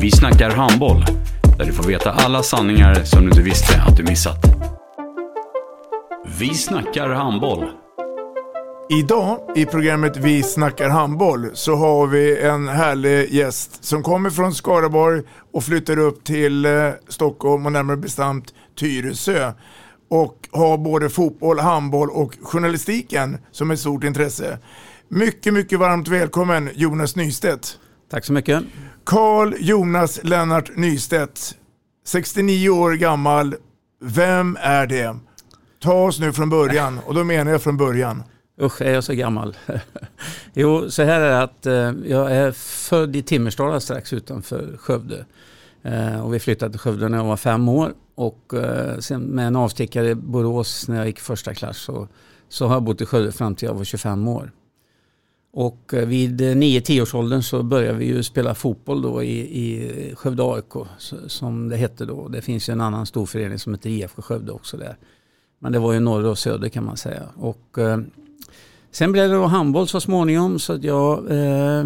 [0.00, 1.04] Vi snackar handboll,
[1.58, 4.38] där du får veta alla sanningar som du inte visste att du missat.
[6.38, 7.64] Vi snackar handboll.
[8.90, 14.54] Idag i programmet Vi snackar handboll så har vi en härlig gäst som kommer från
[14.54, 19.52] Skaraborg och flyttar upp till eh, Stockholm och närmare bestämt Tyresö.
[20.10, 24.58] Och har både fotboll, handboll och journalistiken som ett stort intresse.
[25.08, 27.78] Mycket, mycket varmt välkommen Jonas Nystedt.
[28.10, 28.64] Tack så mycket.
[29.10, 31.56] Karl Jonas Lennart Nystedt,
[32.06, 33.54] 69 år gammal.
[34.00, 35.16] Vem är det?
[35.80, 38.22] Ta oss nu från början och då menar jag från början.
[38.62, 39.56] Usch, är jag så gammal?
[40.52, 45.24] jo, så här är det att eh, jag är född i Timmersdala strax utanför Skövde.
[45.82, 47.92] Eh, och vi flyttade till Skövde när jag var fem år.
[48.14, 52.08] Och eh, sen med en avstickare i Borås när jag gick första klass så,
[52.48, 54.52] så har jag bott i Skövde fram till jag var 25 år.
[55.52, 60.14] Och eh, vid 9-10 års åldern så började vi ju spela fotboll då i, i
[60.14, 60.88] Skövde AIK
[61.26, 62.28] som det hette då.
[62.28, 64.96] Det finns ju en annan stor förening som heter IFK Skövde också där.
[65.58, 67.22] Men det var ju norr och söder kan man säga.
[67.36, 67.98] Och, eh,
[68.90, 71.84] sen blev det då handboll så småningom så att jag eh,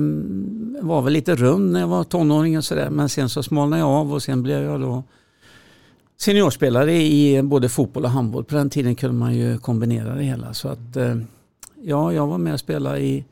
[0.81, 2.91] var väl lite rund när jag var tonåring och sådär.
[2.91, 5.03] Men sen så smalnade jag av och sen blev jag då
[6.17, 8.45] seniorspelare i både fotboll och handboll.
[8.45, 10.55] På den tiden kunde man ju kombinera det hela.
[10.55, 11.17] Så att eh,
[11.83, 13.25] ja, jag var med och spelade i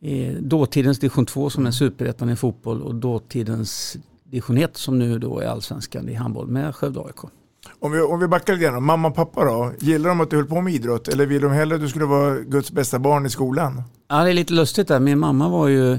[0.00, 5.18] i dåtidens division 2 som är superettan i fotboll och dåtidens division 1 som nu
[5.18, 7.18] då är allsvenskan i handboll med Skövde AIK.
[7.78, 9.72] Om vi, om vi backar lite grann, mamma och pappa då?
[9.80, 12.04] Gillar de att du höll på med idrott eller vill de hellre att du skulle
[12.04, 13.82] vara Guds bästa barn i skolan?
[14.08, 15.00] Ja, det är lite lustigt där.
[15.00, 15.98] Min mamma var ju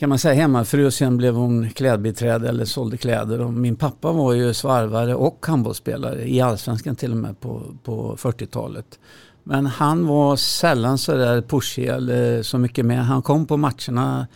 [0.00, 3.40] kan man säga hemmafru och sen blev hon klädbiträde eller sålde kläder.
[3.40, 8.16] Och min pappa var ju svarvare och handbollsspelare i allsvenskan till och med på, på
[8.16, 8.98] 40-talet.
[9.44, 13.04] Men han var sällan så där pushig eller så mycket med.
[13.04, 14.26] Han kom på matcherna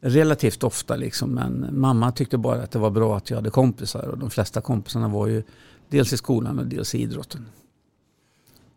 [0.00, 1.30] relativt ofta liksom.
[1.30, 4.08] Men mamma tyckte bara att det var bra att jag hade kompisar.
[4.08, 5.42] Och de flesta kompisarna var ju
[5.88, 7.46] dels i skolan och dels i idrotten.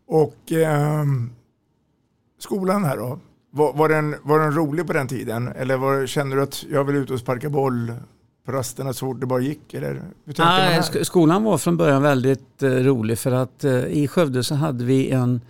[0.06, 1.04] Och eh,
[2.38, 3.18] skolan här då?
[3.50, 5.48] Var, var, den, var den rolig på den tiden?
[5.48, 7.92] Eller var, kände du att jag vill ut och sparka boll
[8.46, 9.74] på rasterna så fort det bara gick?
[9.74, 10.02] Eller,
[10.38, 14.54] Nej, sk skolan var från början väldigt eh, rolig för att eh, i Skövde så
[14.54, 15.40] hade vi en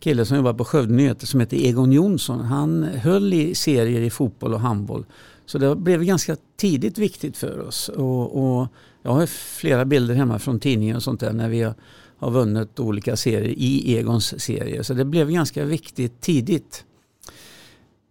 [0.00, 2.40] kille som jobbade på Skövde Nyheter som heter Egon Jonsson.
[2.40, 5.04] Han höll i serier i fotboll och handboll.
[5.46, 7.88] Så det blev ganska tidigt viktigt för oss.
[7.88, 8.68] Och, och
[9.02, 11.72] jag har flera bilder hemma från tidningen och sånt där när vi
[12.18, 14.82] har vunnit olika serier i Egons serier.
[14.82, 16.84] Så det blev ganska viktigt tidigt.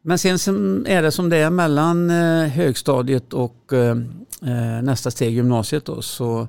[0.10, 3.98] Men sen är det som det är mellan eh, högstadiet och eh,
[4.42, 6.48] eh, nästa steg gymnasiet då, så,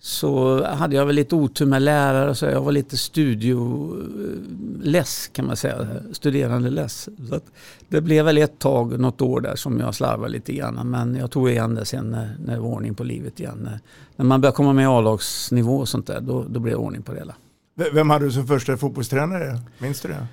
[0.00, 5.56] så hade jag väl lite otur med lärare så jag var lite studioless kan man
[5.56, 7.08] säga, studerande less.
[7.30, 7.40] Så
[7.88, 11.30] det blev väl ett tag, något år där som jag slarvade lite grann men jag
[11.30, 13.58] tog igen det sen när, när det var ordning på livet igen.
[13.62, 13.80] När,
[14.16, 17.02] när man började komma med i A-lagsnivå och sånt där då, då blev det ordning
[17.02, 17.34] på det hela.
[17.92, 19.60] Vem hade du som första fotbollstränare?
[19.78, 20.26] Minns du det?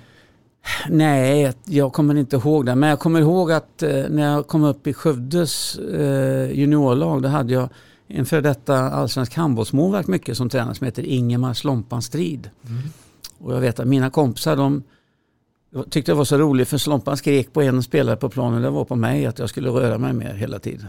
[0.88, 2.74] Nej, jag kommer inte ihåg det.
[2.74, 7.28] Men jag kommer ihåg att eh, när jag kom upp i Skövdes eh, juniorlag då
[7.28, 7.68] hade jag
[8.08, 12.50] en före detta allsvensk handbollsmålvakt mycket som tränare som heter Ingemar Slompan Strid.
[12.68, 12.82] Mm.
[13.38, 14.82] Och jag vet att mina kompisar de
[15.90, 18.62] tyckte det var så roligt för Slompan skrek på en spelare på planen.
[18.62, 20.88] Det var på mig att jag skulle röra mig mer hela tiden.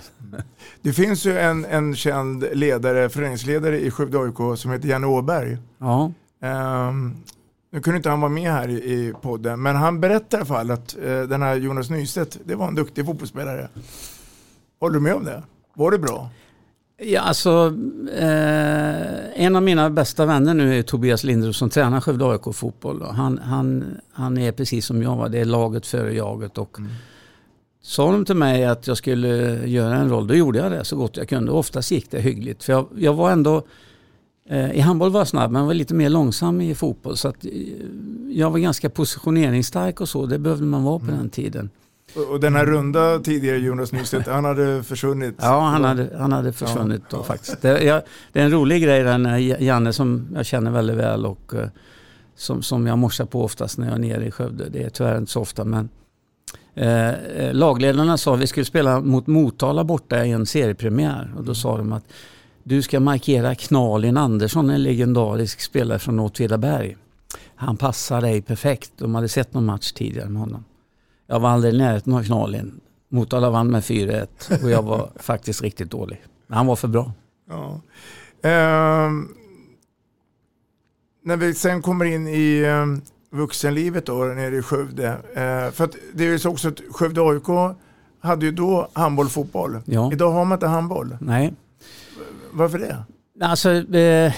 [0.81, 5.57] Det finns ju en, en känd ledare, föreningsledare i Skövde AIK som heter Janne Åberg.
[5.77, 6.11] Ja.
[6.89, 7.15] Um,
[7.73, 10.71] nu kunde inte han vara med här i, podden, men han berättar i alla fall
[10.71, 13.69] att eh, den här Jonas Nystedt, det var en duktig fotbollsspelare.
[14.79, 15.43] Håller du med om det?
[15.73, 16.29] Var det bra?
[16.97, 17.73] Ja, alltså,
[18.17, 23.01] eh, en av mina bästa vänner nu är Tobias Lindros som tränar Skövde AIK fotboll.
[23.01, 25.29] Han, han, han är precis som jag, var.
[25.29, 26.57] det är laget före jaget.
[26.57, 26.91] Och mm.
[27.81, 29.27] sa de till mig att jag skulle
[29.67, 31.51] göra en roll, då gjorde jag det så gott jag kunde.
[31.51, 32.63] Oftast gick det hyggligt.
[32.63, 33.63] För jag, jag var ändå,
[34.73, 37.17] i handboll var jag snabb men var lite mer långsam i fotboll.
[37.17, 37.51] Så att, eh,
[38.29, 41.17] jag var ganska positioneringsstark och så, det behövde man vara på Mm.
[41.17, 41.69] den tiden.
[42.31, 45.35] Och- den här runda tidigare Jonas Nystedt, han hade försvunnit.
[45.41, 47.61] Ja, han hade, han hade försvunnit Ja, då faktiskt.
[47.61, 48.01] Det, jag,
[48.31, 51.67] det är en rolig grej där när Janne som jag känner väldigt väl och eh,
[52.35, 54.69] som, som jag morsar på oftast när jag är nere i Skövde.
[54.69, 55.89] Det är tyvärr inte så ofta men
[56.75, 61.43] eh, eh, lagledarna sa att vi skulle spela mot Motala borta i en seriepremiär och
[61.43, 62.03] då sa de att
[62.63, 66.97] du ska markera Knalin Andersson, en legendarisk spelare från Åtvidaberg.
[67.55, 68.91] Han passar dig perfekt.
[68.97, 70.65] De hade sett någon match tidigare med honom.
[71.27, 72.79] Jag var aldrig i närheten av Knalin.
[73.09, 76.21] Motala vann med 4-1 och jag var faktiskt riktigt dålig.
[76.47, 77.11] Men han var för bra.
[77.49, 77.81] Ja.
[78.49, 79.27] Ehm,
[81.23, 83.01] när vi sen kommer in i um,
[83.31, 85.07] vuxenlivet då, nere i Skövde.
[85.09, 87.77] Eh, för att det är också att Skövde AIK
[88.19, 89.79] hade ju då handboll, fotboll.
[89.85, 90.11] Ja.
[90.13, 91.17] Idag har man inte handboll.
[91.19, 91.53] Nej.
[92.53, 93.03] Varför det?
[93.41, 94.33] Alltså, eh,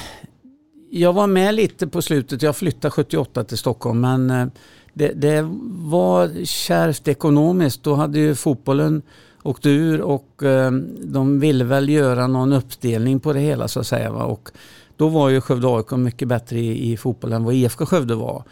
[0.90, 2.42] jag var med lite på slutet.
[2.42, 4.48] Jag flyttade 78 till Stockholm men eh,
[4.94, 7.84] det, det var kärvt ekonomiskt.
[7.84, 9.02] Då hade ju fotbollen
[9.44, 10.72] åkt ur och eh,
[11.04, 14.12] de ville väl göra någon uppdelning på det hela så att säga.
[14.12, 14.24] Va?
[14.24, 14.52] Och
[14.98, 18.44] då var ju Skövde AIK mycket bättre i, i fotboll än vad IFK Skövde var.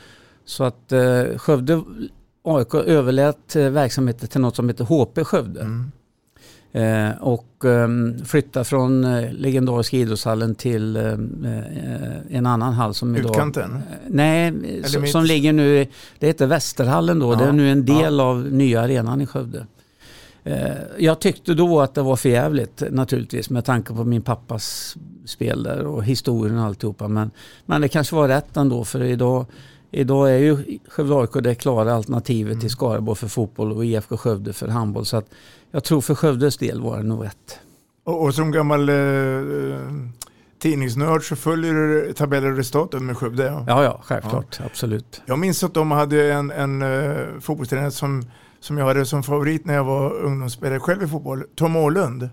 [0.45, 1.83] Så att eh, Skövde
[2.44, 5.62] AIK överlät eh, verksamheten till något som heter HP Skövde.
[5.62, 5.92] Mm.
[6.75, 7.88] Eh, och eh,
[8.25, 11.12] flytta från eh, legendariska idrottshallen till eh,
[12.38, 13.30] en annan hall som idag...
[13.30, 13.80] Utkanten?
[14.08, 14.54] Nej,
[14.86, 15.12] som, mitt?
[15.12, 15.88] som ligger nu,
[16.20, 17.34] det heter Västerhallen då.
[17.34, 19.66] Ja, Det är nu en del av nya arenan i Skövde.
[20.98, 25.64] Jag tyckte då att det var för jävligt naturligtvis med tanke på min pappas spel
[25.64, 27.08] där och historien och alltihopa.
[27.08, 27.31] Men,
[27.66, 29.46] men det kanske var rätt ändå för idag,
[29.92, 32.62] idag är ju Skövde AIK det klara alternativet Mm.
[32.62, 35.06] till Skaraborg för fotboll och IFK Skövde för handboll.
[35.06, 35.30] Så att
[35.74, 37.60] jag tror för Skövdes del var det nog rätt.
[38.04, 39.80] Och, och som gammal eh, eh,
[40.60, 43.44] tidningsnörd så följer du tabeller och resultat med Skövde.
[43.44, 43.66] Ja.
[43.68, 44.60] Ja, ja, självklart.
[44.66, 45.22] Absolut.
[45.25, 48.25] Jag minns att de hade en, en uh, fotbollstränare som,
[48.60, 51.44] som jag hade som favorit när jag var ungdomsspelare själv i fotboll.
[51.56, 52.30] Tom Åhlund.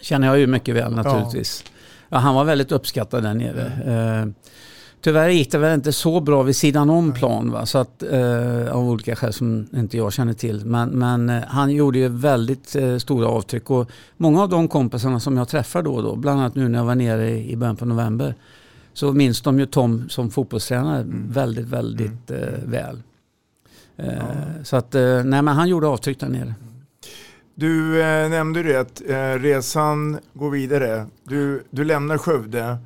[0.00, 1.64] Känner jag ju mycket väl naturligtvis.
[2.08, 2.18] Ja.
[2.18, 3.64] han var väldigt uppskattad där nere.
[4.22, 4.26] Eh,
[5.04, 7.66] tyvärr gick det väl inte så bra vid sidan om plan va?
[7.66, 10.66] Så att, eh, av olika skäl som inte jag känner till.
[10.66, 15.20] Men, men eh, han gjorde ju väldigt eh, stora avtryck och många av de kompisarna
[15.20, 17.56] som jag träffar då och då, bland annat nu när jag var nere i, i
[17.56, 18.34] början på november,
[18.92, 23.02] så minns de ju Tom som fotbollstränare väldigt, väldigt eh, väl.
[23.96, 26.54] Eh, Så att, eh, nej men han gjorde avtryck där nere.
[27.54, 31.06] Du eh, nämnde det att eh, resan går vidare.
[31.24, 32.78] Du, du lämnar Skövde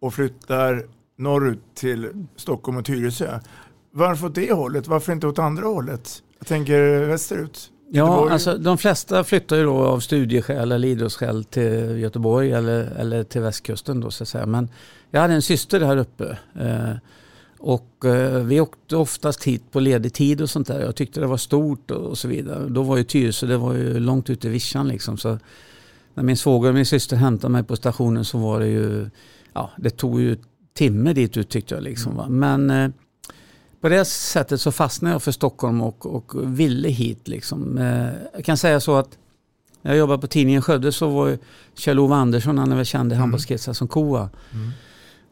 [0.00, 0.82] och flyttar
[1.22, 3.40] norrut till Stockholm och Tyresö.
[3.90, 4.86] Varför åt det hållet?
[4.86, 6.22] Varför inte åt andra hållet?
[6.38, 7.70] Jag tänker västerut.
[7.94, 13.24] Ja, alltså de flesta flyttar ju då av studieskäl eller idrottsskäl till Göteborg eller, eller
[13.24, 14.46] till västkusten då så att säga.
[14.46, 14.68] Men
[15.10, 16.38] jag hade en syster här uppe.
[16.60, 16.94] Eh,
[17.58, 20.80] och eh, vi åkte oftast hit på ledig tid och sånt där.
[20.80, 22.68] Jag tyckte det var stort och, och så vidare.
[22.68, 25.18] Då var ju Tyresö, det var ju långt ute i vischan liksom.
[25.18, 25.38] Så
[26.14, 29.10] när min svåger och min syster hämtade mig på stationen så var det ju,
[29.52, 30.36] ja det tog ju
[30.74, 32.16] timme dit ut tyckte jag liksom.
[32.16, 32.28] Va?
[32.28, 32.90] Men eh,
[33.80, 37.28] på det sättet så fastnade jag för Stockholm och, och ville hit.
[37.28, 37.78] Liksom.
[37.78, 39.18] Eh, Jag kan säga så att
[39.82, 41.38] när jag jobbade på tidningen Skövde så var
[41.74, 44.28] Kjell-Ove Andersson, han är väl känd i handbollskretsar som Koa,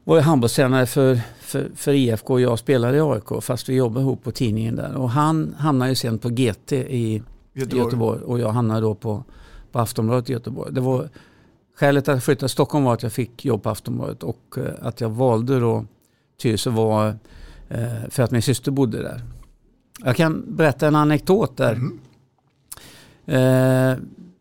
[0.05, 4.01] var ju handbollstränare för, för, för IFK och jag spelade i AIK fast vi jobbade
[4.01, 4.97] ihop på tidningen där.
[4.97, 7.23] Och han hamnade ju sen på GT i
[7.55, 7.85] Göteborg.
[7.85, 9.25] Göteborg, och jag hamnade då på,
[9.73, 10.75] på Aftonbladet i Göteborg.
[10.75, 11.09] Det var,
[11.81, 14.87] skälet att jag flyttade till Stockholm var att jag fick jobb på Aftonbladet och eh,
[14.87, 15.85] att jag valde då
[16.43, 17.09] Tyresö var
[17.69, 19.23] eh, för att min syster bodde där.
[20.05, 21.73] Jag kan berätta en anekdot där.
[23.27, 23.99] Eh,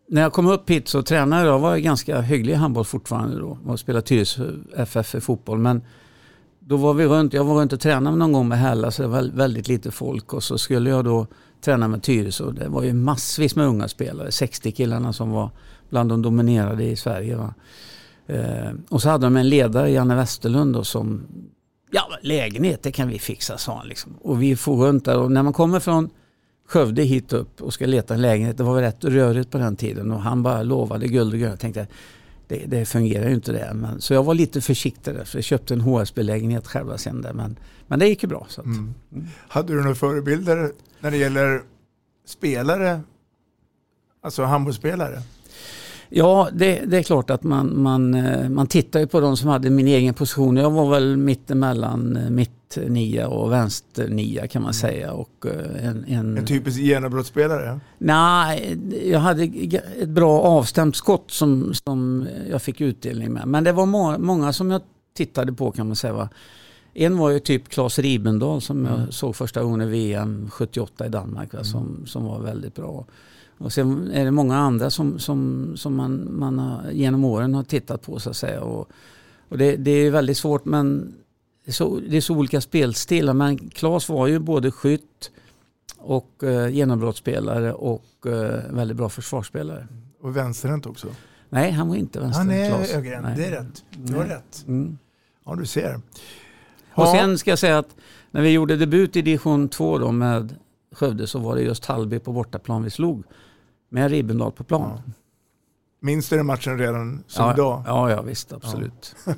[0.08, 3.58] när jag kom upp hit så tränade jag, var ganska hygglig i handboll fortfarande då
[3.66, 5.58] och spelade Tyresö FF i fotboll.
[5.58, 5.82] Men
[6.58, 9.08] då var vi runt, jag var runt och tränade någon gång med Hälla så det
[9.08, 11.26] var väldigt lite folk och så skulle jag då
[11.60, 15.50] träna med Tyresö det var ju massvis med unga spelare, 60 killarna som var
[15.90, 17.36] bland de dominerade i Sverige.
[17.36, 17.54] Va?
[18.26, 21.26] Eh, och så hade de en ledare, Janne Westerlund, då, som
[21.90, 23.88] Ja, lägenhet det kan vi fixa, sa han.
[23.88, 24.16] Liksom.
[24.22, 26.10] Och vi får runt där och när man kommer från
[26.68, 29.76] Skövde hit upp och ska leta en lägenhet, det var väl rätt rörigt på den
[29.76, 31.52] tiden och han bara lovade guld och gröna.
[31.52, 31.86] Jag tänkte,
[32.48, 33.70] det, det fungerar ju inte det.
[33.74, 37.32] Men, så jag var lite försiktig där, jag köpte en HSB-lägenhet själva sen där.
[37.32, 37.56] Men,
[37.86, 38.46] men det gick ju bra.
[38.48, 38.94] Så att, Mm.
[39.48, 41.62] Hade du några förebilder när det gäller
[42.26, 43.00] spelare?
[44.22, 45.22] Alltså handbollsspelare?
[46.12, 49.48] Ja, det, det, är klart att man, man, eh, man tittar ju på de som
[49.48, 50.56] hade min egen position.
[50.56, 54.72] Jag var väl mittemellan eh, mitt nia och vänster nia kan man mm.
[54.72, 55.12] säga.
[55.12, 56.38] Och eh, en, en...
[56.38, 57.80] en typisk genombrottsspelare?
[57.98, 59.44] Nej, jag hade
[60.00, 63.48] ett bra avstämt skott som, som jag fick utdelning med.
[63.48, 64.82] Men det var må många som jag
[65.16, 66.12] tittade på kan man säga.
[66.12, 66.28] Va?
[66.94, 69.00] En var ju typ Claes Ribendal som mm.
[69.00, 71.52] jag såg första gången i VM 78 i Danmark.
[71.52, 71.58] Va?
[71.58, 71.64] Mm.
[71.64, 73.06] Som, som var väldigt bra.
[73.58, 77.62] Och sen är det många andra som, som, som man, man har, genom åren har
[77.62, 78.60] tittat på så att säga.
[78.60, 78.88] Och,
[79.48, 81.14] och det, det, är väldigt svårt men
[81.64, 83.34] det är, så, det är så olika spelstilar.
[83.34, 85.30] Men Claes var ju både skytt
[85.98, 89.86] och eh, genombrottsspelare och eh, väldigt bra försvarsspelare.
[90.22, 91.08] Och vänsterhänt också?
[91.48, 92.72] Nej, han var inte vänsterhänt.
[92.72, 93.84] Han är högerhänt, det är rätt.
[93.90, 94.64] Du har rätt.
[94.66, 94.98] Mm.
[95.44, 96.00] Ja, du ser.
[97.00, 97.96] Och sen ska jag säga att
[98.30, 100.54] när vi gjorde debut i division 2 då med
[100.92, 103.24] Skövde så var det just Hallby på bortaplan vi slog
[103.88, 105.02] med Ribendal på plan.
[105.06, 105.12] Ja.
[106.00, 107.82] Minns du den matchen redan som ja, idag?
[107.86, 109.16] Ja, ja visst, absolut.
[109.26, 109.34] Ja.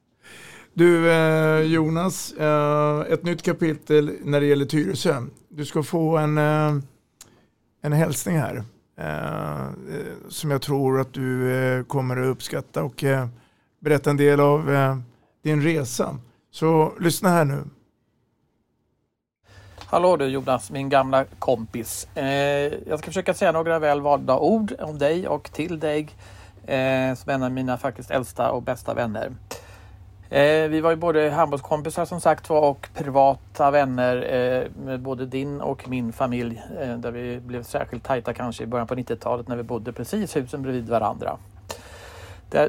[0.74, 5.22] du eh, Jonas, eh, ett nytt kapitel när det gäller Tyresö.
[5.48, 6.74] Du ska få en, eh,
[7.82, 8.64] en hälsning här
[10.28, 13.04] som jag tror att du kommer att uppskatta och
[13.80, 14.70] berätta en del av
[15.42, 16.18] din resa.
[16.52, 17.64] Så lyssna här nu.
[19.86, 22.08] Hallå du Jonas, min gamla kompis.
[22.14, 22.26] Eh,
[22.88, 26.08] jag ska försöka säga några väl valda ord om dig och till dig
[26.66, 29.32] eh, som en av mina faktiskt äldsta och bästa vänner.
[30.30, 35.26] Eh, vi var ju både handbollskompisar som sagt var och privata vänner eh, med både
[35.26, 39.48] din och min familj eh, där vi blev särskilt tajta kanske i början på 90-talet
[39.48, 41.36] när vi bodde precis husen bredvid varandra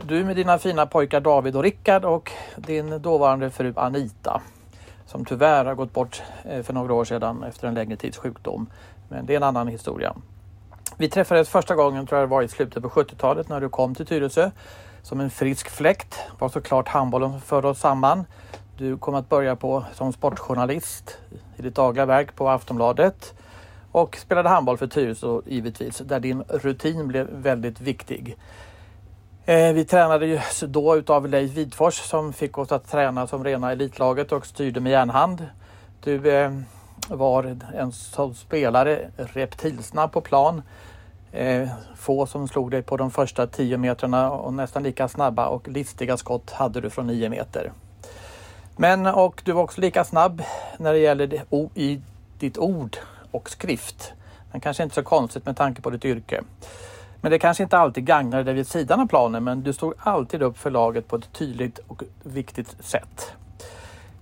[0.02, 4.42] du med dina fina pojkar David och Rickard och din dåvarande fru Anita
[5.06, 8.70] som tyvärr har gått bort eh, för några år sedan efter en längre tids sjukdom.
[9.10, 10.16] Men det är en annan historia.
[10.98, 13.96] Vi träffades första gången tror jag det var i slutet på 70-talet när du kom
[13.96, 14.52] till Tyresö
[15.02, 16.12] som en frisk fläkt.
[16.12, 18.26] Det var såklart handbollen som förde oss samman.
[18.78, 21.18] Du kom att börja på som sportjournalist
[21.58, 23.34] i ditt dagliga verk på Aftonbladet
[23.92, 28.38] och spelade handboll för Tyresö givetvis där din rutin blev väldigt viktig.
[29.46, 33.72] Eh, vi tränade ju då utav Leif Widfors som fick oss att träna som rena
[33.72, 35.48] elitlaget och styrde med järnhand.
[36.04, 36.52] Du eh,
[37.10, 40.62] var en sån spelare reptilsnabb på plan.
[41.32, 45.68] Eh, få som slog dig på de första 10 metrarna och nästan lika snabba och
[45.68, 47.72] listiga skott hade du från 9 meter.
[48.76, 50.44] Men och du var också lika snabb
[50.78, 52.02] när det gäller det, o, i
[52.40, 52.98] ditt ord
[53.32, 54.14] och skrift.
[54.52, 56.42] Men kanske inte så konstigt med tanke på ditt yrke.
[57.24, 60.42] Men det kanske inte alltid gagnade dig vid sidan av planen men du stod alltid
[60.42, 63.34] upp för laget på ett tydligt och viktigt sätt.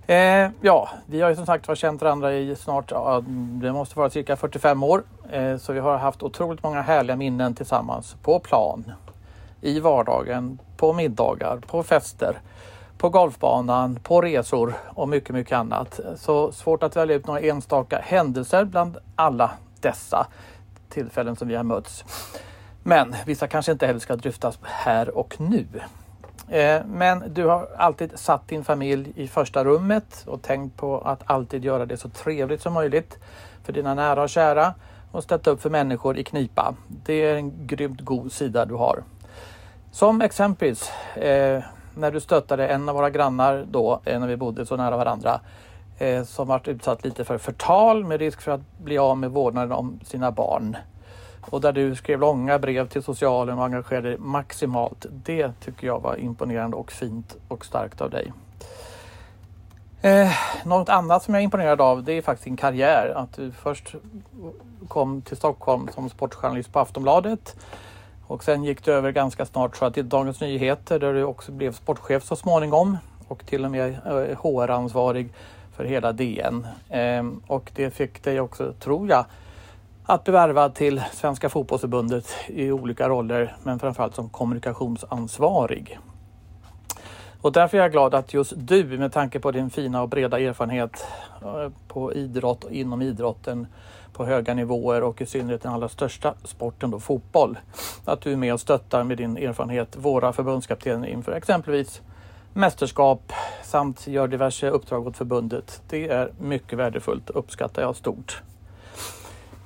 [0.08, 3.24] Eh, ja, vi har ju som sagt var känt varandra i snart, ja,
[3.62, 5.04] det måste vara cirka 45 år.
[5.32, 8.92] Eh, så vi har haft otroligt många härliga minnen tillsammans på plan,
[9.62, 12.40] i vardagen, på middagar, på fester,
[12.98, 16.00] på golfbanan, på resor och mycket, mycket annat.
[16.16, 20.28] Så svårt att välja ut några enstaka händelser bland alla dessa
[20.90, 22.04] tillfällen som vi har mötts.
[22.84, 25.66] Men vissa kanske inte heller ska dryftas här och nu.
[26.48, 31.22] Eh, men du har alltid satt din familj i första rummet och tänkt på att
[31.26, 33.18] alltid göra det så trevligt som möjligt
[33.64, 34.74] för dina nära och kära
[35.12, 36.76] och stötta upp för människor i knipa.
[36.88, 39.04] Det är en grymt god sida du har.
[39.92, 41.64] Som exempelvis eh,
[41.96, 45.40] när du stöttade en av våra grannar då, eh, när vi bodde så nära varandra,
[45.98, 49.72] eh, som varit utsatt lite för förtal med risk för att bli av med vårdnaden
[49.72, 50.78] om sina barn
[51.50, 55.06] och där du skrev långa brev till socialen och engagerade dig maximalt.
[55.10, 58.32] Det tycker jag var imponerande och fint och starkt av dig.
[60.02, 60.32] Eh,
[60.66, 63.14] något annat som jag är imponerad av det är faktiskt din karriär.
[63.16, 63.96] Att du först
[64.88, 67.56] kom till Stockholm som sportjournalist på Aftonbladet
[68.28, 71.52] och sen gick du över ganska snart så att till Dagens Nyheter där du också
[71.52, 75.30] blev sportchef så småningom och till och med eh, HR-ansvarig
[75.76, 76.68] för hela DN.
[76.90, 79.26] Eh, och det fick dig också, tror jag,
[80.14, 86.00] att bli värvad till Svenska fotbollsförbundet i olika roller men framförallt som kommunikationsansvarig.
[87.42, 90.40] Och därför är jag glad att just du med tanke på din fina och breda
[90.40, 91.06] erfarenhet
[91.42, 93.68] eh, på idrott och inom idrotten
[94.14, 97.60] på höga nivåer och i synnerhet den allra största sporten då fotboll.
[98.06, 102.02] Att du är med och stöttar med din erfarenhet våra förbundskaptener inför exempelvis
[102.54, 105.82] mästerskap samt gör diverse uppdrag åt förbundet.
[105.90, 108.42] Det är mycket värdefullt uppskattar jag stort.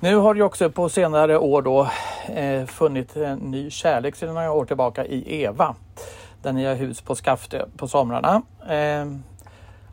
[0.00, 1.88] Nu har det också på senare år då
[2.28, 5.74] eh, funnit en ny kärlek sedan några år tillbaka i Eva.
[6.42, 8.42] Där ni har hus på Skaftö på somrarna.
[8.68, 9.06] Eh,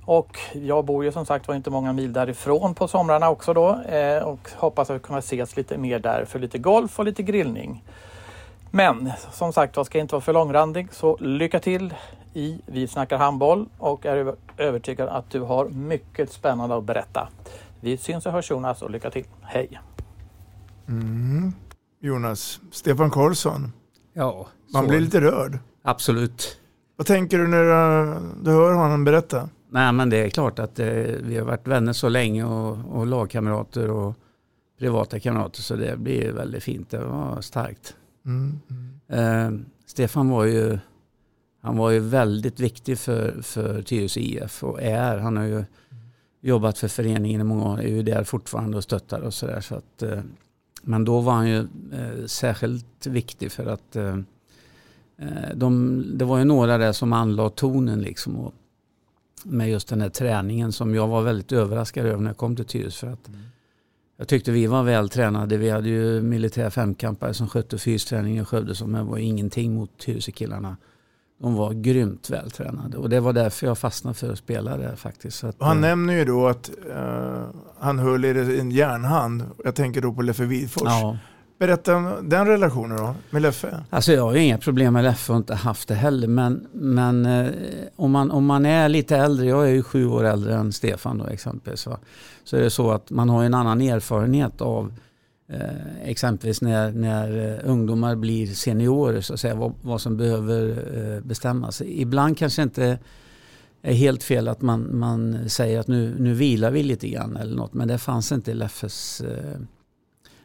[0.06, 3.82] och jag bor ju som sagt var inte många mil därifrån på somrarna också då
[3.82, 7.24] eh, och hoppas att vi kommer ses lite mer där för lite golf och lite
[7.24, 7.84] grillning.
[8.72, 11.94] Men som sagt jag ska inte vara för långrandig så lycka till
[12.34, 17.28] i Vi snackar handboll och är övertygad att du har mycket spännande att berätta.
[17.84, 19.26] Vi syns och hörs Jonas och lycka till.
[19.42, 19.80] Hej!
[20.88, 21.52] Mm.
[22.02, 23.72] Jonas, Stefan Karlsson.
[24.14, 25.60] Ja, Man så- blir lite rörd.
[25.82, 26.60] Absolut.
[26.96, 29.50] Vad tänker du när du, du hör honom berätta?
[29.70, 30.88] Nej men det är klart att eh,
[31.24, 34.16] vi har varit vänner så länge och, och lagkamrater och
[34.80, 36.90] privata kamrater så det blir väldigt fint.
[36.90, 37.96] Det var starkt.
[38.26, 38.60] Mm.
[39.08, 40.80] Eh, Stefan var ju,
[41.62, 45.18] han var ju väldigt viktig för, för Tyresö IF och är.
[45.18, 45.64] Han har ju
[46.44, 49.62] jobbat för föreningen i många år, är ju där fortfarande och stöttar och sådär.
[49.62, 50.20] Så att, eh,
[50.82, 51.60] men då var han ju
[51.94, 54.18] eh, särskilt viktig för att eh,
[55.54, 58.36] de, det var ju några där som anlade tonen liksom.
[58.36, 58.54] Och,
[59.46, 62.66] med just den här träningen som jag var väldigt överraskad över när jag kom till
[62.66, 63.08] Tyresö.
[63.08, 63.30] För att
[64.18, 65.58] Jag tyckte vi var väl tränade.
[65.58, 70.78] Vi hade ju militär femkampare som skötte fysträning i Skövde som var ingenting mot Tyresö-killarna.
[71.44, 75.44] De var grymt vältränade och det var därför jag fastnade för att spela där faktiskt.
[75.44, 77.44] Att, han eh, nämner ju då att eh,
[77.80, 79.44] han höll i en järnhand.
[79.64, 80.84] Jag tänker då på Leffe Widfors.
[80.86, 81.18] ja.
[81.60, 83.84] Berätta om den relationen då med Leffe.
[83.90, 86.28] Alltså jag har ju inga problem med Leffe och inte haft det heller.
[86.28, 87.52] Men, men eh,
[87.96, 91.18] om, man, om man är lite äldre, jag är ju sju år äldre än Stefan
[91.18, 91.88] då exempelvis.
[91.88, 91.98] Va?
[92.44, 94.94] Så är det så att man har en annan erfarenhet av
[95.48, 100.70] eh, exempelvis när, när eh, ungdomar blir seniorer, så att säga, vad, vad som behöver
[100.98, 101.82] eh, bestämmas.
[101.82, 103.00] Ibland kanske inte
[103.82, 107.56] är helt fel att man, man säger att nu, nu vilar vi lite grann eller
[107.56, 107.74] något.
[107.74, 109.60] Men det fanns inte i Leffes, eh,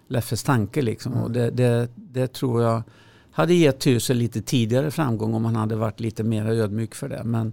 [0.09, 1.12] Leffes tanke liksom.
[1.12, 2.83] Och det, det, det tror jag
[3.31, 7.25] hade gett Tyresö lite tidigare framgång om han hade varit lite mer ödmjuk för det.
[7.25, 7.52] Men,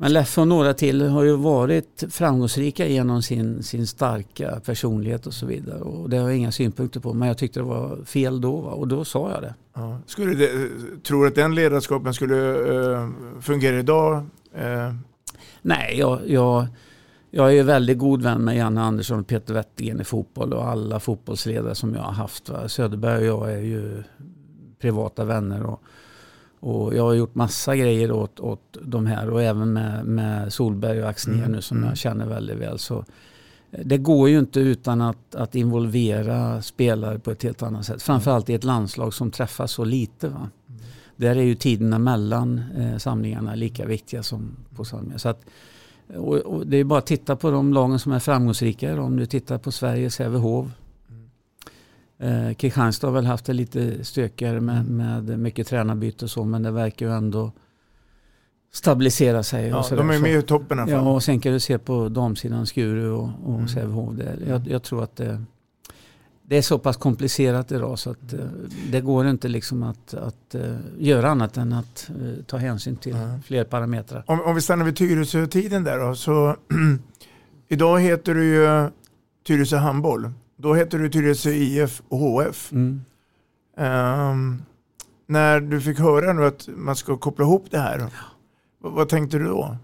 [0.00, 5.34] men Leffe och några till har ju varit framgångsrika genom sin, sin starka personlighet och
[5.34, 5.80] så vidare.
[5.80, 7.14] Och det har jag inga synpunkter på.
[7.14, 9.54] Men jag tyckte det var fel då och då sa jag det.
[9.74, 9.98] Ja.
[10.06, 10.50] Skulle det,
[11.02, 12.50] tror du att den ledarskapen skulle
[12.94, 13.08] eh,
[13.40, 14.26] fungera idag?
[14.54, 14.94] Eh,
[15.62, 16.66] Nej, jag, jag,
[17.30, 21.00] jag är väldigt god vän med Janne Andersson och Peter Wettergren i fotboll och alla
[21.00, 22.48] fotbollsledare som jag har haft.
[22.48, 22.68] Va?
[22.68, 24.02] Söderberg och jag är ju
[24.80, 25.62] privata vänner.
[25.66, 25.82] Och,
[26.60, 31.02] och jag har gjort massa grejer åt, åt de här och även med, med Solberg
[31.02, 31.88] och Axnér Mm, nu som mm.
[31.88, 32.78] jag känner väldigt väl.
[32.78, 33.04] Så
[33.70, 38.02] eh, det går ju inte utan att, att involvera spelare på ett helt annat sätt.
[38.02, 40.28] Framförallt i ett landslag som träffas så lite.
[40.28, 40.48] Va?
[41.16, 45.18] Där är ju tiderna mellan eh, samlingarna lika viktiga som på samlingar.
[45.18, 45.40] Så att,
[46.16, 49.02] och, och det är bara att titta på de lagen som är framgångsrika.
[49.02, 50.66] Om du tittar på Sverige, Sävehof.
[52.20, 56.44] Eh, Kristianstad har väl haft det lite stökigare med, med mycket tränarbyte och så.
[56.44, 57.52] Men det verkar ju ändå
[58.72, 59.68] stabilisera sig.
[59.68, 61.04] ja, de är med i toppen i alla fall.
[61.04, 63.68] Ja, och sen kan du se på damsidan Skuru och, och Mm.
[63.68, 64.14] Sävehof.
[64.48, 65.42] Jag, jag tror att det,
[66.42, 68.38] det är så pass komplicerat idag så att eh,
[68.90, 73.12] det går inte liksom att, att eh, göra annat än att eh, ta hänsyn till
[73.16, 73.38] Ja.
[73.44, 74.24] fler parametrar.
[74.26, 76.14] Om, om vi stannar vid Tyresö-tiden där då.
[76.14, 76.56] Så,
[77.68, 78.90] idag heter du ju
[79.46, 80.30] Tyresö Handboll.
[80.60, 82.72] Då heter du Tyresö IF och HF.
[82.72, 83.00] Mm.
[83.76, 84.62] Ehm,
[85.26, 88.06] när du fick höra nu att man ska koppla ihop det här.
[88.78, 89.76] Vad, vad tänkte du då?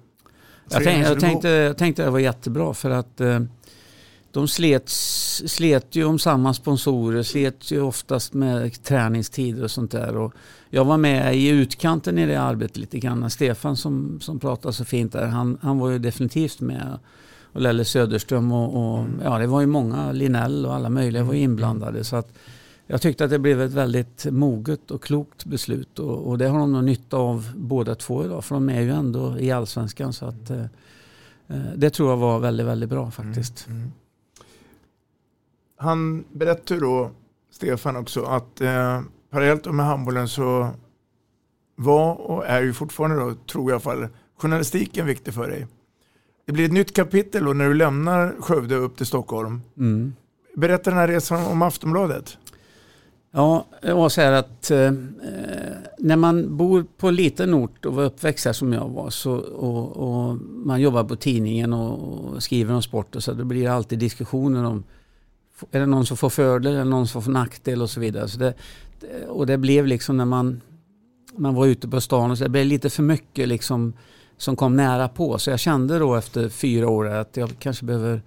[0.69, 3.41] Jag, Serien tänk, jag, tänkte, jag tänkte det var jättebra för att eh,
[4.31, 10.17] de slet, slet ju om samma sponsorer, slet ju oftast med träningstider och sånt där.
[10.17, 10.35] Och
[10.71, 13.31] jag var med i utkanten i det arbetet lite grann.
[13.31, 16.99] Stefan som, som pratade så fint där, han, han var ju definitivt med.
[17.55, 21.35] Och Lelle Söderström och, och ja, det var ju många, Linell och alla möjliga var
[21.35, 22.05] ju inblandade.
[22.05, 22.33] Så att
[22.87, 26.59] jag tyckte att det blev ett väldigt moget och klokt beslut och, och det har
[26.59, 30.27] de nog nytta av båda två idag för de är ju ändå i allsvenskan så
[30.27, 30.65] att eh,
[31.47, 33.67] eh, det tror jag var väldigt, väldigt bra faktiskt.
[33.67, 33.93] Mm.
[35.77, 37.11] Han berättade då,
[37.51, 40.71] Stefan också, att eh, parallellt med handbollen så
[41.77, 45.67] var och är ju fortfarande då, tror jag i alla fall, journalistiken viktig för dig.
[46.47, 49.61] Det blir ett nytt kapitel då när du lämnar Skövde upp till Stockholm.
[49.79, 50.15] Mm.
[50.57, 52.39] Berätta den här resan om Aftonbladet.
[53.31, 54.93] Ja, det var så här att eh,
[55.99, 59.33] när man bor på en liten ort och var uppväxt här som jag var så,
[59.37, 63.63] och, och man jobbar på tidningen och, och skriver om sport och så då blir
[63.65, 64.85] det alltid diskussioner om
[65.71, 68.29] är det någon som får fördel eller någon som får nackdel och så vidare.
[68.29, 68.55] Så det,
[69.01, 70.61] det- och det blev liksom när man,
[71.37, 73.93] man var ute på stan och så det blev lite för mycket liksom
[74.37, 75.39] som kom nära på.
[75.39, 78.23] Så jag kände då efter fyra år att jag kanske behöver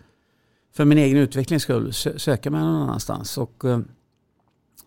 [0.76, 3.38] för min egen utvecklings skull sö- söka mig någon annanstans.
[3.38, 3.80] Och, eh,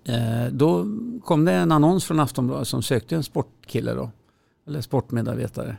[0.05, 0.87] Eh, då
[1.25, 4.11] kom det en annons från Aftonbladet som sökte en sportkille då.
[4.67, 5.77] Eller sportmedarbetare.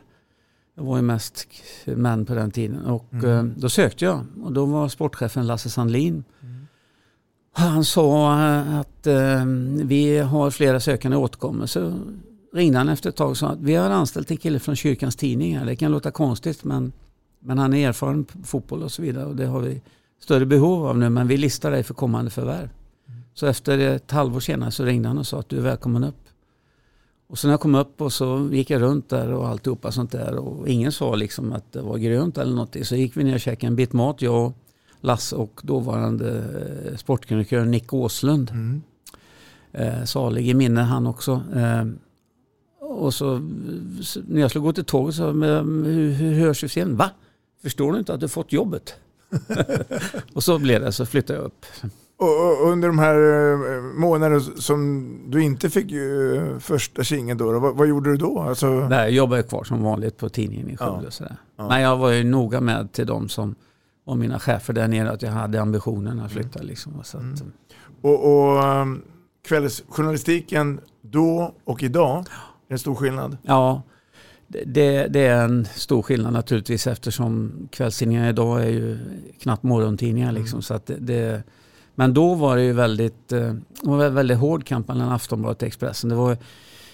[0.76, 1.46] Det var ju mest
[1.84, 2.84] män på den tiden.
[2.86, 3.30] Och Mm.
[3.30, 4.20] eh, då sökte jag.
[4.42, 6.24] Och då var sportchefen Lasse Sandlin.
[7.52, 9.44] Han sa eh, att eh,
[9.84, 11.66] vi har flera sökande återkommer.
[11.66, 11.94] Så
[12.52, 15.16] ringde han efter ett tag och sa att vi har anställt en kille från kyrkans
[15.16, 15.58] tidning.
[15.58, 15.66] här.
[15.66, 16.92] Det kan låta konstigt men,
[17.40, 19.26] men han är erfaren på fotboll och så vidare.
[19.26, 19.80] Och det har vi
[20.20, 22.68] större behov av nu men vi listar dig för kommande förvärv.
[23.34, 26.16] Så efter ett halvår senare så ringde han och sa att du är välkommen upp.
[27.26, 30.12] Och så när jag kom upp och så gick jag runt där och alltihopa sånt
[30.12, 32.76] där och ingen sa liksom att det var grönt eller något.
[32.82, 34.52] Så gick vi ner och käkade en bit mat, jag och
[35.04, 36.38] Lasse och dåvarande
[36.86, 38.50] eh, sportkrönikör Nick Åslund.
[38.50, 38.82] Mm.
[39.72, 41.42] Eh, salig i minne han också.
[41.54, 41.84] Eh,
[42.82, 43.38] och så
[44.28, 46.96] när jag skulle gå till tåget så men, hur, hur hörs sen?
[46.96, 47.10] Va?
[47.62, 48.94] Förstår du inte att du fått jobbet?
[50.34, 51.66] och så blev det, så flyttade jag upp.
[52.16, 57.58] Och, och under de här eh, månaderna som du inte fick eh, första kingen då,
[57.58, 58.40] vad, vad, gjorde du då?
[58.40, 58.66] Alltså...
[58.66, 61.10] Nej, jag jobbade kvar som vanligt på tidningen i Skövde.
[61.20, 61.26] Ja.
[61.56, 61.68] Ja.
[61.68, 63.54] Men jag var ju noga med till de som
[64.04, 66.58] var mina chefer där nere att jag hade ambitionen att flytta.
[66.58, 66.68] Mm.
[66.68, 67.52] Liksom, så att, mm.
[68.00, 69.02] Och, och um,
[69.48, 72.26] kvällsjournalistiken då och idag,
[72.72, 73.36] är en stor skillnad?
[73.42, 73.82] Ja,
[74.48, 78.98] det, det, är en stor skillnad naturligtvis eftersom kvällstidningar idag är ju
[79.40, 80.28] knappt morgontidningar.
[80.28, 80.42] Mm.
[80.42, 81.42] Liksom, så att det, det,
[81.94, 85.66] men då var det ju väldigt, eh, det var väldigt hård kamp mellan Aftonbladet och
[85.66, 86.10] Expressen.
[86.10, 86.36] Det var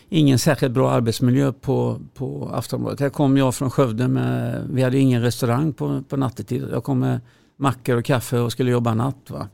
[0.08, 3.00] ingen särskilt bra arbetsmiljö på, på Aftonbladet.
[3.00, 6.68] Här kom jag från Skövde med, vi hade ingen restaurang på, på nattetid.
[6.72, 7.20] Jag kom med
[7.56, 9.30] mackor och kaffe och skulle jobba natt.
[9.30, 9.48] Va?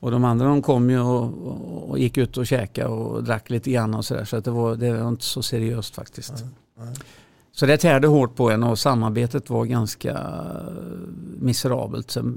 [0.00, 3.70] Och de andra de kom ju och, och, gick ut och käkade och drack lite
[3.70, 4.24] grann och sådär.
[4.24, 6.40] Så att det, var, det var inte så seriöst faktiskt.
[6.40, 6.52] Mm.
[6.80, 6.94] Mm.
[7.52, 10.18] Så det tärde hårt på en och samarbetet var ganska
[11.38, 12.10] miserabelt.
[12.10, 12.32] Så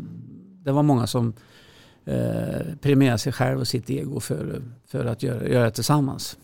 [0.63, 1.33] det var många som
[2.05, 6.37] eh, premierade sig själv och sitt ego för, för att göra, göra det tillsammans.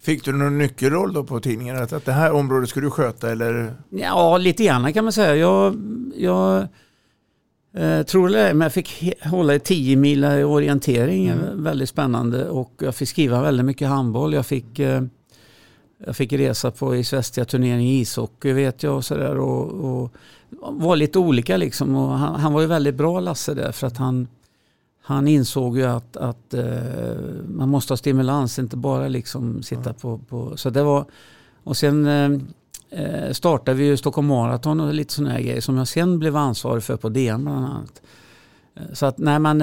[0.00, 1.82] Fick du någon nyckelroll då på tidningen?
[1.82, 3.74] Att, att det här området skulle du sköta eller?
[3.90, 5.36] Ja, lite grann kan man säga.
[5.36, 5.76] Jag,
[6.16, 6.68] jag
[7.78, 11.26] eh, tror det, men jag fick hålla i 10 mil orientering.
[11.26, 11.64] Mm.
[11.64, 14.34] Väldigt spännande och jag fick skriva väldigt mycket handboll.
[14.34, 15.02] Jag fick, eh,
[16.06, 19.38] jag fick resa på i Svästia turnering i ishockey vet jag och sådär.
[19.38, 20.12] Och, och,
[20.60, 21.96] var lite olika liksom.
[21.96, 24.28] Och han, han var ju väldigt bra Lasse där för att han
[25.08, 26.62] han insåg ju att, att uh,
[27.46, 29.94] man måste ha stimulans, inte bara liksom sitta mm.
[29.94, 30.56] på, på...
[30.56, 31.04] Så det var...
[31.64, 32.06] Och sen
[32.92, 36.36] uh, startade vi ju Stockholm Marathon och lite sådana här grejer som jag sen blev
[36.36, 38.02] ansvarig för på DN bland annat.
[38.92, 39.60] Så att nej men,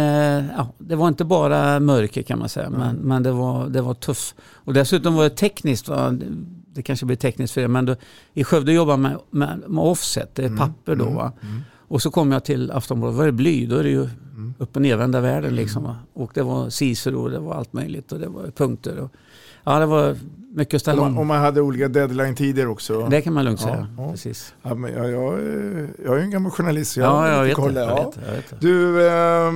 [0.58, 2.80] ja, det var inte bara mörker kan man säga, mm.
[2.80, 4.36] men, men det, var, det var tufft.
[4.42, 5.90] Och dessutom var det tekniskt,
[6.76, 7.96] det kanske blir tekniskt för er, men då,
[8.34, 10.58] i Skövde jobbade man med, med, offset, det är mm.
[10.58, 11.06] papper då.
[11.06, 11.32] Va?
[11.42, 11.62] Mm.
[11.88, 13.66] Och så kom jag till Aftonbladet, var det bly?
[13.66, 14.54] Då är det ju mm.
[14.58, 15.56] upp och nervända världen mm.
[15.56, 15.84] liksom.
[15.84, 15.96] Va?
[16.14, 19.00] Och det var Cicero och det var allt möjligt och det var punkter.
[19.00, 19.12] Och,
[19.64, 20.18] ja, det var
[20.56, 21.18] mycket att ställa om.
[21.18, 23.08] Och man hade olika deadline-tider också.
[23.10, 23.88] Det kan man lugnt säga.
[23.98, 24.54] Ja, Precis.
[24.62, 25.40] Ja, men jag, jag,
[26.06, 26.98] jag är en gammal journalist.
[26.98, 27.86] Jag ja, jag vet, kolla.
[27.86, 29.52] Det, jag, vet, jag vet Du, eh,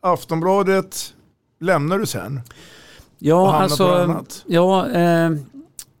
[0.00, 1.14] Aftonbladet
[1.60, 2.40] lämnar du sen?
[3.18, 5.30] Ja, alltså, ja, eh,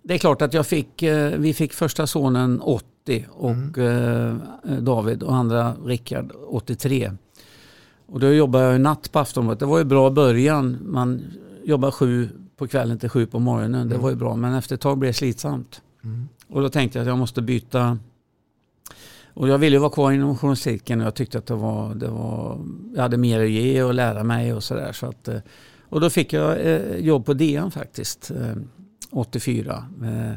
[0.02, 4.40] det är klart att jag fick, eh, vi fick första sonen 80 och mm.
[4.64, 7.12] eh, David och andra Rickard 83.
[8.12, 9.60] Och då jobbade jag natt på Aftonbladet.
[9.60, 10.78] Det var ju bra början.
[10.82, 11.22] Man
[11.64, 13.74] jobbar sju på kvällen till sju på morgonen.
[13.74, 13.88] Mm.
[13.88, 15.82] Det var ju bra men efter ett tag blev det slitsamt.
[16.04, 16.28] Mm.
[16.48, 17.98] Och då tänkte jag att jag måste byta.
[19.34, 22.08] Och jag ville ju vara kvar inom journalistiken och jag tyckte att det var, det
[22.08, 22.58] var,
[22.94, 24.92] jag hade mer att ge och lära mig och sådär.
[24.92, 25.38] Så att, eh,
[25.88, 28.32] och då fick jag eh, jobb på DN faktiskt.
[29.10, 29.84] 84.
[30.02, 30.36] Eh,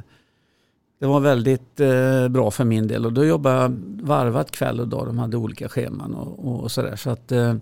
[1.00, 3.70] det var väldigt eh, bra för min del och då jobbade jag
[4.02, 5.06] varvat kväll och dag.
[5.06, 6.96] De hade olika scheman och, och sådär.
[6.96, 7.56] Så att eh,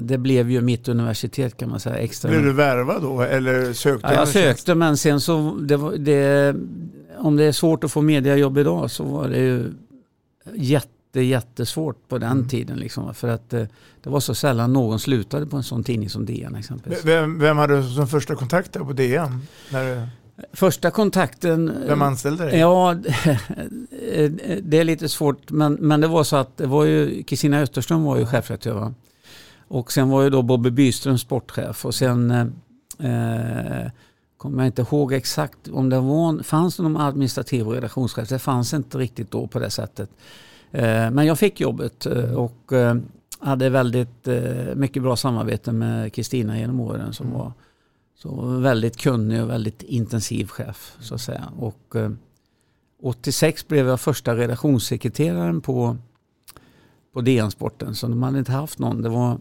[0.00, 1.96] det blev ju mitt universitet kan man säga.
[1.96, 2.30] Extra.
[2.30, 4.06] Blev du värvad då eller sökte?
[4.06, 6.54] Ja, jag sökte men sen så, det var, det,
[7.18, 9.72] om det är svårt att få mediajobb idag så var det ju
[10.54, 12.48] jätte, jättesvårt på den mm.
[12.48, 12.78] tiden.
[12.78, 13.68] Liksom, för att det
[14.02, 17.04] var så sällan någon slutade på en sån tidning som DN exempelvis.
[17.04, 19.46] Vem, vem hade du som första kontakt på DN?
[19.70, 20.08] När
[20.52, 21.72] Första kontakten...
[21.86, 22.58] Vem anställde dig?
[22.58, 22.94] Ja,
[24.62, 25.50] det är lite svårt.
[25.50, 28.94] Men, men det var så att det var ju, Kristina Österström var ju chefredaktör.
[29.74, 31.84] Och sen var ju då Bobby Byström sportchef.
[31.84, 33.90] Och sen eh,
[34.36, 38.28] kommer jag inte ihåg exakt om det var, fanns det någon administrativ redaktionschef.
[38.28, 40.10] Det fanns inte riktigt då på det sättet.
[40.70, 42.96] Eh, men jag fick jobbet eh, och eh,
[43.38, 47.38] hade väldigt eh, mycket bra samarbete med Kristina genom åren som mm.
[47.38, 47.52] var
[48.16, 51.52] så väldigt kunnig och väldigt intensiv chef så att säga.
[51.58, 52.10] Och, eh,
[53.02, 55.96] 86 blev jag första redaktionssekreteraren på,
[57.12, 57.94] på DN-sporten.
[57.94, 59.02] Så de hade inte haft någon.
[59.02, 59.38] Det var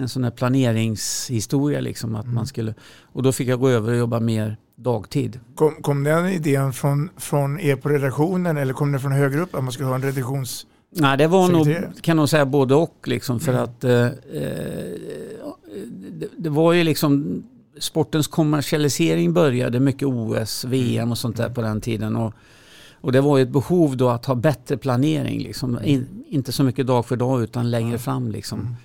[0.00, 1.80] en sån här planeringshistoria.
[1.80, 2.34] Liksom, att mm.
[2.34, 2.74] man skulle,
[3.12, 5.40] och då fick jag gå över och jobba mer dagtid.
[5.54, 9.54] Kom, kom den idén från, från er på redaktionen eller kom den från högre upp
[9.54, 10.66] att man skulle ha en redaktions...
[10.92, 13.08] Nej, det var nog, kan nog säga både och.
[13.08, 13.64] Liksom, för mm.
[13.64, 14.12] att eh, eh
[16.10, 17.42] det, det var ju liksom
[17.78, 22.16] sportens kommersialisering började mycket OS, VM och sånt där på den tiden.
[22.16, 22.34] Och,
[23.00, 25.40] och det var ju ett behov då att ha bättre planering.
[25.40, 25.78] Liksom.
[25.84, 28.30] In, inte så mycket dag för dag utan längre fram.
[28.30, 28.76] Liksom.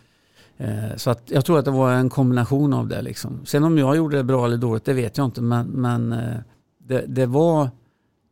[0.57, 3.01] Eh, så att jag tror att det var en kombination av det.
[3.01, 3.45] Liksom.
[3.45, 5.41] Sen om jag gjorde det bra eller dåligt, det vet jag inte.
[5.41, 6.37] Men, men eh,
[6.77, 7.69] det, det, var,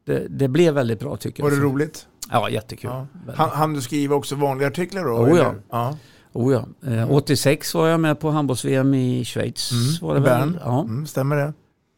[0.06, 1.50] det, det, blev väldigt bra tycker jag.
[1.50, 2.08] Var det roligt?
[2.32, 2.92] Ja, jättekul.
[2.92, 3.08] Ja.
[3.36, 5.12] Han, han du skriva också vanliga artiklar då?
[5.12, 5.54] Oh, ja.
[5.70, 5.98] ja.
[6.34, 6.92] Oh, ja.
[6.92, 9.72] Eh, 86 var jag med på handbolls-VM i Schweiz.
[9.72, 10.08] Mm.
[10.08, 10.60] Var det Bern.
[10.64, 10.82] Ja.
[10.82, 11.54] Mm, stämmer det?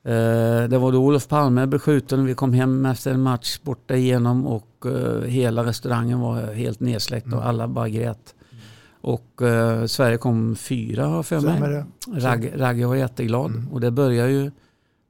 [0.05, 2.25] Eh, det var då Olof Palme blev skjuten.
[2.25, 7.25] Vi kom hem efter en match borta igenom och eh, hela restaurangen var helt nedsläckt
[7.25, 7.39] mm.
[7.39, 8.35] och alla bara grät.
[9.05, 11.83] Och eh, Sverige kom fyra har för mig.
[12.13, 13.71] Rag, Ragge var jätteglad mm.
[13.71, 14.51] och det börjar ju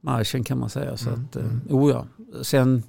[0.00, 0.96] marschen kan man säga.
[0.96, 1.24] Så mm.
[1.24, 2.06] att, eh, oh ja.
[2.42, 2.82] Sen,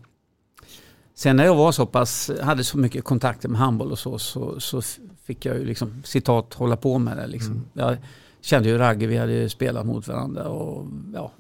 [1.16, 4.60] sen när jag var så pass, hade så mycket kontakter med handboll och så, så,
[4.60, 4.82] så
[5.24, 7.28] fick jag ju liksom citat hålla på med det.
[7.28, 7.52] Liksom.
[7.52, 7.66] Mm.
[7.74, 7.98] Jag
[8.42, 10.48] kände ju Ragge, vi hade spelat mot varandra.
[10.48, 11.32] Och, ja.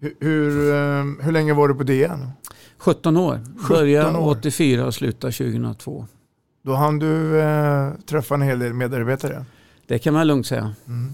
[0.00, 2.30] hur, hur, eh, hur länge var du på DN?
[2.78, 3.40] 17 år.
[3.56, 6.06] 17 Började 84 och slutade 2002.
[6.62, 9.44] Då hann du eh, träffa en hel del medarbetare.
[9.86, 10.74] Det kan man lugnt säga.
[10.86, 11.12] Mm.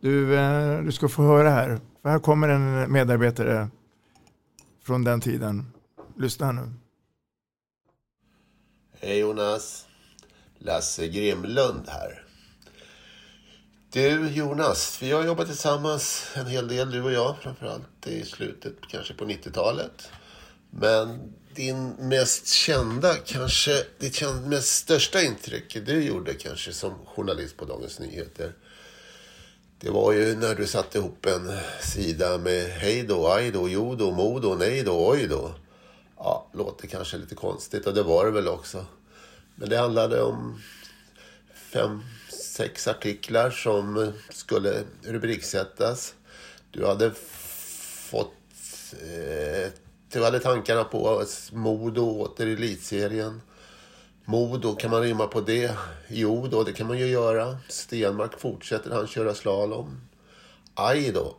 [0.00, 1.80] Du, eh, du ska få höra här.
[2.02, 3.68] För här kommer en medarbetare
[4.84, 5.72] från den tiden.
[6.16, 6.72] Lyssna nu.
[9.00, 9.86] Hej Jonas.
[10.58, 12.24] Lasse Grimlund här.
[13.92, 17.36] Du Jonas, vi har jobbat tillsammans en hel del du och jag.
[17.42, 20.10] Framförallt i slutet kanske på 90-talet.
[20.70, 27.64] Men din mest kända, kanske ditt mest största intryck du gjorde kanske som journalist på
[27.64, 28.52] Dagens Nyheter.
[29.80, 33.94] Det var ju när du satte ihop en sida med hej då, aj då, jo
[33.94, 35.54] då, mo då, nej då, oj då.
[36.16, 38.86] Ja, låter kanske lite konstigt och det var det väl också.
[39.54, 40.62] Men det handlade om
[41.54, 42.02] fem,
[42.56, 46.14] sex artiklar som skulle rubriksättas.
[46.70, 47.12] Du hade
[48.10, 48.34] fått
[49.64, 53.40] ett du hade tankarna på Modo åter i elitserien.
[54.24, 55.76] Modo, kan man rimma på det?
[56.08, 57.58] Jo då, det kan man ju göra.
[57.68, 60.00] Stenmark fortsätter han köra slalom.
[60.74, 61.36] Aj då.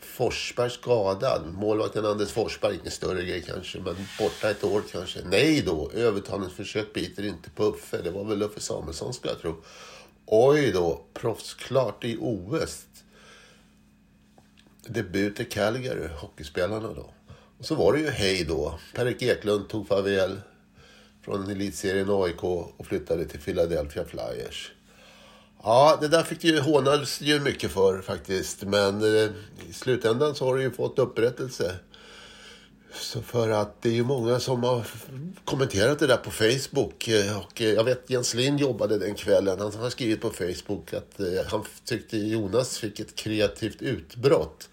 [0.00, 1.52] Forsberg skadad.
[1.52, 5.20] Målvakten Anders Forsberg, ingen större grej kanske, men borta ett år kanske.
[5.24, 8.02] Nej då, övertalningsförsök biter inte på Uffe.
[8.02, 9.56] Det var väl Uffe Samuelsson skulle jag tro.
[10.26, 12.86] Oj då, proffsklart i OS.
[14.86, 17.10] Debut i Calgary, hockeyspelarna då.
[17.58, 18.78] Och så var det ju hej då.
[18.94, 20.40] Per-Erik Eklund tog farväl
[21.24, 24.72] från elitserien AIK och flyttade till Philadelphia Flyers.
[25.62, 28.62] Ja, det där fick ju hånas ju mycket för faktiskt.
[28.62, 29.30] Men eh,
[29.68, 31.74] i slutändan så har det ju fått upprättelse.
[32.92, 34.86] Så för att det är ju många som har
[35.44, 37.08] kommenterat det där på Facebook.
[37.08, 39.60] Eh, och eh, jag vet Jens Lind jobbade den kvällen.
[39.60, 44.68] Han har skrivit på Facebook att eh, han tyckte Jonas fick ett kreativt utbrott.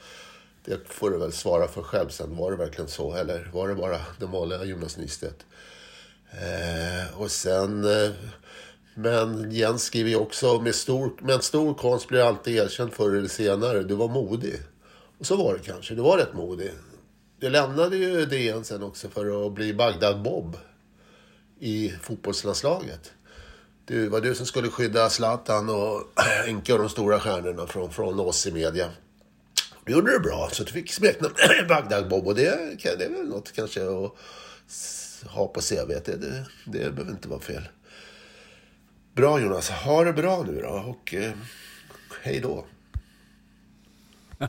[0.65, 2.37] Det får du väl svara för själv sen.
[2.37, 3.15] Var det verkligen så?
[3.15, 5.45] Eller var det bara det vanliga Jonas Nystedt?
[6.31, 7.83] Eh, och sen...
[7.83, 8.11] Eh,
[8.97, 13.27] men Jens skriver ju också med, stor, med stor konst blir alltid erkänd förr eller
[13.27, 13.83] senare.
[13.83, 14.55] Du var modig.
[15.19, 15.95] Och så var det kanske.
[15.95, 16.71] Du var rätt modig.
[17.39, 20.57] Du lämnade ju DN sen också för att bli Bagdad-Bob
[21.59, 23.13] i fotbollslandslaget.
[23.85, 26.01] Det var du som skulle skydda Zlatan och
[26.47, 28.89] Enke och de stora stjärnorna från, från oss i media.
[29.85, 31.33] Du gjorde det bra, så du fick smeknamn
[31.69, 32.25] Bagdad-Bob.
[32.25, 34.11] Och det, det är väl något kanske att
[35.31, 35.87] ha på CV.
[35.87, 37.61] Det, det, det behöver inte vara fel.
[39.13, 41.31] Bra Jonas, ha det bra nu då och eh,
[42.23, 42.65] hej då.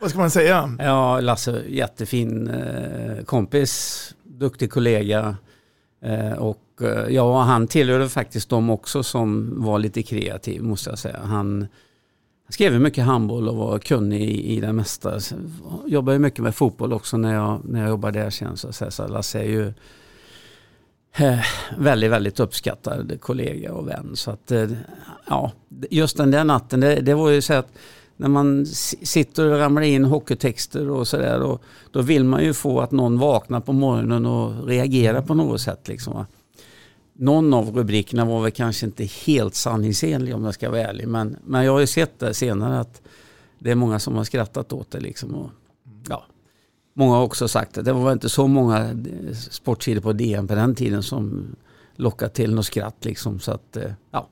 [0.00, 0.76] Vad ska man säga?
[0.78, 5.36] Ja, Lasse, jättefin eh, kompis, duktig kollega.
[6.02, 10.98] Eh, och eh, ja, han tillhörde faktiskt dem också som var lite kreativ måste jag
[10.98, 11.20] säga.
[11.24, 11.68] Han
[12.48, 15.20] jag skrev mycket handboll och var kunnig i, i det mesta.
[15.86, 18.56] Jobbade mycket med fotboll också när jag, när jag jobbade där sen.
[18.56, 19.72] Så, så, så Lasse är ju
[21.16, 21.38] eh,
[21.78, 24.10] väldigt, väldigt uppskattad kollega och vän.
[24.14, 24.70] Så att, eh,
[25.26, 25.52] ja,
[25.90, 27.72] just den där natten, det, det var ju så att
[28.16, 31.58] när man sitter och ramlar in hockeytexter och sådär, då,
[31.90, 35.88] då vill man ju få att någon vaknar på morgonen och reagerar på något sätt.
[35.88, 36.24] Liksom,
[37.18, 41.08] någon av rubrikerna var väl kanske inte helt sanningsenlig om jag ska vara ärlig.
[41.08, 43.02] Men, men jag har ju sett det senare att
[43.58, 45.00] det är många som har skrattat åt det.
[45.00, 45.50] Liksom och,
[46.08, 46.24] ja.
[46.94, 49.04] Många har också sagt att det var inte så många
[49.50, 51.56] sportsidor på DN på den tiden som
[51.96, 53.04] lockade till något skratt.
[53.04, 54.28] Liksom, så att, eh, ja.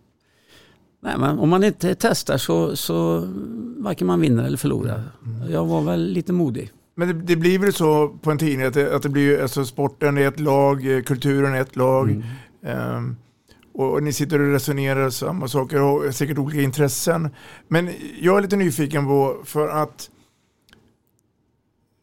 [1.03, 3.29] Nej, men om man inte testar så, så
[3.77, 5.03] varken man vinner eller förlorar.
[5.51, 6.72] Jag var väl lite modig.
[6.94, 9.64] Men det, det, blir väl så på en tidning att det, att det blir alltså
[9.64, 12.11] sporten är ett lag, kulturen är ett lag.
[12.11, 12.22] Mm.
[12.66, 13.16] Ehm,
[13.74, 17.31] och, och ni sitter och resonerar samma saker och har säkert olika intressen.
[17.68, 20.11] Men jag är lite nyfiken på, för att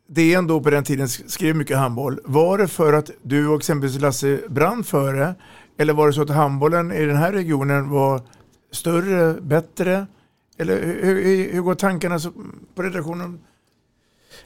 [0.08, 2.20] det ändå på den tiden skrev mycket handboll.
[2.24, 5.36] Var det för att du och exempelvis Lasse brann för det?
[5.78, 8.22] Eller var det så att handbollen i den här regionen var
[8.72, 10.08] större, bättre?
[10.58, 12.20] Eller hur, hur, hur går tankarna
[12.76, 13.40] på redaktionen?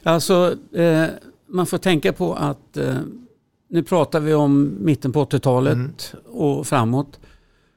[0.02, 1.06] Alltså, eh,
[1.46, 2.96] man får tänka på att eh,
[3.68, 5.92] nu pratar vi om mitten på 80-talet mm.
[6.26, 7.20] och framåt.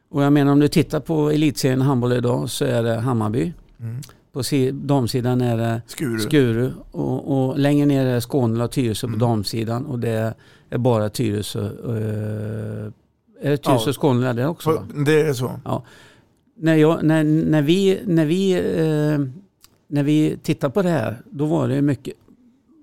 [0.09, 3.53] Och jag menar om du tittar på elitserien handboll idag så är det Hammarby.
[3.79, 4.01] Mm.
[4.33, 9.19] På damsidan är det Skuru, Skuru och, och, längre ner är Skåne och Tyresö mm.
[9.19, 10.33] på damsidan och det
[10.69, 11.59] är bara Tyresö.
[11.59, 12.91] Uh,
[13.41, 14.71] är det Tyresö och Skåne det också?
[14.71, 14.87] Va?
[15.05, 15.59] Det är så.
[15.65, 15.83] Ja.
[16.57, 19.27] När, jag, när, när vi, när, vi, uh,
[19.87, 22.13] när vi tittar på det här då var det mycket,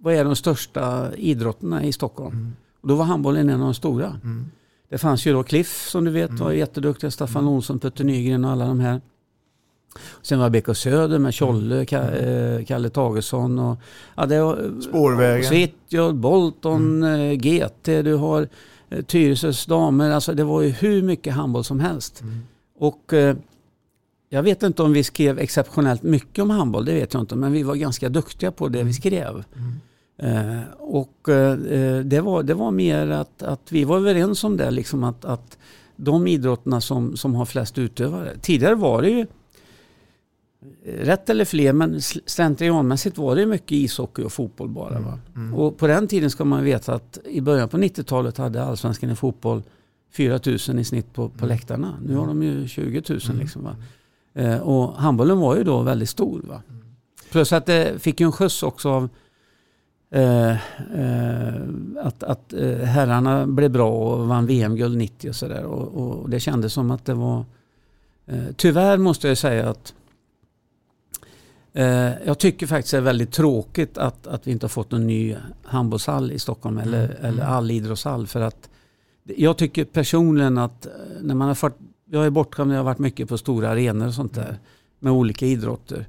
[0.00, 2.36] vad är de största idrotterna i Stockholm?
[2.36, 2.52] Mm.
[2.80, 4.06] Och då var handbollen en av de stora.
[4.06, 4.50] Mm.
[4.88, 6.44] Det fanns ju då Cliff som du vet mm.
[6.44, 7.54] var jätteduktiga, Staffan mm.
[7.54, 9.00] Olsson, Putte Nygren och alla de här.
[10.22, 12.64] Sen var BK Söder med Tjolle, mm.
[12.64, 13.78] Kalle Tagesson och
[14.16, 15.48] ja, det var, Spårvägen.
[15.48, 17.20] Svitjod, Bolton, mm.
[17.20, 18.48] Eh, GT, du har
[18.90, 20.10] eh, Tyresös damer.
[20.10, 22.20] Alltså det var ju hur mycket handboll som helst.
[22.20, 22.40] Mm.
[22.78, 23.36] Och eh,
[24.28, 27.36] jag vet inte om vi skrev exceptionellt mycket om handboll, det vet jag inte.
[27.36, 28.92] Men vi var ganska duktiga på det vi mm.
[28.92, 29.44] skrev.
[29.56, 29.72] Mm.
[30.18, 31.56] Eh, och eh,
[32.04, 35.58] det, var, det var mer att, att vi var överens om det, liksom att, att
[35.96, 38.36] de idrotterna som, som har flest utövare.
[38.40, 39.26] Tidigare var det ju
[40.84, 44.96] rätt eller fler, men slentrianmässigt var det mycket ishockey och fotboll bara.
[44.96, 45.18] Mm, va?
[45.36, 45.54] Mm.
[45.54, 49.16] Och på den tiden ska man veta att i början på 90-talet hade allsvenskan i
[49.16, 49.62] fotboll
[50.12, 51.48] 4 000 i snitt på, på mm.
[51.48, 51.98] läktarna.
[52.02, 53.20] Nu har de ju 20 000.
[53.24, 53.38] Mm.
[53.38, 53.76] Liksom, va?
[54.34, 56.42] Eh, och handbollen var ju då väldigt stor.
[56.48, 56.62] Va?
[57.30, 59.08] Plus att det fick ju en skjuts också av
[60.10, 61.54] eh, eh,
[62.00, 65.64] att, att eh, herrarna blev bra och vann VM-guld 90 och sådär.
[65.64, 67.44] Och, och, det kändes som att det var...
[68.26, 69.94] Eh, tyvärr måste jag säga att
[71.72, 75.06] Eh, jag tycker faktiskt det är väldigt tråkigt att, att vi inte har fått en
[75.06, 77.16] ny handbollshall i Stockholm eller, mm.
[77.20, 77.54] eller mm.
[77.54, 78.26] all idrottshall.
[78.26, 78.68] För att
[79.24, 80.86] jag tycker personligen att
[81.20, 81.78] när man har fått,
[82.10, 84.58] jag är bortskämd, jag har varit mycket på stora arenor och sånt där
[84.98, 86.06] med olika idrotter.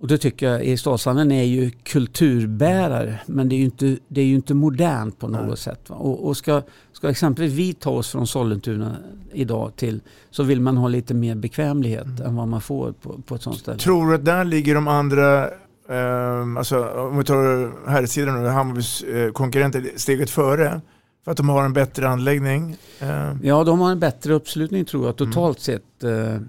[0.00, 4.24] Och det tycker jag Eriksdalshallen är ju kulturbärare men det är ju inte, det är
[4.24, 5.56] ju inte modernt på något Nej.
[5.56, 5.90] sätt.
[5.90, 8.96] Och, och, ska, ska exempelvis vi ta oss från Sollentuna
[9.32, 12.26] idag till så vill man ha lite mer bekvämlighet mm.
[12.26, 13.78] än vad man får på, på ett sånt ställe.
[13.78, 15.44] Tror du att där ligger de andra
[15.88, 20.80] eh, alltså, om vi tar här sidan nu, Hammarbys eh, konkurrenter steget före?
[21.24, 22.76] För att de har en bättre anläggning?
[23.00, 23.32] Eh.
[23.42, 25.80] Ja, de har en bättre uppslutning tror jag totalt mm.
[25.80, 26.04] sett.
[26.04, 26.40] Eh,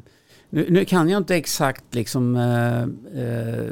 [0.49, 2.81] nu, nu, kan jag inte exakt liksom, eh,
[3.23, 3.71] eh,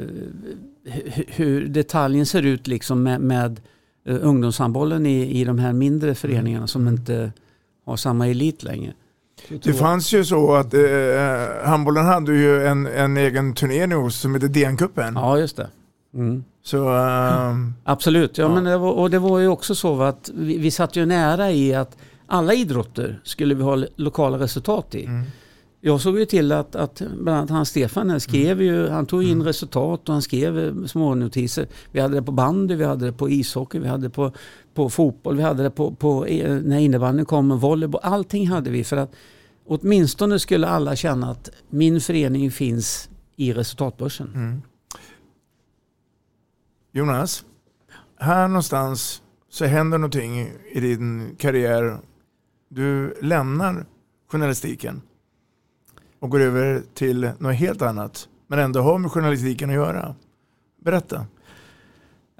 [1.26, 3.60] hur detaljen ser ut liksom med, med
[4.08, 6.94] uh, ungdomshandbollen i, i de här mindre föreningarna som mm.
[6.94, 7.32] inte
[7.84, 8.92] har samma elit längre.
[9.62, 10.80] Det fanns ju så att eh,
[11.64, 15.14] handbollen hade ju en, en egen turnering som hette DN-cupen.
[15.14, 15.68] Ja, just det.
[16.14, 16.44] Mm.
[16.62, 18.54] Så, um, Absolut, ja, ja.
[18.54, 21.50] Men det var, och det var ju också så att vi, vi satt ju nära
[21.50, 25.04] i att alla idrotter skulle vi ha lokala resultat i.
[25.04, 25.26] Mm.
[25.80, 29.32] Jag såg ju till att, att bland annat han Stefan skrev ju, han tog in
[29.32, 29.46] mm.
[29.46, 31.68] resultat och han skrev eh, små notiser.
[31.92, 34.32] Vi hade det på bandy, vi hade det på ishockey, vi hade det på,
[34.74, 38.00] på fotboll, vi hade det på, på eh, när innebandyn kom, volleyboll.
[38.04, 39.14] Allting hade vi för att
[39.66, 44.32] åtminstone skulle alla känna att min förening finns i resultatbörsen.
[44.34, 44.62] Mm.
[46.92, 47.44] Jonas,
[48.16, 51.98] här någonstans så händer någonting i din karriär.
[52.68, 53.86] Du lämnar
[54.28, 55.02] journalistiken
[56.20, 60.14] och går över till något helt annat men ändå har med journalistiken att göra.
[60.84, 61.26] Berätta.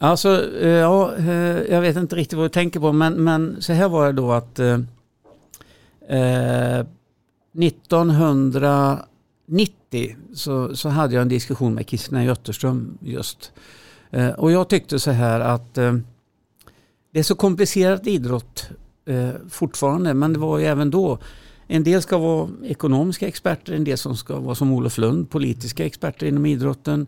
[0.01, 3.73] Alltså, eh, ja, eh, jag vet inte riktigt vad du tänker på men, men så
[3.73, 4.79] här var det då att eh,
[6.09, 6.85] eh
[7.59, 13.53] 1990 så, så hade jag en diskussion med Kristina Götterström just.
[14.11, 15.95] Eh, och jag tyckte så här att eh,
[17.13, 18.71] det är så komplicerat idrott
[19.51, 21.19] fortfarande men det var ju även då
[21.71, 25.87] en del ska vara ekonomiska experter, en del som ska vara som Olof Lund, politiska
[25.87, 27.07] experter inom idrotten.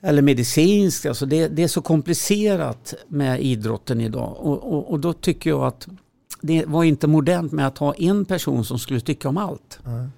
[0.00, 4.36] Eller medicinskt, alltså det, det är så komplicerat med idrotten idag.
[4.38, 5.88] Och, och, och, då tycker jag att
[6.40, 9.78] det var inte modernt med att ha en person som skulle tycka om allt.
[9.86, 10.10] Mm.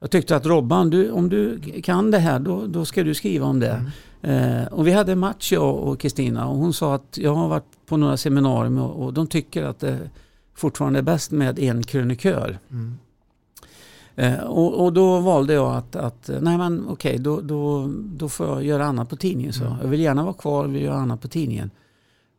[0.00, 3.46] Jag tyckte att Robban, du, om du kan det här då, då ska du skriva
[3.46, 3.82] om det.
[4.22, 4.62] Mm.
[4.62, 7.48] Eh, och vi hade en match jag och Kristina och hon sa att jag har
[7.48, 9.98] varit på några seminarier och, och de tycker att det,
[10.56, 12.58] fortfarande bäst med en krönikör.
[12.70, 12.98] Mm.
[14.16, 18.28] Eh, och, och, då valde jag att, att nej men okej, okay, då, då, då
[18.28, 19.52] får jag göra annat på tidningen.
[19.52, 19.64] Så.
[19.64, 19.76] Mm.
[19.82, 21.70] Jag vill gärna vara kvar och vill göra annat på tidningen.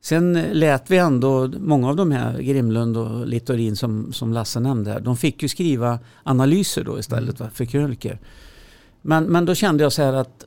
[0.01, 4.91] Sen lät vi ändå, många av de här, Grimlund och Littorin som, som Lasse nämnde
[4.91, 7.51] här, de fick ju skriva analyser då istället mm.
[7.51, 8.17] för krönikor.
[9.01, 10.45] Men, men då kände jag så här att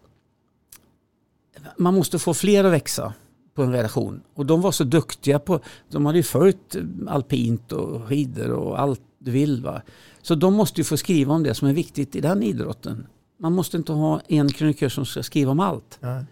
[1.76, 3.14] man måste få fler att växa
[3.54, 4.20] på en redaktion.
[4.34, 6.76] Och de var så duktiga på, de hade ju följt
[7.08, 9.62] alpint och skidor och allt du vill.
[9.62, 9.82] Va?
[10.22, 13.06] Så de måste ju få skriva om det som är viktigt i den idrotten.
[13.38, 15.98] Man måste inte ha en krönikör som ska skriva om allt.
[16.00, 16.24] Nej.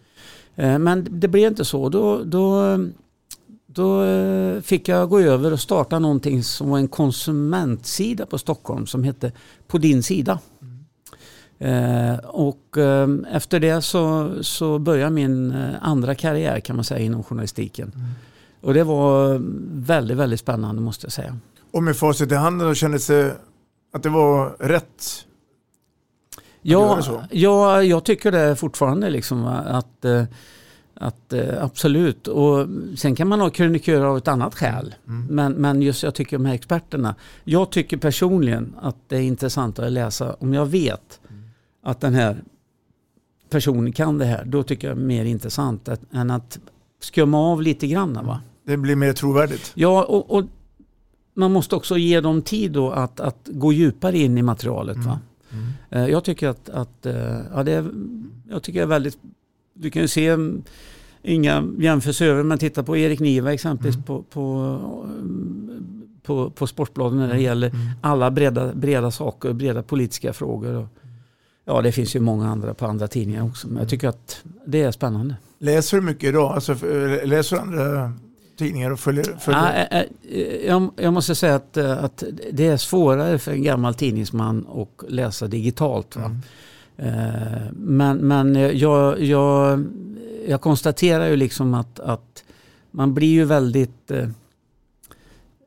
[0.55, 1.89] Eh, men det blev inte så.
[1.89, 2.79] Då, då,
[3.66, 8.87] då eh, fick jag gå över och starta någonting som var en konsumentsida på Stockholm
[8.87, 9.33] som hette
[9.66, 10.39] På din sida.
[11.59, 17.01] Eh, och eh, efter det så, så började min eh, andra karriär kan man säga
[17.01, 17.93] inom journalistiken.
[17.95, 18.07] Mm.
[18.61, 19.41] Och det var
[19.87, 21.39] väldigt, väldigt spännande måste jag säga.
[21.71, 23.37] Och med facit i handen, kändes det
[23.93, 25.05] att det var rätt?
[26.63, 27.01] Ja,
[27.31, 29.11] ja, jag tycker det fortfarande.
[29.11, 30.05] Liksom, att,
[30.95, 32.29] att, absolut.
[32.29, 34.95] Och sen kan man ha krönikörer av ett annat skäl.
[35.07, 35.27] Mm.
[35.31, 37.15] Men, men just jag tycker de här experterna.
[37.45, 41.18] Jag tycker personligen att det är intressant att läsa om jag vet
[41.89, 42.43] att den här
[43.51, 46.59] personen kan det här, då tycker jag det är mer intressant att, än att
[47.01, 48.26] skumma av lite grann.
[48.26, 48.41] Va?
[48.64, 49.72] Det blir mer trovärdigt.
[49.74, 50.45] Ja, och, och
[51.34, 54.97] man måste också ge dem tid då att, att gå djupare in i materialet.
[54.97, 55.09] Mm.
[55.09, 55.20] Va?
[55.91, 56.11] Mm.
[56.11, 57.91] Jag tycker att, att eh, ja, det är,
[58.51, 59.18] jag tycker är väldigt,
[59.74, 60.62] du kan ju se mm,
[61.22, 64.05] inga jämförelser men titta på Erik Niva exempelvis mm.
[64.07, 64.78] på, på,
[66.22, 67.45] på, på Sportbladet när det mm.
[67.45, 67.86] gäller mm.
[68.01, 70.89] alla breda, breda saker, breda politiska frågor.
[71.69, 73.69] Ja, det finns ju många andra på andra tidningar också.
[73.69, 75.37] Men jag tycker att det är spännande.
[75.59, 76.55] Läser du mycket idag?
[76.55, 76.73] Alltså,
[77.25, 78.12] läser du andra
[78.59, 79.37] tidningar och följer?
[79.41, 79.89] följer?
[79.91, 80.03] Ja,
[80.66, 85.47] jag, jag, måste säga att, att det är svårare för en gammal tidningsman att läsa
[85.47, 86.16] digitalt.
[86.16, 86.41] Mm.
[87.73, 89.85] Men, men jag, jag,
[90.49, 92.45] jag konstaterar ju liksom att, att
[92.91, 94.11] man blir ju väldigt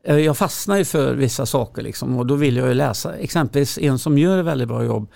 [0.04, 3.14] jag fastnar ju för vissa saker liksom och då vill jag ju läsa.
[3.14, 5.08] Exempelvis en som gör ett väldigt bra jobb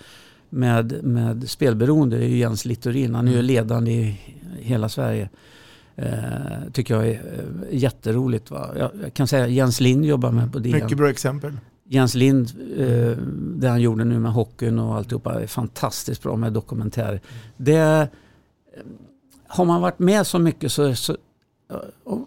[0.57, 3.15] med, med spelberoende är ju Jens Littorin.
[3.15, 3.45] Han är ju mm.
[3.45, 4.19] ledande i
[4.59, 5.29] hela Sverige.
[5.95, 8.51] Eh, tycker jag är eh, jätteroligt.
[8.51, 8.69] Va?
[8.77, 10.83] Jag, jag, kan säga Jens Lind jobbar med på DN.
[10.83, 11.57] Mycket bra exempel.
[11.89, 13.17] Jens Lind, eh,
[13.55, 17.21] det han gjorde nu med hockeyn och alltihopa är fantastiskt bra med dokumentärer.
[17.57, 18.07] Det, eh,
[19.47, 21.17] har man varit med så mycket så, så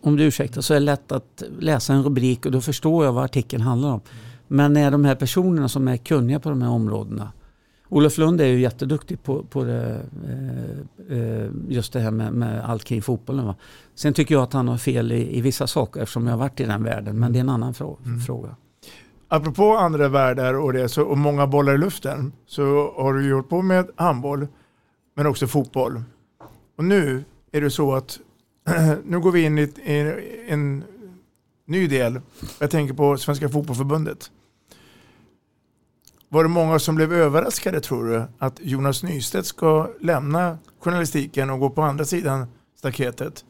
[0.03, 3.13] om du ursäktar, så är det lätt att läsa en rubrik och då förstår jag
[3.13, 4.01] vad artikeln handlar om.
[4.49, 7.33] Men när de här personerna som är kunniga på de här områdena
[7.93, 12.65] Olof Lund är ju jätteduktig på, på det, eh, eh, just det här med, med
[12.65, 13.47] allt kring fotbollen.
[13.47, 13.55] Va?
[13.95, 16.61] Sen tycker jag att han har fel i, i vissa saker eftersom jag har varit
[16.61, 17.19] i den världen.
[17.19, 18.21] Men det är en annan frå mm.
[18.21, 18.57] fråga.
[19.29, 23.49] Apropå andra världar och, det, så, och många bollar i luften så har du gjort
[23.49, 24.47] på med handboll
[25.17, 26.03] men också fotboll.
[26.77, 28.19] Och nu är det så att
[29.05, 30.15] nu går vi in i, i
[30.49, 30.85] en
[31.67, 32.21] ny del.
[32.59, 34.31] Jag tänker på Svenska Fotbollförbundet.
[36.33, 41.61] Var det många som blev överraskade tror du att Jonas Nystedt ska lämna journalistiken och
[41.61, 43.45] gå på andra sidan staketet?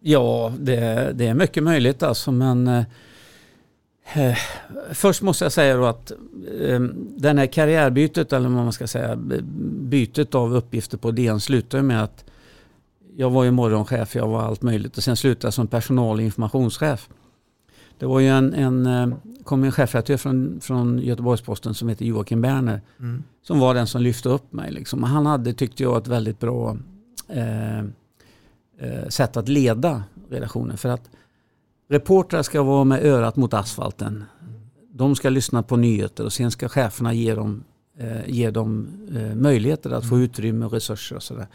[0.00, 2.84] Ja, det, det är mycket möjligt alltså men eh,
[4.14, 4.36] eh
[4.92, 6.10] Först måste jag säga då att
[6.60, 6.80] eh,
[7.16, 9.16] den här karriärbytet eller vad man ska säga
[9.80, 12.24] bytet av uppgifter på DN slutar med att
[13.16, 16.22] jag var ju morgonchef, jag var allt möjligt och sen slutade jag som personal och
[16.22, 17.08] informationschef.
[18.00, 22.42] Det var ju en, en, eh, kom en chefredaktör från, från Göteborgs-Posten som heter Joakim
[22.42, 22.80] Berner.
[22.98, 23.22] Mm.
[23.42, 24.72] Som var den som lyfte upp mig.
[24.72, 25.02] Liksom.
[25.02, 26.76] Han hade, tyckte jag, ett väldigt bra
[27.28, 30.76] eh, eh, sätt att leda redaktionen.
[30.76, 31.10] För att
[31.88, 34.24] reportrar ska vara med örat mot asfalten.
[34.92, 37.64] De ska lyssna på nyheter och sen ska cheferna ge dem,
[37.98, 40.24] eh, ge dem eh, möjligheter att få mm.
[40.24, 41.46] utrymme och resurser och sådär.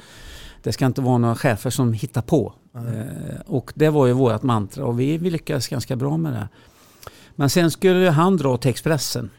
[0.63, 2.53] Det ska inte vara några chefer som hittar på.
[2.75, 3.07] Mm.
[3.45, 6.47] och det var ju vårt mantra och vi, vi lyckades ganska bra med det.
[7.35, 9.29] Men sen skulle han dra till Expressen.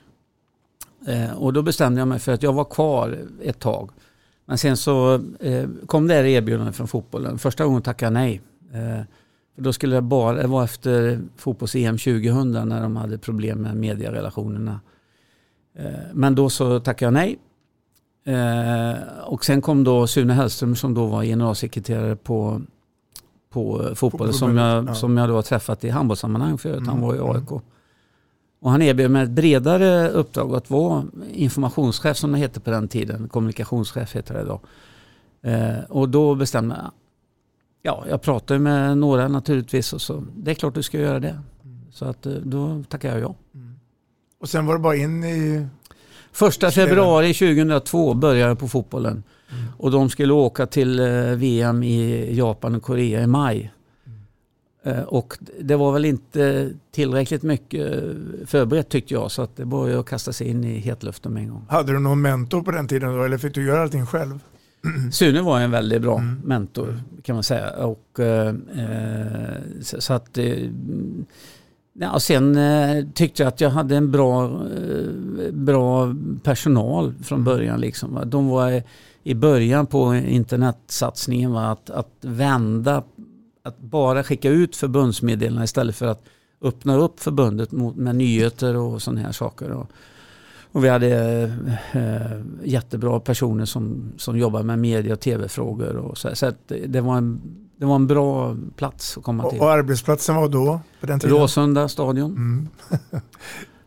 [1.07, 3.91] Eh, och då bestämde jag mig för att jag var kvar ett tag.
[4.45, 7.39] Men sen så eh, kom det här erbjudandet från fotbollen.
[7.39, 8.41] Första gången tackade jag nej.
[8.72, 9.05] Eh,
[9.55, 13.76] för då skulle det bara, det var efter fotbolls-EM 2000 när de hade problem med
[13.76, 14.80] medierelationerna.
[15.74, 17.39] Eh, men då så tackade jag nej.
[18.26, 22.62] Eh, och sen kom då Sune Hellström som då var generalsekreterare på,
[23.57, 24.94] på fotboll som jag, ja.
[24.94, 26.76] som jag då har träffat i handbollssammanhang förut.
[26.76, 26.88] Mm.
[26.88, 27.30] Han var i mm.
[27.30, 27.50] AIK.
[28.61, 32.88] Och han erbjöd mig ett bredare uppdrag att vara informationschef som det hette på den
[32.88, 33.28] tiden.
[33.28, 34.61] Kommunikationschef heter det idag.
[35.42, 36.90] Eh, och då bestämde jag,
[37.82, 41.28] ja jag pratade med några naturligtvis och så det är klart du ska göra det.
[41.64, 41.80] Mm.
[41.92, 43.34] Så att eh, då tackade jag ja.
[43.54, 43.74] Mm.
[44.40, 45.66] Och sen var det bara in i
[46.32, 49.22] Första februari 2002 började på fotbollen.
[49.51, 49.64] Mm.
[49.78, 53.72] Och de skulle åka till eh, VM i Japan och Korea i maj.
[54.84, 54.99] Mm.
[54.99, 58.05] Eh, och det var väl inte tillräckligt mycket
[58.47, 61.42] förberett tyckte jag så att det var ju att kasta sig in i hetluften med
[61.42, 61.66] en gång.
[61.68, 64.38] Hade du någon mentor på den tiden då eller fick du göra allting själv?
[65.12, 66.40] Sune var en väldigt bra mm.
[66.44, 67.70] mentor kan man säga.
[67.70, 68.55] Och, eh,
[69.82, 70.70] så, så, att, eh,
[71.92, 77.44] ja, sen eh, tyckte jag att jag hade en bra, eh, bra personal från mm.
[77.44, 77.80] början.
[77.80, 78.82] Liksom, De var
[79.27, 83.03] i början på internetsatsningen var att, att vända,
[83.64, 86.24] att bara skicka ut förbundsmeddelanden istället för att
[86.62, 89.70] öppna upp förbundet mot, med nyheter och sådana här saker.
[89.70, 89.91] Och,
[90.72, 91.43] och vi hade
[91.93, 95.97] eh, jättebra personer som, som jobbar med media och tv-frågor.
[95.97, 96.53] Och så så
[96.87, 97.41] det, var en,
[97.77, 99.61] det var en bra plats att komma till.
[99.61, 100.81] Och arbetsplatsen var då?
[101.01, 101.37] På den tiden?
[101.37, 102.31] Råsunda stadion.
[102.31, 102.68] Mm.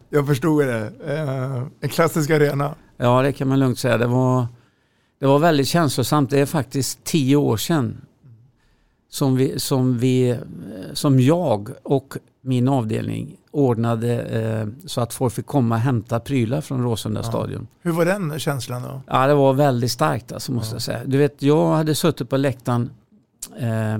[0.09, 0.91] Jag förstod det.
[1.07, 2.75] Eh, en klassisk arena.
[2.97, 3.97] Ja, det kan man lugnt säga.
[3.97, 4.47] Det var,
[5.19, 6.29] det var väldigt känslosamt.
[6.29, 8.01] Det är faktiskt tio år sedan
[9.09, 10.37] som, vi, som, vi,
[10.93, 16.61] som jag och min avdelning ordnade eh, så att folk fick komma och hämta prylar
[16.61, 17.23] från Råsunda ja.
[17.23, 17.67] stadion.
[17.81, 19.01] Hur var den känslan då?
[19.07, 20.75] Ja, det var väldigt starkt alltså, måste ja.
[20.75, 21.01] jag säga.
[21.05, 22.89] Du vet, jag hade suttit på läktaren
[23.57, 23.97] eh,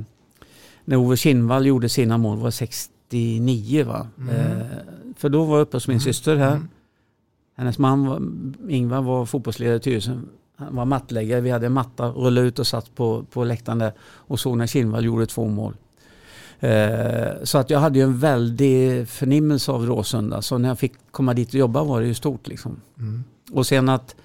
[0.86, 4.08] när Ove Kinnvall gjorde sina mål, det var 69 va?
[4.18, 4.36] Mm.
[4.36, 4.66] Eh,
[5.18, 6.02] för då var jag uppe hos min mm.
[6.02, 6.52] syster här.
[6.52, 6.68] Mm.
[7.58, 8.22] Hennes man var,
[8.70, 10.20] Ingvar var fotbollsledare i Tyresö.
[10.60, 11.42] Han var mattläggare.
[11.42, 14.68] Vi hade en matta, rullade ut och satt på, på läktaren där och såg när
[14.68, 15.74] Kinnvall gjorde två mål.
[16.60, 20.42] Eh, så att jag hade ju en väldig förnimmelse av Råsunda.
[20.42, 22.48] Så när jag fick komma dit och jobba var det ju stort.
[22.48, 22.82] Liksom.
[22.98, 23.24] Mm.
[23.52, 24.16] Och sen att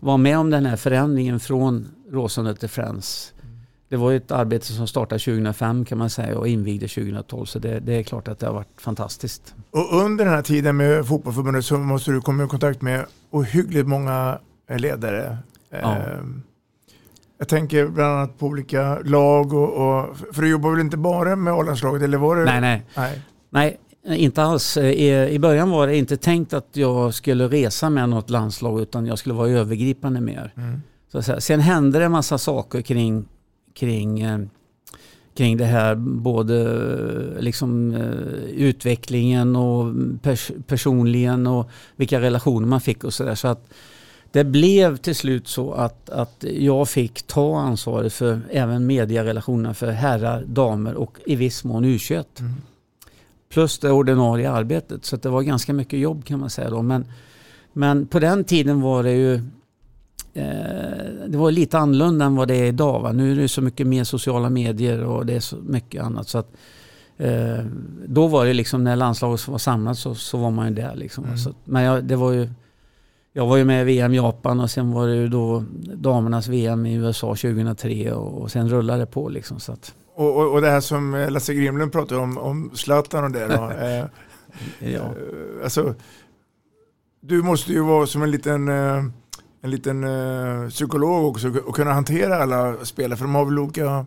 [0.00, 3.32] vara med om den här förändringen från Råsunda till Friends.
[3.88, 7.44] Det var ju ett arbete som startade 2005 kan man säga och invigde 2012.
[7.44, 9.54] Så det, det, är klart att det har varit fantastiskt.
[9.70, 13.86] Och under den här tiden med Fotbollförbundet så måste du komma i kontakt med ohyggligt
[13.86, 15.38] många ledare.
[15.82, 15.96] Ja.
[15.96, 16.42] Ehm,
[17.38, 21.36] jag tänker bland annat på olika lag och, och för du jobbar väl inte bara
[21.36, 22.44] med A-landslaget eller var det?
[22.44, 22.82] Nej, nej.
[22.94, 23.22] nej.
[23.50, 24.76] nej inte alls.
[24.76, 29.06] I, I början var det inte tänkt att jag skulle resa med något landslag utan
[29.06, 30.52] jag skulle vara övergripande mer.
[30.56, 30.82] Mm.
[31.08, 33.24] Så Sen hände det en massa saker kring,
[33.74, 34.38] kring, eh,
[35.36, 35.94] kring det här.
[35.94, 36.80] Både
[37.40, 43.34] liksom, eh, utvecklingen och pers personligen och vilka relationer man fick och sådär.
[43.34, 43.68] Så att
[44.34, 49.90] det blev till slut så att, att jag fick ta ansvaret för även medierelationerna för
[49.90, 51.98] herrar, damer och i viss mån u
[52.40, 52.54] mm.
[53.48, 55.04] Plus det ordinarie arbetet.
[55.04, 56.82] Så det var ganska mycket jobb kan man säga då.
[56.82, 57.04] Men,
[57.72, 59.34] men på den tiden var det ju
[60.34, 63.00] eh, det var lite annorlunda än vad det är idag.
[63.00, 63.12] Va?
[63.12, 66.28] Nu är det så mycket mer sociala medier och det är så mycket annat.
[66.28, 66.52] Så att,
[67.16, 67.64] eh,
[68.06, 70.94] då var det liksom när landslaget var samlat så, så var man ju där.
[70.94, 71.24] Liksom.
[71.24, 71.38] Mm.
[71.38, 72.48] Så, men jag, det var ju
[73.36, 75.64] jag var ju med i VM Japan och sen var det ju då
[75.94, 79.60] damernas VM i USA 2003 och, sen rullade det på liksom.
[79.60, 79.94] Så att.
[80.14, 83.70] Och, och, och det här som Lasse Grimlund pratade om, om Zlatan och det då.
[83.80, 84.04] eh,
[84.92, 85.00] ja.
[85.00, 85.94] Eh, alltså,
[87.20, 89.04] du måste ju vara som en liten, eh,
[89.62, 94.06] en liten eh, psykolog också och kunna hantera alla spelare för de har väl olika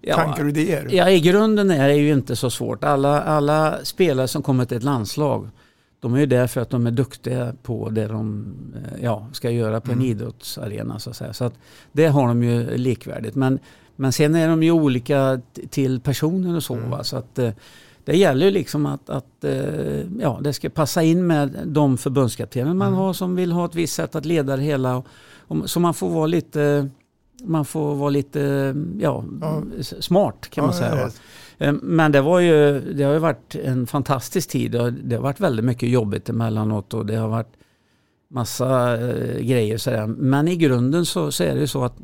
[0.00, 0.86] ja, tankar och idéer?
[0.90, 2.84] Ja, i grunden är det ju inte så svårt.
[2.84, 5.50] Alla, alla spelare som kommer till ett landslag
[6.00, 9.50] de är ju där för att de är duktiga på det de eh, ja, ska
[9.50, 10.10] göra på en mm.
[10.10, 10.98] idrottsarena.
[10.98, 11.32] Så att säga.
[11.32, 11.54] Så att
[11.92, 13.34] det har de ju likvärdigt.
[13.34, 13.58] Men,
[13.96, 15.40] men sen är de ju olika
[15.70, 16.74] till personen och så.
[16.74, 17.04] Mm.
[17.04, 17.50] Så att, eh,
[18.04, 22.74] det gäller ju liksom att, att eh, ja, det ska passa in med de förbundskaptener
[22.74, 22.98] man mm.
[22.98, 24.96] har som vill ha ett visst sätt att leda det hela.
[24.96, 26.88] Och, och, så man får vara lite
[27.44, 29.62] man får vara lite ja, ja.
[30.00, 31.10] smart kan man säga.
[31.58, 34.70] Eh, men det, var ju, det har ju varit en fantastisk tid.
[35.02, 37.52] Det har varit väldigt mycket jobbigt emellanåt och det har varit
[38.30, 39.78] massa eh, grejer.
[39.78, 40.06] Sådär.
[40.06, 41.96] Men i grunden så, så är det ju så att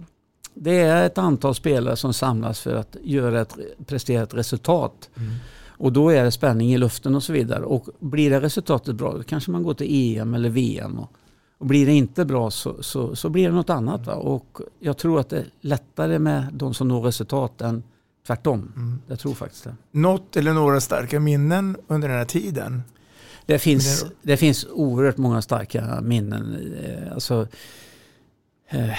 [0.55, 5.11] det är ett antal spelare som samlas för att göra ett, prestera ett resultat.
[5.17, 5.33] Mm.
[5.77, 7.65] Och då är det spänning i luften och så vidare.
[7.65, 10.99] Och blir det resultatet bra då kanske man går till EM eller VM.
[10.99, 11.13] Och,
[11.59, 14.07] och blir det inte bra så, så, så blir det något annat.
[14.07, 14.15] Va?
[14.15, 17.83] Och jag tror att det är lättare med de som når resultat än
[18.27, 18.73] Tvärtom.
[18.77, 18.99] Mm.
[19.07, 19.77] Jag tror faktiskt det.
[19.91, 22.83] Något eller några starka minnen under den här tiden?
[23.47, 26.75] Det finns, det finns oerhört många starka minnen.
[26.85, 27.49] Eh, alltså,
[28.69, 28.91] eh,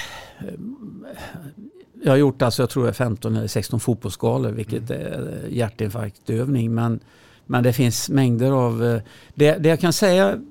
[2.04, 5.02] jag har gjort alltså, jag tror det är 15 eller 16 fotbollsgalor vilket mm.
[5.02, 6.74] är hjärtinfarktövning.
[6.74, 7.00] Men,
[7.46, 8.86] men det finns mängder av...
[8.86, 9.02] Eh,
[9.36, 10.42] det, det jag kan säga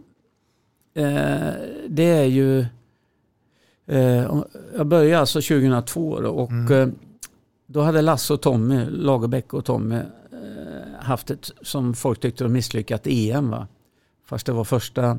[1.89, 2.66] det är ju...
[4.77, 6.95] Jag började alltså 2002 och mm.
[7.75, 10.03] Då hade Lasse och Tommy, Lagerbäck och Tommy, eh,
[11.01, 13.51] haft ett, som folk tyckte, misslyckat EM.
[13.51, 13.66] Va?
[14.27, 15.18] Fast det var första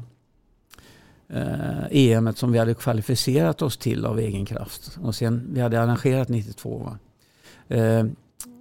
[1.30, 4.98] eh, EM som vi hade kvalificerat oss till av egen kraft.
[5.02, 6.78] Och sen, vi hade arrangerat 92.
[6.78, 6.98] Va?
[7.76, 8.06] Eh,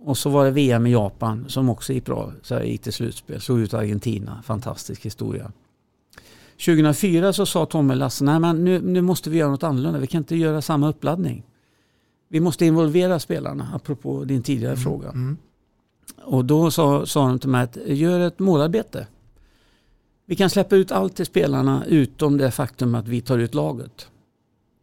[0.04, 2.32] och så var det VM i Japan som också gick bra.
[2.42, 4.42] Så här gick till slutspel, slog ut Argentina.
[4.44, 5.52] Fantastisk historia.
[6.66, 9.98] 2004 så sa Tommy Lasse, nej men nu, nu måste vi göra något annorlunda.
[9.98, 11.44] Vi kan inte göra samma uppladdning.
[12.28, 14.82] Vi måste involvera spelarna, apropå din tidigare Mm.
[14.82, 15.36] fråga.
[16.24, 19.06] Och då sa, sa de till mig att gör ett målarbete.
[20.26, 24.08] Vi kan släppa ut allt till spelarna utom det faktum att vi tar ut laget.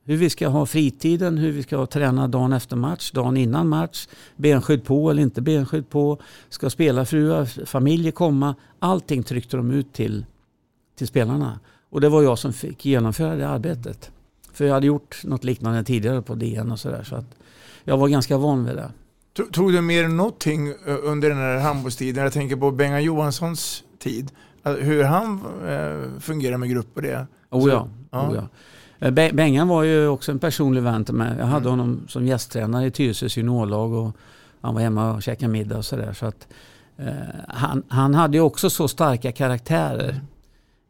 [0.03, 4.07] Hur vi ska ha fritiden, hur vi ska träna dagen efter match, dagen innan match,
[4.35, 6.17] benskydd på eller inte benskydd på,
[6.49, 8.55] ska spelarfruar, familjer komma.
[8.79, 10.25] Allting tryckte de ut till,
[10.95, 11.59] till spelarna.
[11.89, 14.11] Och det var jag som fick genomföra det arbetet.
[14.53, 17.03] För jag hade gjort något liknande tidigare på DN och sådär.
[17.03, 17.25] Så att
[17.83, 18.91] jag var ganska van vid det.
[19.37, 20.73] To- Tog du med dig någonting
[21.03, 22.23] under den här handbollstiden?
[22.23, 24.31] Jag tänker på Bengan Johanssons tid.
[24.63, 27.27] Hur han eh, fungerar med grupp och det.
[27.49, 27.87] Oh Så- ja.
[28.11, 28.47] Oh ja.
[29.07, 31.35] Eh, Be- Bengan var ju också en personlig vän till mig.
[31.39, 34.15] Jag hade honom som gästtränare i Tyresös juniorlag och
[34.61, 36.13] han var hemma och käkade middag och sådär.
[36.13, 36.47] Så att,
[36.97, 37.05] eh,
[37.47, 40.21] han, han hade ju också så starka karaktärer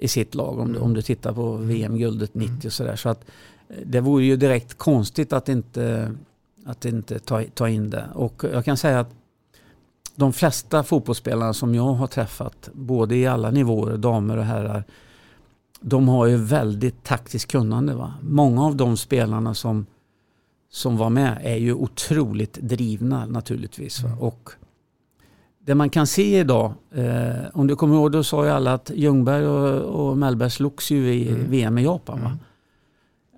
[0.02, 2.96] i sitt lag om, du, om du tittar på VM-guldet 90 och sådär.
[2.96, 3.26] Så att
[3.70, 6.12] eh, det vore ju direkt konstigt att inte,
[6.66, 8.06] att inte ta, ta in det.
[8.14, 9.10] Och jag kan säga att
[10.16, 14.84] de flesta fotbollsspelare som jag har träffat, både i alla nivåer, damer och herrar,
[15.82, 17.94] de har ju väldigt taktiskt kunnande.
[17.94, 18.14] Va?
[18.22, 19.86] Många av de spelarna som,
[20.70, 24.04] som var med är ju otroligt drivna naturligtvis.
[24.04, 24.10] Va?
[24.20, 24.50] Och
[25.66, 28.92] det man kan se idag, eh, om du kommer ihåg, då sa ju alla att
[28.96, 32.22] Ljungberg och, och Mellberg slogs ju i VM i Japan.
[32.24, 32.38] Va?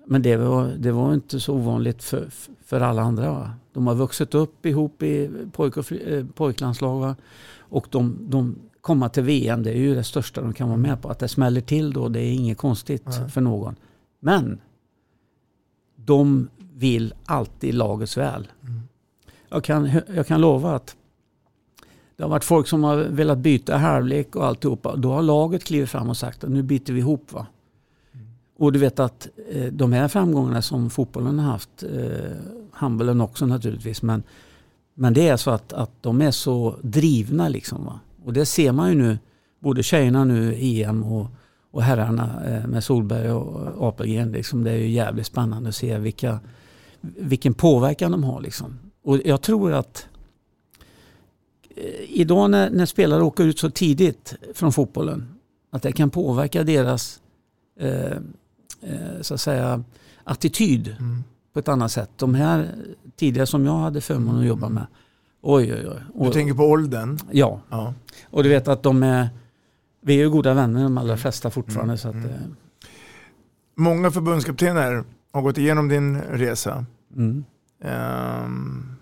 [0.06, 2.28] Men det var, det var inte så ovanligt för,
[2.64, 3.30] för alla andra.
[3.30, 3.50] Va?
[3.72, 7.00] De har vuxit upp ihop i pojk och, eh, pojklandslag.
[7.00, 7.16] Va?
[7.58, 11.02] Och de, de komma till VM, det är ju det största de kan vara med
[11.02, 11.08] på.
[11.08, 13.30] Att det smäller till då, det är inget konstigt Nej.
[13.30, 13.76] för någon.
[14.20, 14.60] Men
[15.96, 18.48] de vill alltid lagets väl.
[19.48, 20.96] Jag, kan, jag kan lova att
[22.16, 24.96] det har varit folk som har velat byta halvlek och alltihopa.
[24.96, 27.32] Då har laget klivit fram och sagt att nu byter vi ihop.
[27.32, 27.46] Va?
[28.56, 32.30] Och du vet att eh, de här framgångarna som fotbollen har haft, eh,
[32.72, 34.22] handbollen också naturligtvis, men,
[34.94, 37.84] men det är så att, att de är så drivna liksom.
[37.84, 38.00] Va?
[38.24, 39.18] Och det ser man ju nu,
[39.58, 41.26] både tjejerna nu i EM och,
[41.70, 44.32] och herrarna eh, med Solberg och Apelgren.
[44.32, 46.40] Liksom, det är ju jävligt spännande att se vilka,
[47.00, 48.40] vilken påverkan de har.
[48.40, 48.78] Liksom.
[49.04, 50.08] Och jag tror att
[52.08, 55.28] idag när, när spelare åker ut så tidigt från fotbollen,
[55.70, 57.20] att det kan påverka deras
[57.80, 58.12] eh,
[58.80, 59.84] eh, så att säga,
[60.24, 60.96] attityd
[61.52, 62.10] på ett annat sätt.
[62.16, 62.68] De här
[63.16, 64.86] tidigare som jag hade förmånen att jobba med.
[65.42, 66.26] Oj, oj, oj.
[66.26, 67.18] Du tänker på åldern?
[67.30, 67.60] Ja.
[67.70, 67.94] Ja.
[68.30, 69.28] Och du vet att de är,
[70.00, 71.98] vi är ju goda vänner de allra flesta fortfarande.
[71.98, 72.30] Så att, eh,
[73.76, 76.86] Många förbundskaptener har gått igenom din resa.
[77.16, 77.44] Mm.
[77.84, 78.96] Ehm,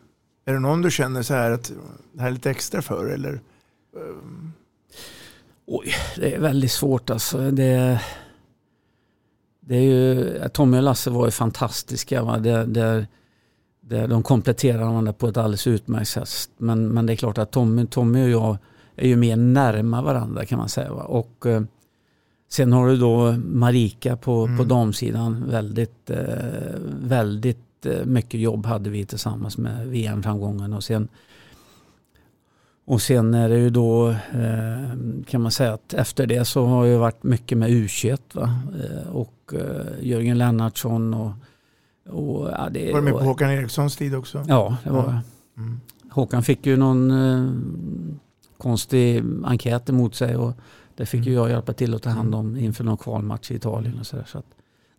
[0.44, 1.72] är det någon du känner så här att
[2.12, 3.06] det här är lite extra för?
[3.06, 3.40] Eller?
[5.66, 7.50] Oj, det är väldigt svårt alltså.
[7.50, 8.00] Det,
[9.60, 12.22] det är ju, Tommy och Lasse var ju fantastiska.
[12.22, 12.38] Va?
[12.38, 13.06] Där, där,
[13.80, 16.28] där de kompletterar varandra på ett alldeles utmärkt sätt.
[16.56, 18.58] Men, men det är klart att Tommy, Tommy och jag
[18.96, 20.92] är ju mer närma varandra kan man säga.
[20.92, 21.02] Va?
[21.02, 21.62] Och, eh,
[22.48, 25.44] sen har du då Marika på, på damsidan.
[25.48, 27.71] Väldigt, eh, väldigt
[28.04, 30.72] mycket jobb hade vi tillsammans med VM-framgången.
[30.72, 31.08] Och sen,
[32.84, 34.88] och sen är det ju då eh,
[35.26, 38.54] kan man säga att efter det så har jag varit mycket med U21 va?
[38.84, 41.32] Eh, och eh, Jörgen Lennartsson och,
[42.08, 44.44] och ja, det Var du med på Håkan Erikssons tid också?
[44.48, 45.20] Ja, det var Ja.
[45.54, 45.64] jag.
[45.64, 45.80] Mm.
[46.10, 47.12] Håkan fick ju någon
[48.58, 50.52] konstig enkät emot sig och
[50.96, 51.28] det fick Mm.
[51.28, 54.24] ju jag hjälpa till att ta hand om inför någon kvalmatch i Italien och sådär.
[54.28, 54.46] Så att,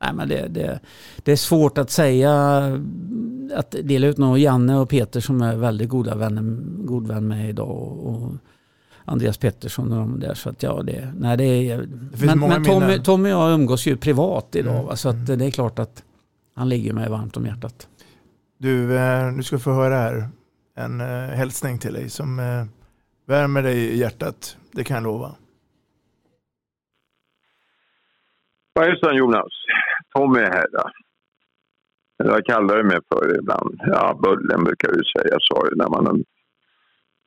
[0.04, 0.80] nej, men det, det,
[1.24, 2.32] det är svårt att säga
[3.56, 4.41] att dela ut någon.
[4.41, 6.41] Janne och Peter som är väldigt goda vänner,
[6.86, 8.32] god vän med idag och,
[9.06, 10.34] Andreas Pettersson och de där.
[10.34, 11.78] Så att ja, det, nej, det är,
[12.14, 12.99] finns men, men Tommy.
[12.99, 14.74] Tommy och jag umgås ju privat idag.
[14.74, 16.04] Mm, va, Så att det är klart att
[16.56, 17.88] han ligger mig varmt om hjärtat.
[18.58, 20.30] Du, eh, du ska få höra här
[20.76, 22.66] en eh, hälsning till dig som eh,
[23.28, 24.58] värmer dig i hjärtat.
[24.72, 25.36] Det kan jag lova.
[28.80, 29.54] Hejsan Jonas.
[30.14, 30.68] Tommy är här.
[30.72, 30.89] Då.
[32.18, 33.80] Vad Jag kallar dig mig för ibland.
[33.86, 36.24] Ja, Bullen brukar du säga, sa du när man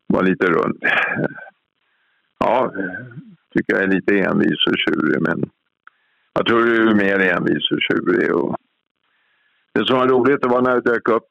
[0.06, 0.84] var lite rund.
[2.38, 2.72] Ja,
[3.54, 5.50] tycker jag är lite envis och tjurig, men
[6.32, 8.34] jag tror du är mer envis och tjurig.
[8.34, 8.56] Och
[9.72, 11.28] det som var roligt det var när jag dök upp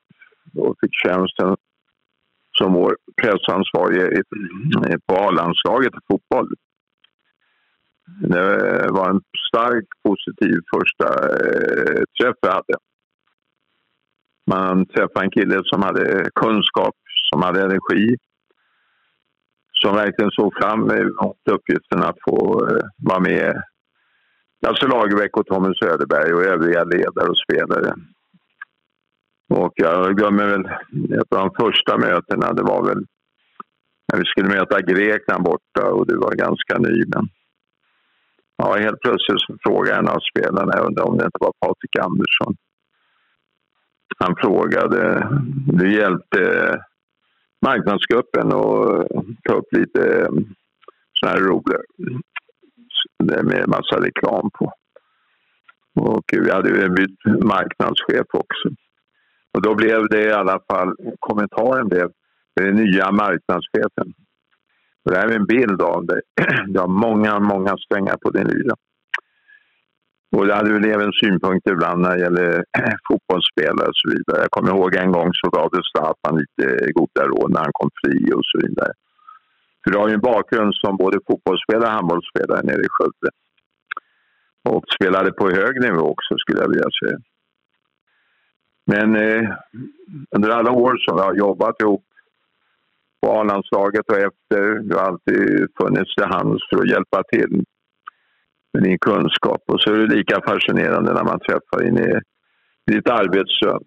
[0.57, 1.55] och fick tjänsten
[2.57, 4.23] som vår pressansvarige
[5.07, 6.53] på A-landslaget i fotboll.
[8.05, 12.75] Det var en stark positiv första eh, träff jag hade.
[14.51, 16.95] Man träffade en kille som hade kunskap,
[17.31, 18.15] som hade energi.
[19.71, 23.63] som verkligen såg fram emot uppgiften att få eh, vara med.
[24.61, 27.93] Lasse Lagerbäck och Tommy Söderberg och övriga ledare och spelare.
[29.49, 30.65] Och jag glömmer väl
[31.21, 33.05] ett av de första mötena, det var väl
[34.07, 37.03] när vi skulle möta Grekland borta och du var ganska ny.
[37.07, 37.29] Men
[38.57, 41.95] ja, helt plötsligt så frågade en av spelarna, jag undrar om det inte var Patrik
[41.99, 42.55] Andersson.
[44.17, 45.27] Han frågade,
[45.67, 46.41] du hjälpte
[47.65, 50.29] marknadsgruppen att eh, ta upp lite eh,
[51.13, 51.81] sådana här roller
[53.43, 54.73] med massa reklam på.
[55.95, 58.69] Och vi hade ju en bytt marknadschef också.
[59.53, 62.11] Och då blev det i alla fall, kommentaren blev,
[62.55, 64.13] den nya marknadschefen.
[65.05, 66.21] Så det här är en bild av dig.
[66.67, 68.75] Du har många, många strängar på din lyra.
[70.35, 72.63] Och det hade väl även synpunkter ibland när det gäller
[73.07, 74.41] fotbollsspelare och så vidare.
[74.41, 77.73] Jag kommer ihåg en gång så gav du Staffan lite eh, goda råd när han
[77.73, 78.91] kom fri och så vidare.
[79.83, 83.29] För du har ju en bakgrund som både fotbollsspelare och handbollsspelare nere i Skövde.
[84.69, 87.19] Och spelade på hög nivå också skulle jag vilja säga.
[88.91, 89.49] Men eh,
[90.35, 92.05] under alla år som jag har jobbat ihop
[93.25, 97.63] på A-landslaget och efter, du har alltid funnits till hands för att hjälpa till
[98.73, 99.61] med din kunskap.
[99.67, 102.19] Och så är det lika fascinerande när man träffar in i
[102.91, 103.83] ditt arbetsrum.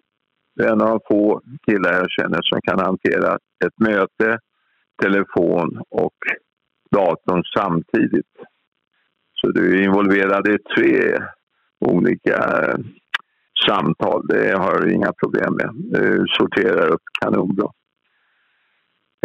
[0.55, 4.39] Du är en av de få killar jag känner som kan hantera ett möte,
[5.03, 6.17] telefon och
[6.91, 8.35] datorn samtidigt.
[9.33, 11.17] Så du är involverad i tre
[11.79, 12.77] olika eh,
[13.67, 14.27] samtal.
[14.27, 15.69] Det har du inga problem med.
[15.73, 17.69] Du sorterar upp kanonbra.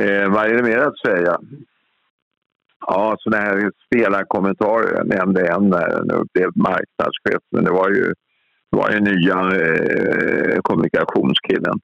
[0.03, 1.39] Eh, vad är det mer att säga?
[2.87, 4.95] Ja, sådana här spelarkommentarer.
[4.97, 7.43] Jag nämnde en där nu blev marknadschef.
[7.51, 8.05] Men det var ju,
[8.71, 11.79] det var ju nya eh, kommunikationskillen.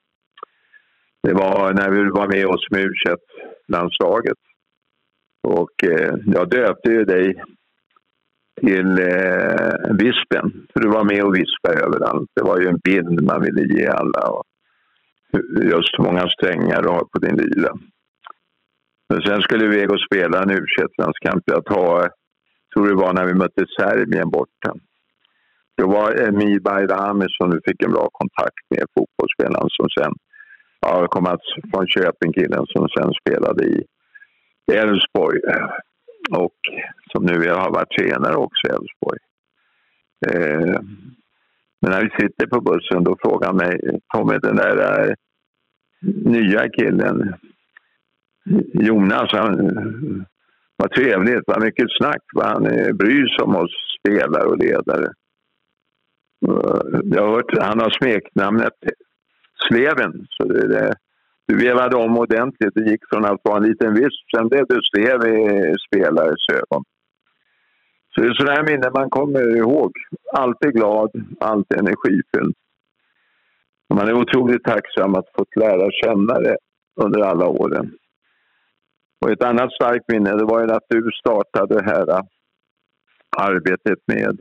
[1.23, 2.93] Det var när vi var med oss med u
[3.67, 4.37] landslaget
[5.43, 7.43] Och eh, jag döpte ju dig
[8.61, 10.67] till eh, vispen.
[10.73, 12.29] För du var med och vispade överallt.
[12.35, 14.29] Det var ju en bild man ville ge alla.
[14.29, 14.43] Och
[15.63, 17.77] just hur många strängar du har på din lila.
[19.11, 20.65] Men sen skulle vi gå och spela en u
[20.97, 22.09] landskamp Jag tar,
[22.73, 24.71] tror det var när vi mötte Serbien borta.
[25.77, 30.13] Det var Emir Bayrami som du fick en bra kontakt med, fotbollsspelaren som sen
[30.81, 31.37] ja, kom
[31.71, 33.83] från Köping, killen som sen spelade i
[34.71, 35.39] Elfsborg
[36.31, 36.59] och
[37.11, 39.19] som nu har varit tränare också i Elfsborg.
[40.27, 40.81] Eh,
[41.81, 43.79] men när vi sitter på bussen då frågar han mig,
[44.13, 45.15] Tommy den där där
[46.25, 47.35] nya killen,
[48.73, 49.55] Jonas, han
[50.75, 55.13] var trevligt, var mycket snack, han eh, bryr sig om oss spelare och ledare.
[57.03, 58.73] Jag har hört, han har smeknamnet
[59.67, 60.93] Sleven, så det, det,
[61.47, 62.73] du vevade om ordentligt.
[62.75, 66.83] Det gick från att vara en liten visp, sen blev du slev i spelares ögon.
[68.15, 69.91] Så det är sådana här minnen man kommer ihåg.
[70.33, 72.55] Alltid glad, alltid energifylld.
[73.93, 76.57] Man är otroligt tacksam att fått lära känna det
[76.95, 77.91] under alla åren.
[79.21, 82.21] Och ett annat starkt minne det var ju att du startade det här äh,
[83.37, 84.37] arbetet med...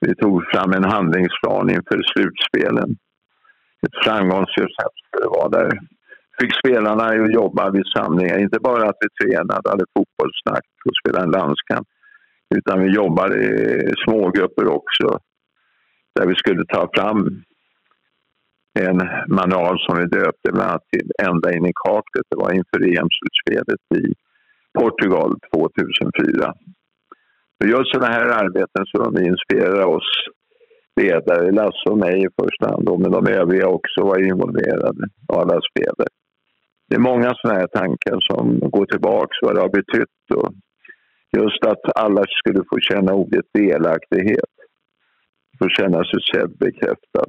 [0.00, 2.90] Vi tog fram en handlingsplan inför slutspelen.
[3.86, 5.78] Ett framgångsrecept det var där
[6.40, 8.38] fick spelarna jobba vid samlingar.
[8.38, 11.88] Inte bara att vi tränade, hade fotbollssnack och spelade en landskamp.
[12.54, 15.18] Utan vi jobbade i smågrupper också.
[16.14, 17.42] Där vi skulle ta fram
[18.78, 19.00] en
[19.38, 22.26] manual som vi döpte bland annat till Ända in i kaklet.
[22.30, 24.04] Det var inför EM-slutspelet i
[24.78, 26.54] Portugal 2004.
[27.60, 30.10] Och just sådana här arbeten som inspirerar oss
[31.00, 36.08] ledare, Lasse och mig i första hand, men de övriga också var involverade, alla spelare
[36.88, 40.24] det är många sådana här tankar som går tillbaka vad det har betytt.
[40.34, 40.52] Och
[41.36, 44.54] just att alla skulle få känna ordet delaktighet.
[45.58, 47.28] Få känna sig själv bekräftad.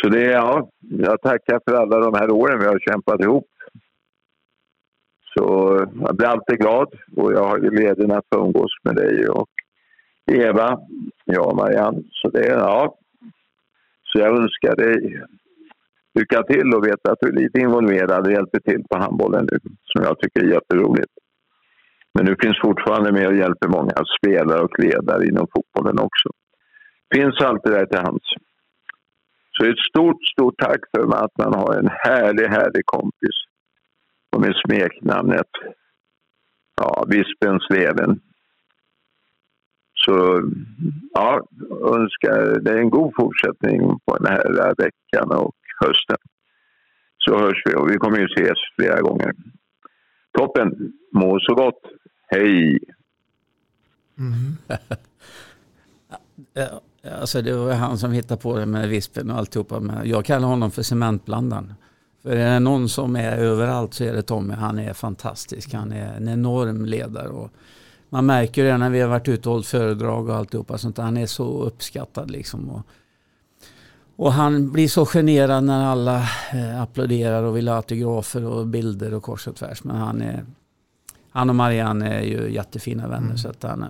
[0.00, 3.46] Så det är, ja, jag tackar för alla de här åren vi har kämpat ihop.
[5.34, 9.50] Så jag blir alltid glad och jag har glädjen att umgås med dig och
[10.30, 10.80] Eva,
[11.24, 12.02] jag och Marianne.
[12.10, 12.98] Så det, ja.
[14.02, 15.22] Så jag önskar dig
[16.14, 19.58] lycka till och vet att du är lite involverad och hjälper till på handbollen nu,
[19.84, 21.12] som jag tycker är jätteroligt.
[22.14, 26.28] Men du finns fortfarande med och hjälper många spelare och ledare inom fotbollen också.
[27.14, 28.28] Finns alltid där till hands.
[29.56, 33.36] Så ett stort, stort tack för att man har en härlig, härlig kompis.
[34.32, 35.50] Och med smeknamnet
[36.76, 38.20] ja, Vispen Sleven.
[39.94, 40.42] Så
[41.12, 46.16] ja, önskar dig en god fortsättning på den här veckan och hösten.
[47.18, 49.32] Så hörs vi och vi kommer ju ses flera gånger.
[50.38, 50.92] Toppen.
[51.12, 51.80] Må så gott.
[52.28, 52.78] Hej!
[56.52, 56.80] Ja,
[57.20, 59.80] Alltså det var han som hittade på det med vispen och alltihopa.
[59.80, 61.74] Men jag kallar honom för cementblandaren.
[62.22, 64.54] För är det någon som är överallt så är det Tommy.
[64.54, 65.74] Han är fantastisk.
[65.74, 67.28] Han är en enorm ledare.
[67.28, 67.50] Och
[68.08, 70.78] man märker det när vi har varit ute och hållit föredrag och alltihopa.
[70.78, 70.98] Sånt.
[70.98, 72.70] Han är så uppskattad liksom.
[72.70, 72.82] Och,
[74.16, 76.16] och han blir så generad när alla
[76.52, 79.84] eh, applåderar och vill ha autografer och bilder och kors och tvärs.
[79.84, 80.44] Men han, är,
[81.30, 83.36] han och Marianne är ju jättefina vänner.
[83.36, 83.84] Så att han,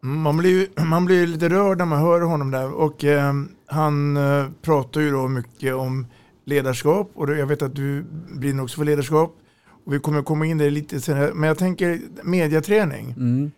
[0.00, 2.72] Man blir, ju- man blir lite rörd när man hör honom där.
[2.72, 3.32] Och eh,
[3.66, 6.06] han eh, pratar ju då mycket om
[6.44, 7.10] ledarskap.
[7.14, 8.04] Och det- jag vet att du
[8.38, 9.36] brinner också för ledarskap.
[9.84, 11.30] Och vi kommer komma in där lite senare.
[11.34, 13.10] Men jag tänker mediaträning.
[13.16, 13.50] mm.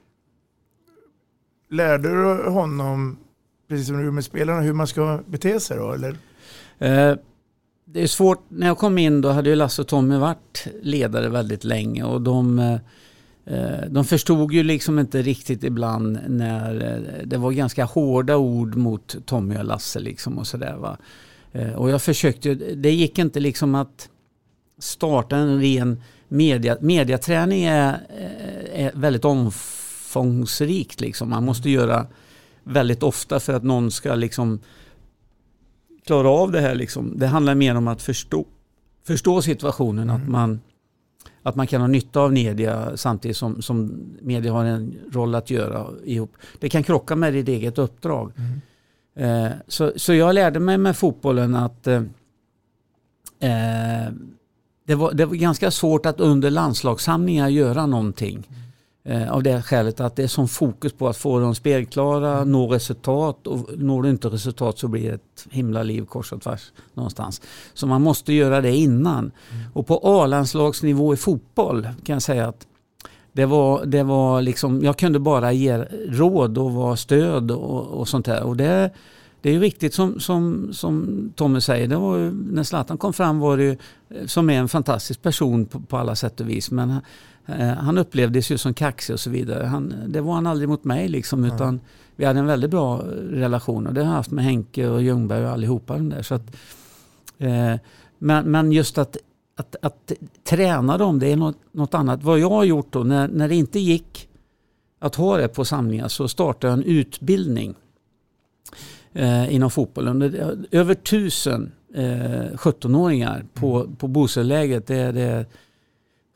[1.70, 3.16] Lärde du honom,
[3.68, 5.92] precis som du gjorde med spelarna, hur man ska bete sig då?
[5.92, 6.10] Eller?
[6.78, 7.16] Eh,
[7.84, 11.28] Det är svårt, när jag kom in då hade ju Lasse och Tommy varit ledare
[11.28, 12.78] väldigt länge och de, eh,
[13.88, 19.16] de förstod ju liksom inte riktigt ibland när eh, det var ganska hårda ord mot
[19.26, 20.96] Tommy och Lasse liksom och sådär va.
[21.52, 24.08] Eh, Och jag försökte, det gick inte liksom att
[24.78, 31.30] starta en ren media, mediaträning är, eh, är väldigt omfångsrikt liksom.
[31.30, 32.06] Man måste göra
[32.64, 34.60] väldigt ofta för att någon ska liksom
[36.06, 36.74] klara av det här.
[36.74, 37.18] Liksom.
[37.18, 38.46] Det handlar mer om att förstå,
[39.06, 40.60] förstå situationen, att, man,
[41.42, 45.50] att man kan ha nytta av media samtidigt som, som media har en roll att
[45.50, 46.36] göra ihop.
[46.58, 48.32] Det kan krocka med ditt eget uppdrag.
[49.16, 52.02] Eh, så, så jag lärde mig med fotbollen att eh,
[53.40, 54.12] eh,
[54.86, 58.48] det, var, det var ganska svårt att under landslagssamlingar göra någonting.
[59.04, 62.68] Eh, av det skälet att det är sån fokus på att få dem spelklara, nå
[62.68, 66.72] resultat och når du inte resultat så blir det ett himla liv kors och tvärs
[66.94, 67.42] någonstans.
[67.74, 69.32] Så man måste göra det innan.
[69.72, 72.66] Och på A-landslagsnivå i fotboll kan jag säga att
[73.32, 75.78] det var, det var liksom, jag kunde bara ge
[76.08, 78.42] råd och vara stöd och, och sånt där.
[78.42, 78.90] Och det,
[79.40, 83.12] det är ju riktigt som, som, som Tommy säger, det var ju, när Zlatan kom
[83.12, 83.76] fram var det ju,
[84.10, 86.70] eh, som är en fantastisk person på, på alla sätt och vis.
[86.70, 87.00] Men
[87.78, 89.64] han upplevdes ju som kaxig och så vidare.
[89.64, 91.80] Han, det var han aldrig mot mig liksom, utan
[92.16, 93.86] vi hade en väldigt bra relation.
[93.86, 95.94] Och det har jag haft med Henke och Ljungberg och allihopa.
[95.94, 96.22] Den där.
[96.22, 96.56] Så att,
[97.38, 97.74] eh,
[98.18, 99.16] men, men just att,
[99.56, 100.12] att, att
[100.44, 102.22] träna dem, det är något, något annat.
[102.22, 104.28] Vad jag har gjort då, när, när det inte gick
[104.98, 107.74] att ha det på samlingar så startade jag en utbildning
[109.12, 110.22] eh, inom fotbollen.
[110.70, 114.86] Över tusen eh, 17-åringar på, på Boseläget.
[114.86, 115.46] Det det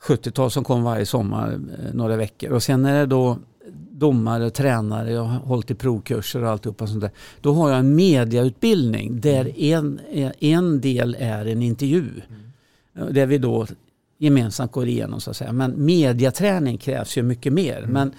[0.07, 2.51] 70-tal som kom varje sommar eh, några veckor.
[2.51, 3.39] Och sen är det då
[3.91, 7.11] domare, tränare, jag har hållit i provkurser och alltihopa sånt där.
[7.41, 10.01] Då har jag en mediautbildning där en,
[10.41, 12.11] en del är en intervju.
[13.11, 13.67] Där vi då
[14.19, 15.53] gemensamt går igenom så att säga.
[15.53, 17.87] Men mediaträning krävs ju mycket mer.
[17.89, 18.13] Men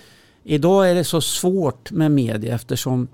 [0.43, 3.07] idag är det så svårt med media eftersom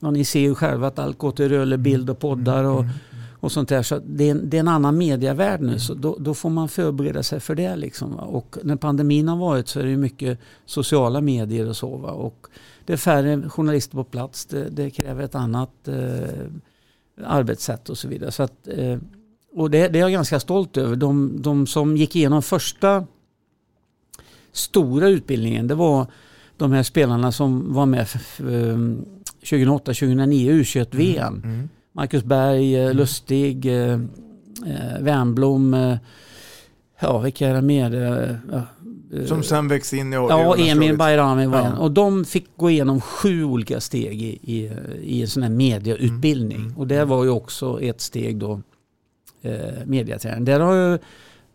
[0.00, 2.84] ja, ni ser ju själva att allt går till rörlig bild och poddar och,
[3.44, 3.82] och sånt där.
[3.82, 5.78] Så det är, en, det är en annan medievärld nu.
[5.78, 7.76] Så då, då får man förbereda sig för det.
[7.76, 8.22] Liksom, va.
[8.22, 11.96] Och när pandemin har varit så är det mycket sociala medier och så.
[11.96, 12.10] Va.
[12.10, 12.46] Och
[12.84, 14.46] det är färre journalister på plats.
[14.46, 16.28] Det, det kräver ett annat eh,
[17.24, 18.32] arbetssätt och så vidare.
[18.32, 18.98] Så att, eh,
[19.54, 20.96] och det, det är jag ganska stolt över.
[20.96, 23.06] De, de som gick igenom första
[24.52, 26.06] stora utbildningen det var
[26.56, 31.34] de här spelarna som var med 2008-2009 eh, U21-VM.
[31.34, 31.54] Mm.
[31.54, 31.68] mm.
[31.94, 33.92] Marcus Berg, eh, Lustig, eh,
[34.66, 35.96] eh, Wernbloom,
[37.00, 38.40] ja vilka är det mer?
[39.26, 40.56] Som sen växte in i Ja.
[40.56, 41.64] Emil Bayrami var Ja.
[41.66, 41.72] en.
[41.72, 44.70] Och de fick gå igenom sju olika steg i, i,
[45.02, 46.58] i en sån här mediautbildning.
[46.60, 46.76] Mm.
[46.76, 48.60] Och det var ju också ett steg då,
[49.42, 49.54] eh,
[49.86, 50.44] mediaträning.
[50.44, 50.98] Där har jag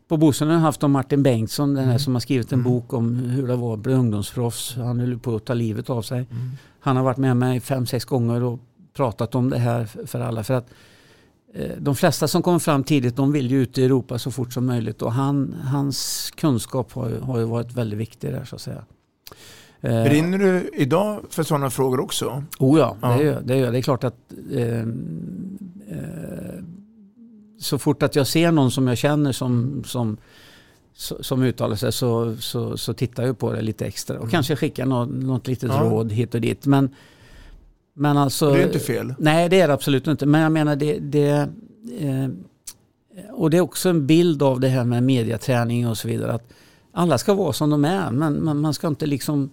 [0.07, 1.99] på Bosön haft om Martin Bengtsson, den här Mm.
[1.99, 4.75] som har skrivit en bok om hur det var att bli ungdomsproffs.
[4.75, 6.17] Han höll på att ta livet av sig.
[6.31, 6.51] Mm.
[6.79, 8.59] Han har varit med mig fem, sex gånger och
[8.93, 10.43] pratat om det här för- alla.
[10.43, 10.67] För att
[11.53, 14.53] eh, de flesta som kommer fram tidigt de vill ju ut i Europa så fort
[14.53, 18.61] som möjligt och han, hans kunskap har har ju varit väldigt viktig där så att
[18.61, 18.83] säga.
[19.81, 22.43] Eh, Brinner du idag för sådana frågor också?
[22.59, 23.07] Oh ja, Ja.
[23.17, 24.15] Det, gör, det gör Det är klart att
[24.53, 24.85] eh, eh,
[27.59, 30.17] så fort att jag ser någon som jag känner som, som,
[31.19, 34.85] som uttalar sig så, så, så tittar jag på det lite extra och kanske skickar
[34.85, 35.79] något, något litet Ja.
[35.83, 36.65] råd hit och dit.
[36.65, 36.89] Men,
[37.99, 39.13] men alltså, Det är inte fel.
[39.19, 40.25] Nej, det är det absolut inte.
[40.25, 41.49] Men jag menar det, det
[41.99, 42.29] eh,
[43.31, 46.33] och det är också en bild av det här med mediaträning och så vidare.
[46.33, 46.53] Att
[46.91, 49.49] alla ska vara som de är, men man, man ska inte liksom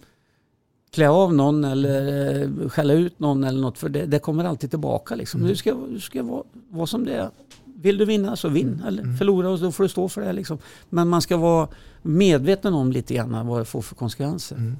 [0.95, 3.79] klä av någon eller eh, skälla ut någon eller något.
[3.79, 5.15] För det, det kommer alltid tillbaka.
[5.15, 5.43] Liksom.
[5.43, 7.31] Du ska, du ska vara, vara som det är.
[7.65, 8.83] vill du vinna så vinn.
[8.87, 10.33] Eller förlora och då får du stå för det.
[10.33, 10.59] Liksom.
[10.91, 11.69] Men man ska vara
[12.03, 14.77] medveten om lite grann vad det får för konsekvenser.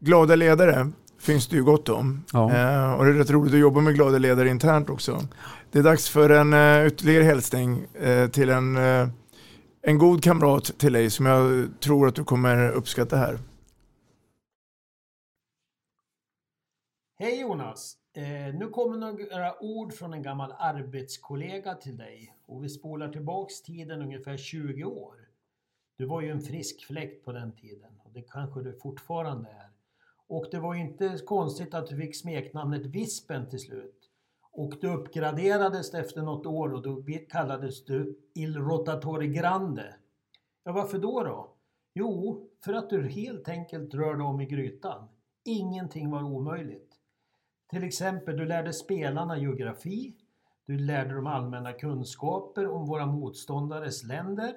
[0.00, 0.90] Glada ledare
[1.24, 2.24] finns det ju gott om.
[2.32, 2.52] Ja.
[2.52, 5.20] Eh, och det är rätt roligt att jobba med glada ledare internt också.
[5.70, 9.08] Det är dags för en uh, ytterligare hälsning eh, till en, eh,
[9.82, 13.38] en god kamrat till dig som jag tror att du kommer uppskatta här.
[17.18, 17.96] Hej Jonas!
[18.16, 23.62] Eh, nu kommer några ord från en gammal arbetskollega till dig och vi spolar tillbaks
[23.62, 25.14] tiden ungefär 20 år.
[25.96, 29.63] Du var ju en frisk fläkt på den tiden och det kanske du fortfarande är.
[30.28, 34.10] Och det var ju inte konstigt att du fick smeknamnet Vispen till slut.
[34.52, 39.94] Och du uppgraderades efter något år och då kallades du Il Rotatore Grande.
[40.64, 41.54] Ja, varför då då?
[41.94, 45.08] Jo, för att du helt enkelt rörde om i grytan.
[45.44, 46.90] Ingenting var omöjligt.
[47.70, 50.14] Till exempel, du lärde spelarna geografi,
[50.66, 54.54] du lärde dem allmänna kunskaper om våra motståndares länder,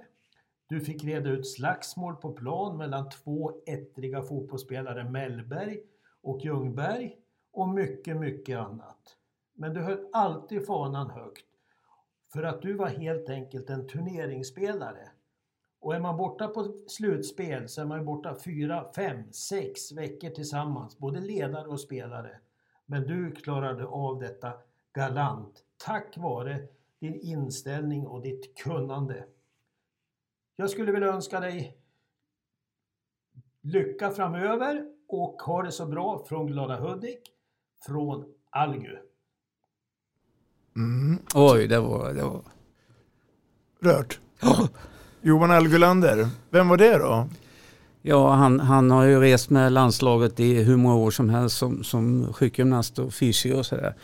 [0.68, 5.80] du fick reda ut slagsmål på plan mellan två ettriga fotbollsspelare, Mellberg
[6.22, 7.16] och Ljungberg
[7.52, 9.18] och mycket, mycket annat.
[9.54, 11.46] Men du höll alltid fanan högt
[12.34, 15.10] för att du var helt enkelt en turneringsspelare.
[15.80, 20.98] Och är man borta på slutspel så är man borta fyra, fem, sex veckor tillsammans,
[20.98, 22.40] både ledare och spelare.
[22.86, 24.54] Men du klarade av detta
[24.94, 26.68] galant tack vare
[27.00, 29.26] din inställning och ditt kunnande.
[30.60, 31.78] Jag skulle vilja önska dig
[33.62, 37.20] lycka framöver och ha det så bra från Glada Hudik,
[37.86, 38.98] från Algu.
[40.76, 41.20] Mm.
[41.36, 42.14] Oj, det var...
[42.14, 42.42] Det var...
[43.80, 44.20] Rört.
[45.22, 47.28] Johan Algulander, vem var det då?
[48.02, 51.84] Ja, han, han har ju rest med landslaget i hur många år som helst som,
[51.84, 53.96] som sjukgymnast och fysio och sådär.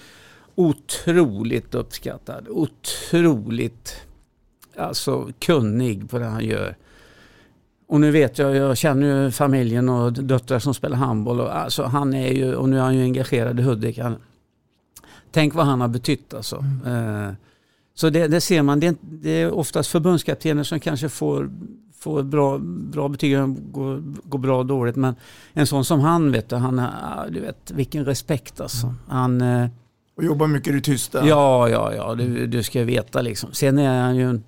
[0.55, 4.07] Otroligt uppskattad, otroligt
[4.78, 6.76] alltså, kunnig på det han gör.
[7.88, 11.39] Och nu vet jag, jag känner ju familjen och döttrar som spelar handboll.
[11.39, 13.99] Och, alltså, han är ju, och nu är han ju engagerad i Hudik.
[13.99, 14.15] Han,
[15.32, 16.65] tänk vad han har betytt alltså.
[16.86, 17.32] Eh,
[17.95, 21.49] så det, det, ser man, det är, det är oftast förbundskaptener som kanske får,
[21.99, 23.38] får bra, bra betyg,
[23.71, 24.95] går, går bra och dåligt.
[24.95, 25.15] Men
[25.53, 28.93] en sån som han, vet du, han, ah, du vet, vilken respekt alltså.
[29.07, 29.67] Han, eh,
[30.17, 31.28] Och jobbar mycket i det tysta.
[31.28, 33.49] Ja, ja, ja, du, du ska veta liksom.
[33.53, 34.43] Sen är han ju en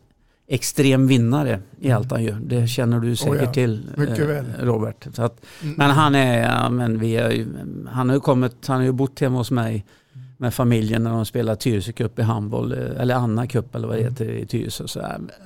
[0.47, 2.37] extrem vinnare i allt han gör.
[2.45, 4.45] Det känner du säkert Oh ja, till mycket eh, väl.
[4.59, 5.07] Robert.
[5.19, 5.75] Att, Mm.
[5.77, 7.45] Men han är, ja, men vi är
[7.89, 9.85] han har ju kommit, han har ju bott hemma hos mig
[10.37, 13.97] med familjen när de spelar Tyresö Cup i handboll, eh, eller Anna Cup eller vad
[13.97, 14.13] det Mm.
[14.13, 14.87] heter i Tyresö.
[14.87, 14.99] Så,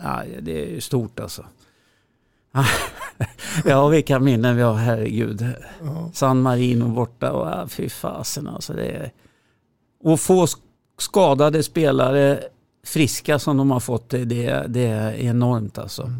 [0.04, 1.46] ja, det är stort alltså.
[3.66, 5.46] ja, vilka minnen vi har, herregud.
[5.84, 6.10] Ja.
[6.14, 8.74] San Marino borta och ja, fy fasen alltså.
[8.74, 9.12] Det är...
[10.04, 10.60] Och få sk-
[10.98, 12.40] skadade spelare
[12.90, 14.26] friska som de har fått, det,
[14.68, 16.14] det, är enormt alltså.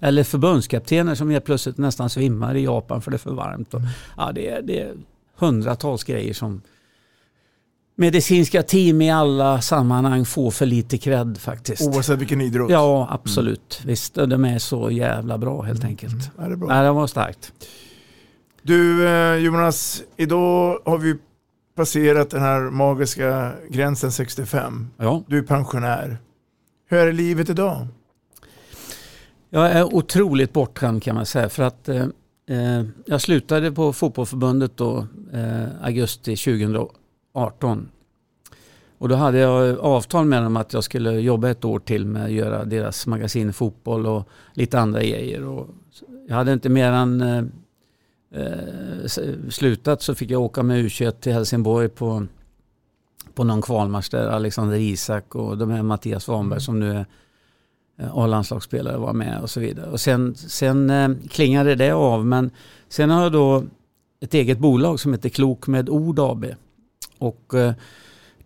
[0.00, 3.74] Eller förbundskaptener som helt plötsligt nästan svimmar i Japan för det är för varmt.
[3.74, 3.80] Och,
[4.16, 4.94] ja, det, är, det är
[5.36, 6.62] hundratals grejer som
[7.96, 11.82] medicinska team i alla sammanhang får för lite cred faktiskt.
[11.82, 12.70] Oavsett vilken idrott.
[12.70, 13.80] Ja, absolut.
[13.84, 16.30] Visst, de är så jävla bra helt enkelt.
[16.38, 16.68] Ja, det är bra.
[16.68, 17.52] Nej, det var starkt.
[18.62, 21.16] Du eh, Jonas, idag har vi
[21.74, 24.90] passerat den här magiska gränsen 65.
[24.96, 25.22] Ja.
[25.26, 26.18] Du är pensionär.
[26.88, 27.86] Hur är livet idag?
[29.50, 32.06] Jag är otroligt bortskämd kan man säga för att eh,
[32.46, 37.88] eh, jag slutade på fotbollförbundet då eh, augusti 2018.
[38.98, 42.24] Och då hade jag avtal med dem att jag skulle jobba ett år till med
[42.24, 45.44] att göra deras magasin fotboll och lite andra grejer.
[45.44, 45.68] Och
[46.28, 47.52] jag hade inte mer än
[48.32, 49.06] eh,
[49.50, 52.26] slutat så fick jag åka med U21 till Helsingborg på,
[53.34, 57.06] på någon kvalmatch där Alexander Isak och de här Mattias Svanberg som nu är
[57.98, 59.90] eh, A-landslagsspelare var med och så vidare.
[59.90, 62.50] Och sen, sen eh, klingade det av men
[62.88, 63.64] sen har jag då
[64.20, 66.46] ett eget bolag som heter Klok med Ord AB.
[67.18, 67.72] Och eh,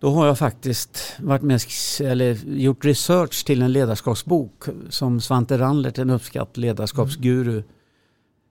[0.01, 1.61] då har jag faktiskt varit med,
[2.01, 7.65] eller gjort research till en ledarskapsbok som Svante Randlert, en uppskattad ledarskapsguru, eh,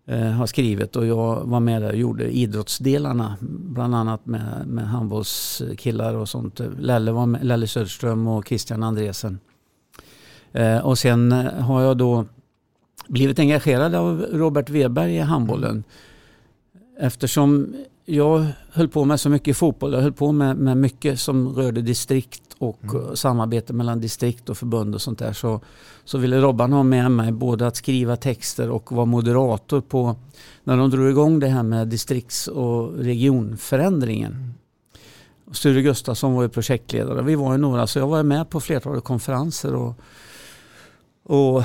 [0.08, 0.96] Eh, har skrivit.
[0.96, 6.60] Och jag var med där och gjorde idrottsdelarna, bland annat med, med handbollskillar och sånt.
[6.80, 9.40] Lelle, var med, Lelle Söderström och Christian Andresen.
[10.52, 12.26] Eh, och sen eh, har jag då
[13.08, 15.84] blivit engagerad av Robert Weberg i handbollen.
[17.00, 17.76] Eftersom
[18.06, 21.82] jag höll på med så mycket fotboll, jag höll på med, med mycket som rörde
[21.82, 25.34] distrikt och eh, samarbete mellan distrikt och förbund och sånt där.
[25.34, 25.62] Så,
[26.06, 30.16] så ville Robban ha med mig både att skriva texter och vara moderator på
[30.64, 34.54] när de drog igång det här med distrikts och regionförändringen.
[35.52, 37.22] Sture Gustafsson var ju projektledare.
[37.22, 39.76] Vi var ju några, så jag var med på flertalet konferenser.
[39.76, 39.94] Och,
[41.24, 41.64] och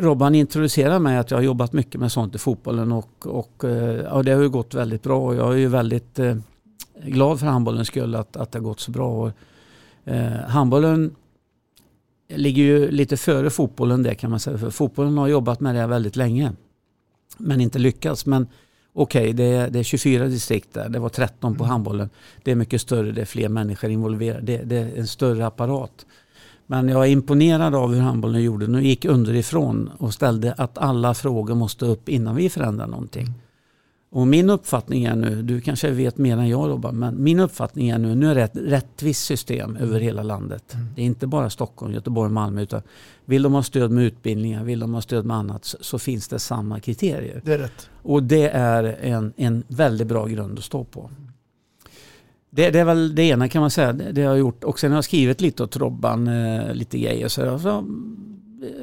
[0.00, 4.00] Robban introducerade mig att jag har jobbat mycket med sånt i fotbollen och, och eh,
[4.00, 5.26] ja, det har ju gått väldigt bra.
[5.26, 6.36] Och jag är ju väldigt eh,
[7.04, 9.08] glad för handbollens skull att, att det har gått så bra.
[9.08, 9.32] Och, eh,
[10.46, 11.14] handbollen
[12.28, 14.58] ligger ju lite före fotbollen det kan man säga.
[14.58, 16.52] För fotbollen har jobbat med det väldigt länge.
[17.38, 18.26] Men inte lyckats.
[18.26, 18.46] Men
[18.92, 20.88] okej, okay, det, det, är 24 distrikt där.
[20.88, 21.70] Det var 13 på mm.
[21.70, 22.10] handbollen.
[22.42, 24.42] Det är mycket större, det är fler människor involverade.
[24.42, 26.06] Det, det är en större apparat.
[26.66, 28.66] Men jag är imponerad av hur handbollen gjorde.
[28.66, 33.26] Nu gick underifrån och ställde att alla frågor måste upp innan vi förändrar någonting.
[34.12, 34.22] Mm.
[34.22, 37.88] Och min uppfattning är nu, du kanske vet mer än jag Robban, men min uppfattning
[37.88, 40.74] är nu, nu är det ett rättvist system över hela landet.
[40.74, 40.86] Mm.
[40.94, 42.82] Det är inte bara Stockholm, Göteborg Malmö utan
[43.24, 46.28] vill de ha stöd med utbildningar, vill de ha stöd med annat så, så finns
[46.28, 47.40] det samma kriterier.
[47.44, 47.90] Det är rätt.
[48.02, 51.10] Och det är en, en väldigt bra grund att stå på.
[52.50, 54.64] Det, det, är väl det ena kan man säga, det, det har jag gjort.
[54.64, 57.28] Och sen har jag skrivit lite åt Robban, eh, lite grejer.
[57.28, 57.84] Så, så, eh,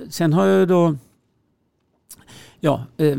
[0.09, 0.95] sen har jag då,
[2.59, 3.17] ja, eh,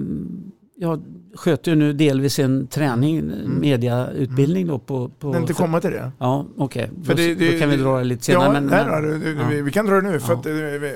[0.81, 1.03] jag
[1.35, 3.61] sköter ju nu delvis en träning, mm.
[3.61, 5.09] mediautbildning då på...
[5.09, 6.13] på Men inte komma till det?
[6.19, 6.91] Ja, okej.
[7.03, 7.35] Okay.
[7.37, 8.45] Då, då, kan vi dra det lite senare.
[8.45, 9.47] Ja, men, nej, men, ja.
[9.51, 10.47] Vi, vi, kan dra det nu för att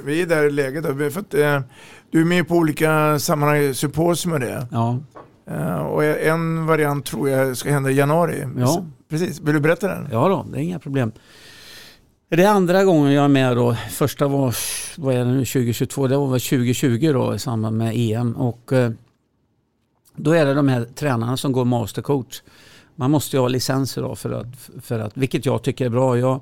[0.05, 0.85] vi är där i läget.
[1.13, 1.31] För att,
[2.11, 4.67] du är med på olika sammanhang, symposium och det.
[4.71, 4.99] Ja.
[5.89, 8.49] Och en variant tror jag ska hända i januari.
[8.59, 8.87] Ja.
[9.11, 10.09] Precis, vill du berätta den?
[10.13, 11.13] Ja då, det är inga problem.
[12.29, 13.77] Det är andra gången jag är med då.
[13.91, 14.55] Första var,
[14.97, 18.37] vad är det nu, 2022, det var väl 2020 då i samband med EM.
[18.37, 18.73] Och
[20.17, 22.43] då är det de här tränarna som går mastercoach.
[22.97, 24.47] Man måste ju ha licenser då för att,
[24.83, 26.19] för att, vilket jag tycker är bra.
[26.19, 26.41] Jag,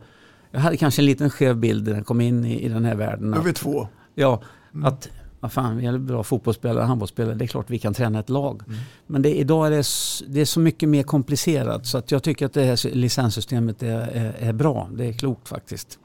[0.50, 2.94] jag hade kanske en liten skev bild när jag kom in i, i den här
[2.94, 3.30] världen.
[3.30, 3.88] Då är vi två.
[4.14, 4.42] Ja,
[4.74, 4.86] mm.
[4.86, 5.08] att
[5.40, 8.62] vad fan, vi är bra fotbollsspelare, handbollsspelare, det är klart vi kan träna ett lag.
[8.66, 8.78] Mm.
[9.06, 9.84] Men det, idag är det,
[10.32, 14.00] det är så mycket mer komplicerat så att jag tycker att det här licenssystemet är,
[14.00, 14.88] är, är bra.
[14.92, 15.98] Det är klokt faktiskt.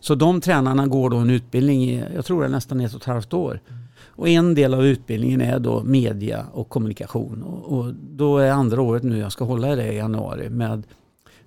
[0.00, 3.00] Så de tränarna går då en utbildning i, jag tror det är nästan ett och
[3.00, 3.60] ett halvt år.
[3.68, 3.81] Mm.
[4.14, 7.42] Och en del av utbildningen är då media och kommunikation.
[7.42, 10.82] Och, och då är andra året nu, jag ska hålla det i januari med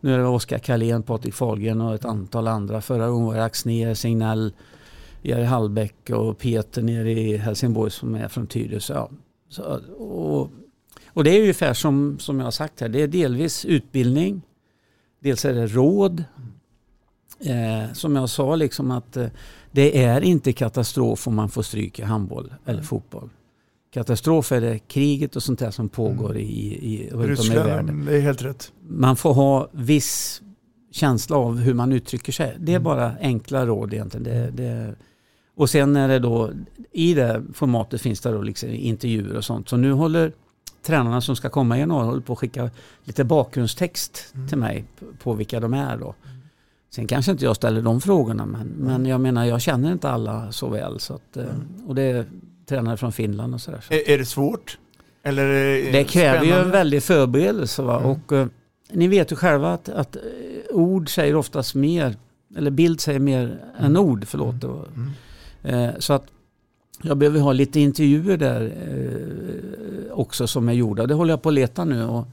[0.05, 2.82] nu är det Oskar Karlén, Patrik Fahlgren och ett antal andra.
[2.82, 4.53] Förra gången var det Axnér, Signell,
[5.22, 8.93] Jerry Hallbäck och Peter nere i Helsingborg som är från Tyresö.
[8.93, 9.09] Ja.
[9.49, 10.49] Så, och,
[11.07, 14.41] och det är ungefär som, som jag har sagt här, det är delvis utbildning,
[15.20, 16.24] dels är det råd.
[17.40, 19.28] Eh, som jag sa, liksom att eh,
[19.72, 23.30] det är inte katastrof om man får stryk i handboll eller fotboll.
[23.94, 26.42] Katastrof är det kriget och sånt där som pågår mm.
[26.42, 28.06] i, i, om i världen.
[28.06, 28.72] Det är helt rätt.
[28.88, 30.42] Man får ha viss
[30.92, 32.56] känsla av hur man uttrycker sig.
[32.60, 32.84] Det är mm.
[32.84, 34.24] bara enkla råd egentligen.
[34.24, 34.96] Det, det,
[35.56, 36.52] och sen är det då,
[36.92, 39.70] i det formatet finns det då liksom intervjuer och sånt.
[39.70, 40.32] Så nu håller
[40.86, 42.70] tränarna som ska komma i januari på att skicka
[43.04, 44.48] lite bakgrundstext mm.
[44.48, 46.16] till mig på, på vilka de är då.
[46.96, 48.78] Sen kanske inte jag ställer de frågorna men, mm.
[48.78, 51.00] men jag menar jag känner inte alla så väl.
[51.00, 51.50] Så att, mm.
[51.88, 52.26] Och det är
[52.66, 53.82] tränare från Finland och sådär.
[53.88, 53.93] Så.
[53.93, 54.78] Är, är det svårt?
[55.24, 56.60] Eller det, det kräver spännande?
[56.60, 57.82] ju en väldig förberedelse.
[57.82, 57.98] Va?
[57.98, 58.10] Mm.
[58.10, 58.46] Och, uh,
[58.91, 60.18] ni vet ju själva att, att,
[60.70, 62.16] ord säger oftast mer,
[62.58, 63.86] eller bild säger mer mm.
[63.86, 64.26] än ord.
[64.28, 64.64] Förlåt.
[64.64, 65.89] Mm.
[65.89, 66.26] Uh, så att
[67.02, 71.06] jag behöver ha lite intervjuer där uh, också som är gjorda.
[71.06, 72.04] Det håller jag på att leta nu.
[72.04, 72.28] Och,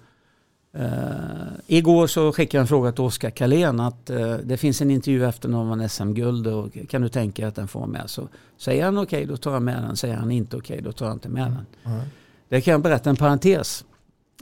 [0.78, 4.90] Uh, igår så skickade jag en fråga till Oskar Kalén att uh, det finns en
[4.90, 8.10] intervju efter någon vann SM-guld och kan du tänka att den får med?
[8.10, 9.96] Så säger han okej, okay, då tar jag med den.
[9.96, 11.66] Säger han inte okej, okay, då tar jag inte med den.
[11.94, 12.06] Mm.
[12.48, 13.84] Det kan jag berätta en parentes.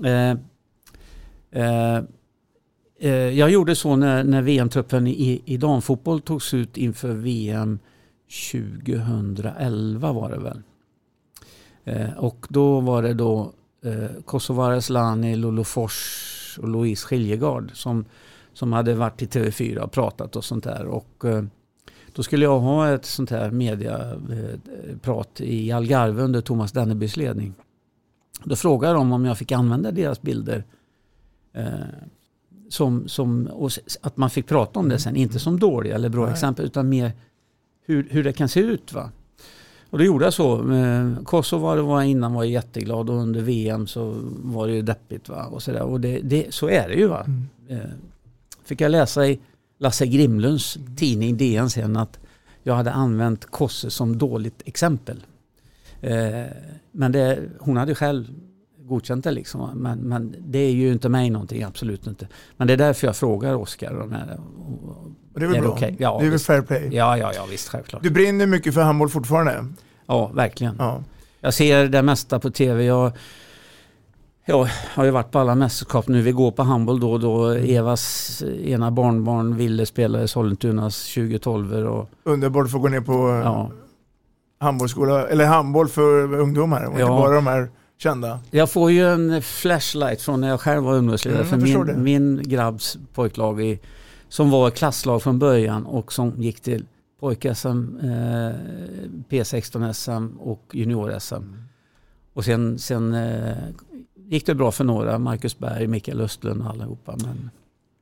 [0.05, 0.35] Uh,
[3.35, 7.78] jag gjorde så när, när VM-truppen i, i damfotboll togs ut inför VM
[8.53, 10.62] 2011 var det väl.
[12.16, 13.53] och då var det då
[13.83, 18.05] eh, Kosovare Asllani, Lolo Fors och Louise Skiljegard som,
[18.53, 20.87] som hade varit i TV4 och pratat och sånt där.
[20.87, 21.45] Och, eh,
[22.13, 27.55] då skulle jag ha ett sånt här mediaprat i Algarve under Thomas Dennebys ledning.
[28.45, 30.64] Då frågade de om jag fick använda deras bilder.
[31.53, 31.64] Eh,
[32.68, 33.50] som, som,
[34.00, 36.33] att man fick prata om det sen, inte som dåliga eller bra Nej.
[36.33, 37.13] exempel utan mer
[37.84, 38.92] hur, hur det kan se ut.
[38.92, 39.11] Va?
[39.91, 40.64] Och då gjorde jag så.
[41.25, 45.29] Kosovo var innan var jätteglad och under VM så var det ju deppigt.
[45.29, 45.46] Va?
[45.46, 45.83] Och så där.
[45.83, 47.07] Och det, det, så är det ju.
[47.07, 47.25] Va?
[47.26, 47.49] Mm.
[47.68, 47.91] Eh,
[48.64, 49.41] fick jag läsa i
[49.79, 52.18] Lasse Grimlunds tidning DN sen att
[52.62, 55.25] jag hade använt Kosse som dåligt exempel.
[56.00, 56.45] Eh,
[56.92, 58.26] men det, hon hade själv
[58.91, 59.71] godkänt det liksom.
[59.75, 62.29] Men, men, det är ju inte mig någonting, absolut inte.
[62.57, 63.95] Men det är därför jag frågar Oskar.
[63.95, 64.14] De
[65.34, 65.71] och det är väl är bra?
[65.72, 65.95] Okay?
[65.99, 66.88] Ja, det är väl fair play?
[66.92, 68.03] Ja, ja, ja, visst, självklart.
[68.03, 69.64] Du brinner mycket för handboll fortfarande?
[70.07, 70.76] Ja, verkligen.
[70.79, 71.03] Ja.
[71.41, 72.84] Jag ser det mesta på tv.
[72.84, 73.12] Jag,
[74.45, 76.22] Ja, har ju varit på alla mästerskap nu.
[76.22, 77.50] Vi går på handboll då och då.
[77.50, 83.41] Evas ena barnbarn ville spela i Sollentunas 2012 och Underbart att få gå ner på
[83.45, 83.71] Ja.
[84.61, 87.08] handbollsskola, eller handboll för ungdomar och inte Ja.
[87.08, 87.68] bara de här
[88.03, 88.41] kända.
[88.51, 91.43] Jag får ju en flashlight från när jag själv var ungdomsledare.
[91.43, 93.81] Mm, jag för min, min grabbs pojklag i,
[94.29, 96.87] som var klasslag från början och som gick till
[97.21, 98.55] pojk-SM, eh,
[99.29, 101.43] P16-SM och junior-SM.
[102.33, 103.57] Och sen, sen eh,
[104.14, 107.17] gick det bra för några, Marcus Berg, Mikael Östlund och allihopa.
[107.25, 107.51] Men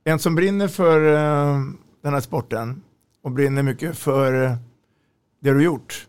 [0.03, 1.59] En som brinner för eh,
[2.03, 2.81] den här sporten
[3.23, 4.55] och brinner mycket för eh,
[5.39, 6.07] det du gjort.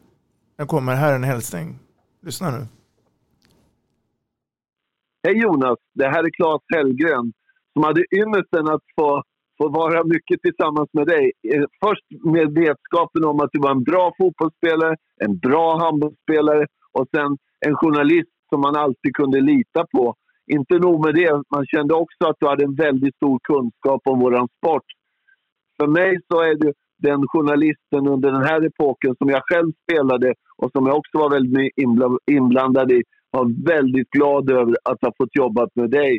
[0.58, 1.78] Den kommer här en hälsning.
[2.22, 2.66] Lyssna nu.
[5.22, 7.32] Hej Jonas, det här är Claes Hellgren
[7.72, 9.22] som hade ynnesten att få,
[9.58, 11.32] få vara mycket tillsammans med dig.
[11.52, 16.66] Eh, först med vetskapen om att du var en bra fotbollsspelare, en bra handbollsspelare
[16.98, 17.36] och sen
[17.66, 20.14] en journalist som man alltid kunde lita på.
[20.52, 24.20] Inte nog med det, man kände också att du hade en väldigt stor kunskap om
[24.20, 24.88] våran sport.
[25.80, 30.34] För mig så är du den journalisten under den här epoken som jag själv spelade
[30.56, 31.72] och som jag också var väldigt
[32.26, 33.02] inblandad i.
[33.30, 36.18] Var väldigt glad över att ha fått jobba med dig.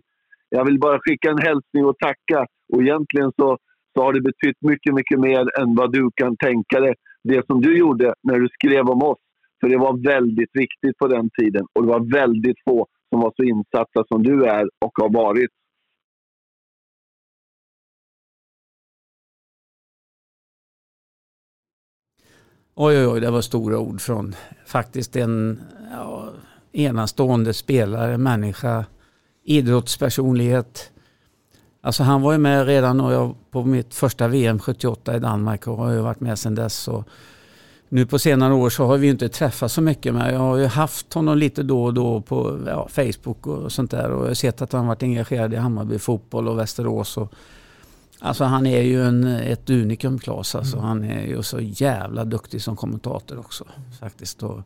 [0.49, 2.45] Jag vill bara skicka en hälsning och tacka.
[2.73, 3.57] Och egentligen så,
[3.93, 6.93] så har det betytt mycket, mycket mer än vad du kan tänka dig.
[7.23, 9.19] Det som du gjorde när du skrev om oss.
[9.61, 11.65] För det var väldigt viktigt på den tiden.
[11.73, 15.49] Och det var väldigt få som var så insatta som du är och har varit.
[22.75, 24.35] oj, oj, oj, det var stora ord från
[24.65, 25.61] faktiskt en
[25.91, 26.33] ja,
[26.71, 28.85] enastående spelare, människa,
[29.43, 30.91] idrottspersonlighet.
[31.81, 35.67] Alltså han var ju med redan när jag på mitt första VM 78 i Danmark
[35.67, 36.87] och har ju varit med sedan dess.
[36.87, 37.07] Och
[37.89, 40.65] nu på senare år så har vi inte träffats så mycket men jag har ju
[40.65, 44.33] haft honom lite då och då på ja, Facebook och sånt där och jag har
[44.33, 47.17] sett att han varit engagerad i Hammarby fotboll och Västerås.
[47.17, 47.33] Och,
[48.19, 50.79] alltså han är ju en, ett unikum Claes alltså.
[50.79, 53.65] Han är ju så jävla duktig som kommentator också
[53.99, 54.43] faktiskt.
[54.43, 54.59] Och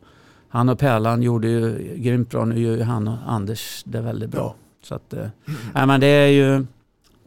[0.48, 2.44] han och Pärlan gjorde ju grymt bra.
[2.44, 4.54] Nu gör ju han och Anders det väldigt bra.
[4.82, 5.28] Så att, eh,
[5.74, 6.66] nej, men det är ju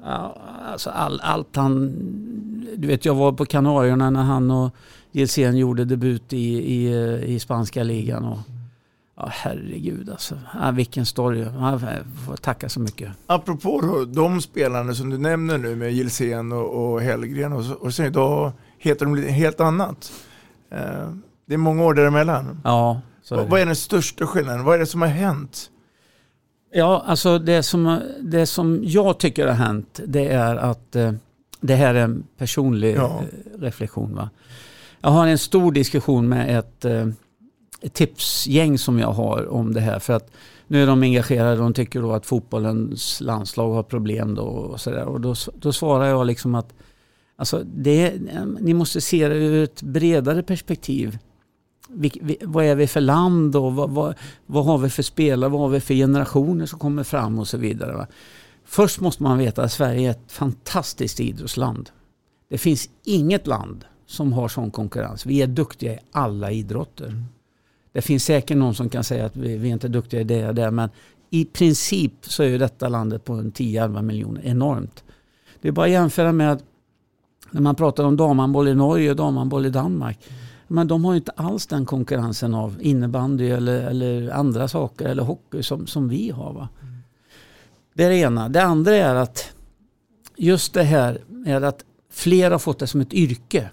[0.04, 0.38] Ja,
[0.72, 1.94] alltså all, allt han...
[2.76, 4.76] Du vet, jag var på Kanarierna när han och
[5.12, 6.94] Gilsén gjorde debut i, i,
[7.26, 8.26] i spanska ligan.
[8.26, 8.40] Och,
[9.16, 10.36] ja, herregud alltså.
[10.62, 11.40] Ja, vilken story.
[11.40, 11.80] Ja,
[12.28, 13.12] får tacka så mycket.
[13.28, 17.94] Apropå då, de spelarna som du nämner nu med Gilsén och, och Hellgren och, och
[17.94, 20.12] sen idag heter de helt annat.
[20.72, 21.10] Eh,
[21.46, 22.62] det är många år däremellan.
[22.64, 23.02] Ja,
[23.36, 24.64] är vad, är den största skillnaden?
[24.64, 25.70] Vad är det som har hänt?
[26.74, 31.12] Ja, alltså det som, det som jag tycker har hänt det är att eh,
[31.62, 33.22] det här är en personlig Ja.
[33.22, 34.16] eh, reflektion.
[34.16, 34.30] Va?
[35.02, 37.08] Jag har en stor diskussion med ett, eh,
[37.82, 40.00] ett tipsgäng som jag har om det här.
[40.00, 40.32] För att
[40.68, 45.06] nu är de engagerade de tycker då att fotbollens landslag har problem då och sådär.
[45.06, 46.74] Och då, då svarar jag liksom att
[47.36, 48.14] alltså det,
[48.60, 51.18] ni måste se det ur ett bredare perspektiv.
[51.92, 55.50] Vi, vi, vad är vi för land och vad, vad, vad har vi för spelare,
[55.50, 57.94] vad har vi för generationer som kommer fram och så vidare.
[57.94, 58.08] Va?
[58.66, 61.90] Först måste man veta att Sverige är ett fantastiskt idrottsland.
[62.50, 65.26] Det finns inget land som har sån konkurrens.
[65.26, 67.24] Vi är duktiga i alla idrotter.
[67.92, 70.48] Det finns säkert någon som kan säga att vi, vi är inte duktiga i det
[70.48, 70.90] och det, men
[71.30, 75.04] i princip så är ju detta landet på en 10-11 miljoner enormt.
[75.62, 76.64] Det är bara att jämföra med att
[77.52, 80.20] när man pratar om damhandboll i Norge och damhandboll i Danmark.
[80.72, 85.24] Men de har ju inte alls den konkurrensen av innebandy eller, eller andra saker eller
[85.24, 86.54] hockey som, som vi har.
[86.54, 86.70] Va?
[87.94, 88.50] Det är det ena.
[88.50, 89.52] Det andra är att
[90.36, 93.70] just det här med att fler har fått det som ett yrke.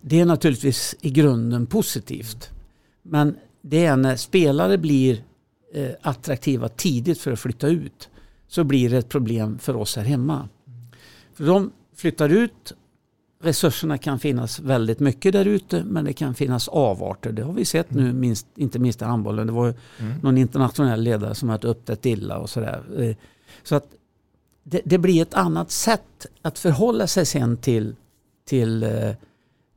[0.00, 2.50] Det är naturligtvis i grunden positivt.
[3.02, 5.24] Men det är när spelare blir
[5.74, 8.08] eh, attraktiva tidigt för att flytta ut
[8.48, 10.48] så blir det ett problem för oss här hemma.
[11.34, 12.72] För de flyttar ut,
[13.42, 17.32] resurserna kan finnas väldigt mycket där ute men det kan finnas avarter.
[17.32, 19.46] Det har vi sett nu, minst, inte minst i handbollen.
[19.46, 20.18] Det var Mm.
[20.22, 22.82] någon internationell ledare som hade upptäckt illa och sådär.
[22.98, 23.16] Eh,
[23.62, 23.86] Så att
[24.62, 27.96] det, det blir ett annat sätt att förhålla sig sen till,
[28.44, 29.10] till eh,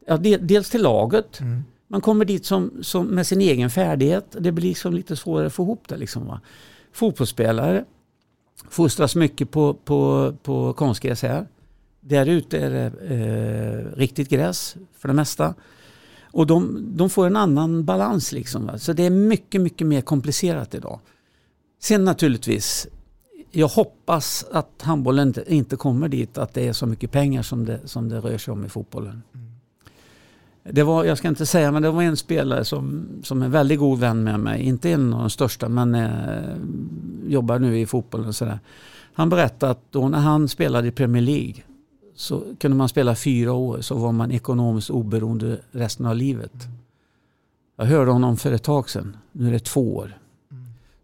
[0.07, 1.39] ja, de- dels till laget.
[1.87, 4.35] Man kommer dit som, som med sin egen färdighet.
[4.39, 5.97] Det blir liksom lite svårare att få ihop det.
[5.97, 6.41] Liksom, va?
[6.93, 7.85] Fotbollsspelare
[8.69, 11.47] fostras mycket på, på, på konstgräs här.
[12.09, 15.53] Där ute är det eh, riktigt gräs för det mesta.
[16.31, 18.31] Och de, de får en annan balans.
[18.31, 18.77] Liksom, va?
[18.77, 20.99] Så det är mycket, mycket mer komplicerat idag.
[21.81, 22.87] Sen naturligtvis,
[23.51, 27.65] jag hoppas att handbollen inte, inte kommer dit att det är så mycket pengar som
[27.65, 29.23] det, som det rör sig om i fotbollen.
[30.63, 33.79] Det var, jag ska inte säga, men det var en spelare som, som är väldigt
[33.79, 34.61] god vän med mig.
[34.61, 36.09] Inte en av de största, men eh,
[37.27, 38.59] jobbar nu i fotbollen och sådär.
[39.13, 41.63] Han berättade att då när han spelade i Premier League
[42.19, 46.51] så kunde man spela fyra år så var man ekonomiskt oberoende resten av livet.
[47.75, 49.17] Jag hörde honom för ett tag sedan.
[49.31, 50.17] Nu är det två år.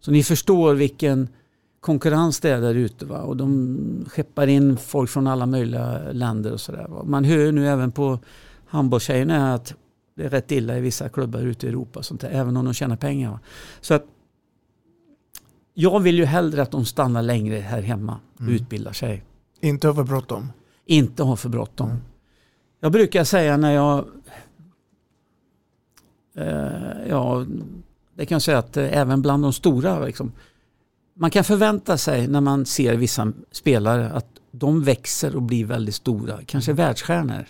[0.00, 1.28] Så ni förstår vilken
[1.80, 3.06] konkurrens det är där ute.
[3.06, 3.18] Va?
[3.22, 3.78] Och de
[4.08, 6.88] skeppar in folk från alla möjliga länder och sådär.
[7.04, 8.18] Man hör nu även på
[8.66, 9.74] handbollstjejerna att
[10.14, 12.02] det är rätt illa i vissa klubbar ute i Europa.
[12.02, 13.30] Sånt där, även om de tjänar pengar.
[13.30, 13.40] Va?
[13.80, 14.04] Så att
[15.74, 18.54] jag vill ju hellre att de stannar längre här hemma och Mm.
[18.54, 19.22] utbildar sig.
[19.60, 20.52] Inte ha för bråttom.
[20.86, 21.90] Inte ha för bråttom.
[22.80, 24.06] Jag brukar säga när jag...
[26.34, 27.46] Eh, ja,
[28.14, 30.32] det kan jag säga att eh, även bland de stora, liksom,
[31.14, 35.94] man kan förvänta sig när man ser vissa spelare att de växer och blir väldigt
[35.94, 37.46] stora, kanske världsstjärnor.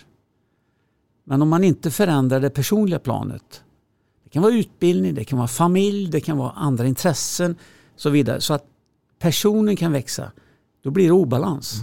[1.23, 3.63] Men om man inte förändrar det personliga planet,
[4.23, 7.55] det kan vara utbildning, det kan vara familj, det kan vara andra intressen
[7.95, 8.41] så vidare.
[8.41, 8.65] Så att
[9.19, 10.31] personen kan växa,
[10.83, 11.81] då blir det obalans.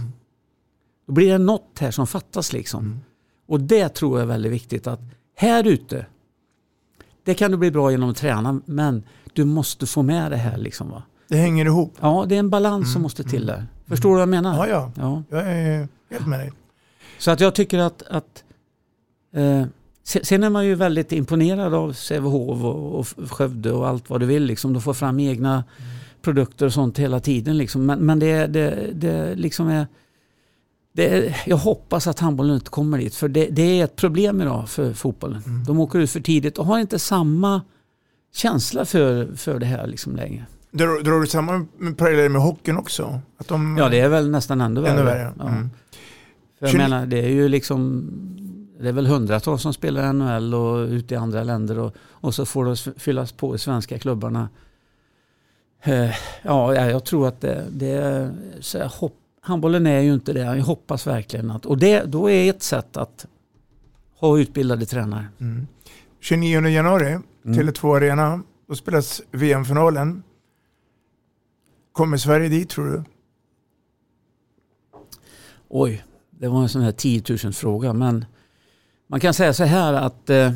[1.07, 2.99] Då blir det något här som fattas liksom.
[3.47, 4.99] Och det tror jag är väldigt viktigt att
[5.35, 6.05] här ute,
[7.23, 9.03] det kan du bli bra genom att träna men
[9.33, 10.89] du måste få med det här liksom.
[10.89, 11.03] Va?
[11.27, 11.93] Det hänger ihop.
[12.01, 13.67] Ja, det är en balans som måste till där.
[13.87, 14.67] Förstår du vad jag menar?
[14.67, 15.23] Ja, ja.
[15.29, 16.51] Jag är helt med dig.
[17.19, 18.43] Så att jag tycker att, att
[19.35, 19.65] eh,
[20.03, 24.19] se- sen är man ju väldigt imponerad av Sävehof och, och Skövde och allt vad
[24.19, 24.43] du vill.
[24.43, 24.73] Liksom.
[24.73, 25.63] De får fram egna
[26.21, 27.57] produkter och sånt hela tiden.
[27.57, 27.85] Liksom.
[27.85, 29.87] Men, men det, det, det liksom är,
[30.95, 31.35] det.
[31.45, 33.15] Jag hoppas att handbollen inte kommer dit.
[33.15, 35.63] För det, det är ett problem idag för fotbollen.
[35.67, 37.61] De åker ut för tidigt och har inte samma
[38.33, 40.45] känsla för, för det här liksom längre.
[40.71, 41.65] Drar, drar du samma
[41.97, 43.19] paralleller med hockeyn också?
[43.37, 44.91] Att de, Ja, det är väl nästan ännu värre.
[44.93, 45.47] Ännu värre, Ja.
[45.49, 45.69] mm.
[46.59, 48.09] För jag menar, det är ju liksom
[48.79, 52.35] det är väl hundratals som spelar i NHL och ute i andra länder och, och
[52.35, 54.49] så får det fyllas på i svenska klubbarna.
[55.83, 56.09] Eh,
[56.43, 58.31] Ja, ja, jag tror att det, det är...
[58.59, 60.39] Så jag hopp, handbollen är ju inte det.
[60.39, 61.65] Jag hoppas verkligen att...
[61.65, 63.25] Och det, då är ett sätt att
[64.19, 65.27] ha utbildade tränare.
[65.39, 65.67] Mm.
[66.19, 67.59] 29 januari, Mm.
[67.59, 70.23] Tele2 Arena, då spelas VM-finalen.
[71.91, 73.03] Kommer Sverige dit tror du?
[75.67, 77.93] Oj, det var en sån här 10 000 fråga.
[77.93, 78.25] Men
[79.07, 80.53] man kan säga så här att eh,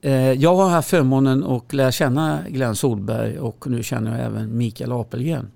[0.00, 4.56] eh, jag har haft förmånen att lära känna Glenn Solberg och nu känner jag även
[4.56, 5.50] Mikael Apelgren.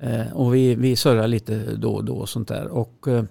[0.00, 2.68] Eh, och vi, vi surrar lite då och då och sånt där.
[2.68, 3.24] Och, eh,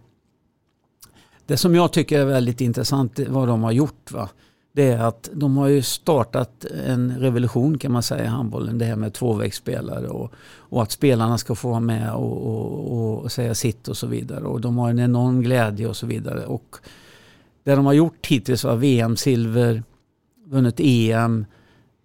[1.45, 4.29] det som jag tycker är väldigt intressant vad de har gjort va,
[4.71, 8.77] det är att de har ju startat en revolution kan man säga i handbollen.
[8.77, 13.31] Det här med tvåvägsspelare och, och att spelarna ska få vara med och, och, och
[13.31, 14.43] säga sitt och så vidare.
[14.43, 16.45] Och de har en enorm glädje och så vidare.
[16.45, 16.75] Och
[17.63, 19.83] det de har gjort hittills var VM-silver,
[20.45, 21.45] vunnit EM,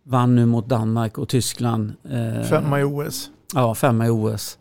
[0.03, 1.93] vann nu mot Danmark och Tyskland.
[2.11, 3.31] Eh, Femma i OS.
[3.55, 4.59] Ja, femma i OS.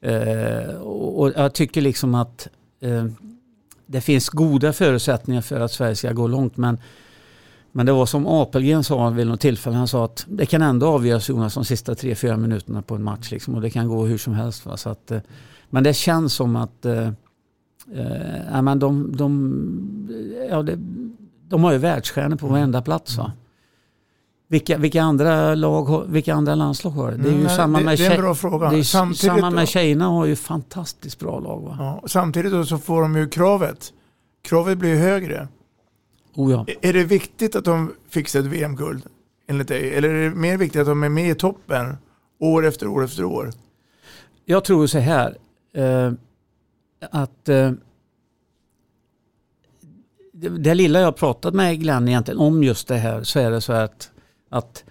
[0.00, 2.48] Eh, och, och jag tycker liksom att
[2.80, 3.04] eh,
[3.86, 6.56] det finns goda förutsättningar för att Sverige ska gå långt.
[6.56, 6.78] Men,
[7.72, 9.76] men det var som Apelgren sa vid något tillfälle.
[9.76, 13.02] Han sa att det kan ändå avgöras Jonas de sista tre, fyra minuterna på en
[13.02, 13.30] match.
[13.30, 14.66] Liksom, och det kan gå hur som helst.
[14.66, 14.76] Va?
[14.76, 15.20] Så att, eh,
[15.70, 17.06] men det känns som att eh,
[17.94, 20.08] eh, men de, de,
[20.50, 20.78] ja, det,
[21.48, 23.16] de har ju världsstjärnor på varenda plats.
[23.16, 23.32] Va?
[24.52, 27.16] Vilka, vilka, andra lag, vilka andra landslag har det?
[27.16, 28.70] Det är ju Mm, samma det- med det är en bra fråga.
[28.70, 31.60] Det är Samtidigt samma med tjejerna har ju fantastiskt bra lag.
[31.60, 31.76] Va?
[31.78, 33.92] Ja, samtidigt då så får de ju kravet.
[34.42, 35.48] Kravet blir högre.
[36.34, 36.66] Oh ja.
[36.82, 39.02] Är det viktigt att de fixar ett VM-guld
[39.48, 39.94] enligt dig?
[39.94, 41.96] Eller är det mer viktigt att de är med i toppen
[42.40, 43.50] år efter år efter år?
[44.44, 45.36] Jag tror så här.
[45.74, 46.12] Eh,
[47.10, 47.72] att eh,
[50.32, 53.60] det, det lilla jag pratat med Glenn egentligen om just det här så är det
[53.60, 54.08] så att,
[54.52, 54.84] att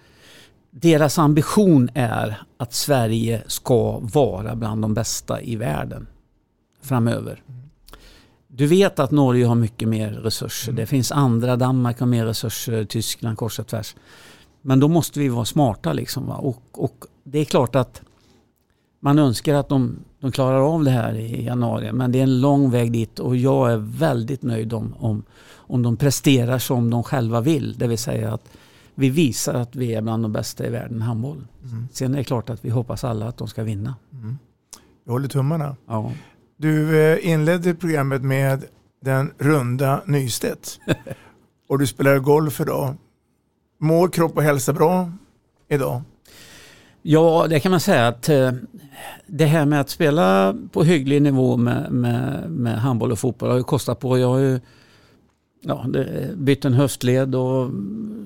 [0.70, 6.06] deras ambition är att Sverige ska vara bland de bästa i världen
[6.82, 7.42] framöver.
[8.48, 10.72] Du vet att Norge har mycket mer resurser.
[10.72, 13.94] Det finns andra, Danmark har mer resurser, Tyskland kors och tvärs.
[14.62, 16.26] Men då måste vi vara smarta liksom.
[16.26, 16.34] Va?
[16.34, 18.02] Och, och det är klart att
[19.00, 21.92] man önskar att de, de klarar av det här i januari.
[21.92, 25.22] Men det är en lång väg dit och jag är väldigt nöjd om, om,
[25.54, 27.78] om de presterar som de själva vill.
[27.78, 28.48] Det vill säga att
[28.94, 31.46] vi visar att vi är bland de bästa i världen i handboll.
[31.64, 31.88] Mm.
[31.92, 33.94] Sen är det klart att vi hoppas alla att de ska vinna.
[35.04, 35.76] Jag håller tummarna.
[35.86, 36.12] Ja.
[36.56, 38.64] Du eh, inledde programmet med
[39.00, 40.80] den runda Nystedt.
[41.68, 42.94] och du spelar golf idag.
[43.78, 45.12] Mår kropp och hälsa bra
[45.68, 46.02] idag?
[47.02, 48.52] Ja, det kan man säga att eh,
[49.26, 53.56] det här med att spela på hygglig nivå med, med, med handboll och fotboll har
[53.56, 54.18] ju kostat på.
[54.18, 54.60] Jag har ju
[55.62, 57.70] ja, det, bytt en höftled och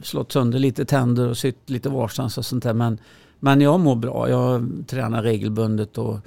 [0.03, 2.75] slått sönder lite tänder och sytt lite varstans och sånt där.
[2.75, 2.99] Men,
[3.41, 4.29] Men jag mår bra.
[4.29, 6.19] Jag tränar regelbundet och,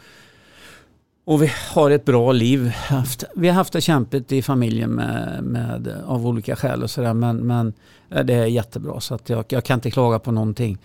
[1.25, 2.67] och vi har ett bra liv.
[2.67, 7.13] Haft, vi har haft det kämpigt i familjen med, med, av olika skäl och sådär.
[7.13, 7.73] Men, men
[8.09, 10.77] eh, det är jättebra så att jag, jag kan inte klaga på någonting.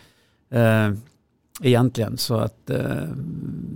[0.50, 0.92] Eh,
[1.62, 2.18] egentligen.
[2.18, 3.08] Så att eh,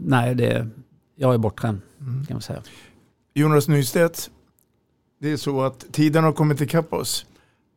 [0.05, 0.69] nej, det,
[1.16, 2.27] jag är bortskämd Mm.
[2.27, 2.62] kan man säga.
[3.35, 4.31] Jonas Nystedt,
[5.20, 7.27] det är så att tiden har kommit ikapp oss.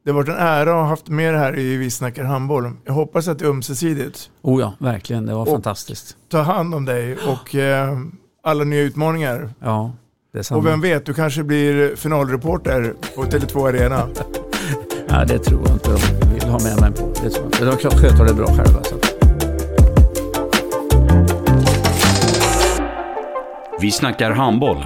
[0.06, 2.72] Det har varit en ära att ha haft med det här i Vi snackar handboll.
[2.86, 4.30] Jag hoppas att det är ömsesidigt.
[4.42, 5.26] Oh ja, verkligen.
[5.26, 6.18] Det var Och fantastiskt.
[6.30, 7.98] Ta hand om dig och eh,
[8.44, 9.50] alla nya utmaningar.
[9.60, 9.92] Ja,
[10.34, 10.60] det är samma.
[10.60, 14.08] Och vem vet, du kanske blir finalreporter på Tele2 Arena.
[15.14, 17.14] Ja, det tror jag inte de vill ha med mig på.
[17.24, 17.88] Det tror jag inte.
[17.88, 18.84] De sköter det bra själva.
[18.84, 18.96] Så.
[23.82, 24.86] Vi snackar handboll,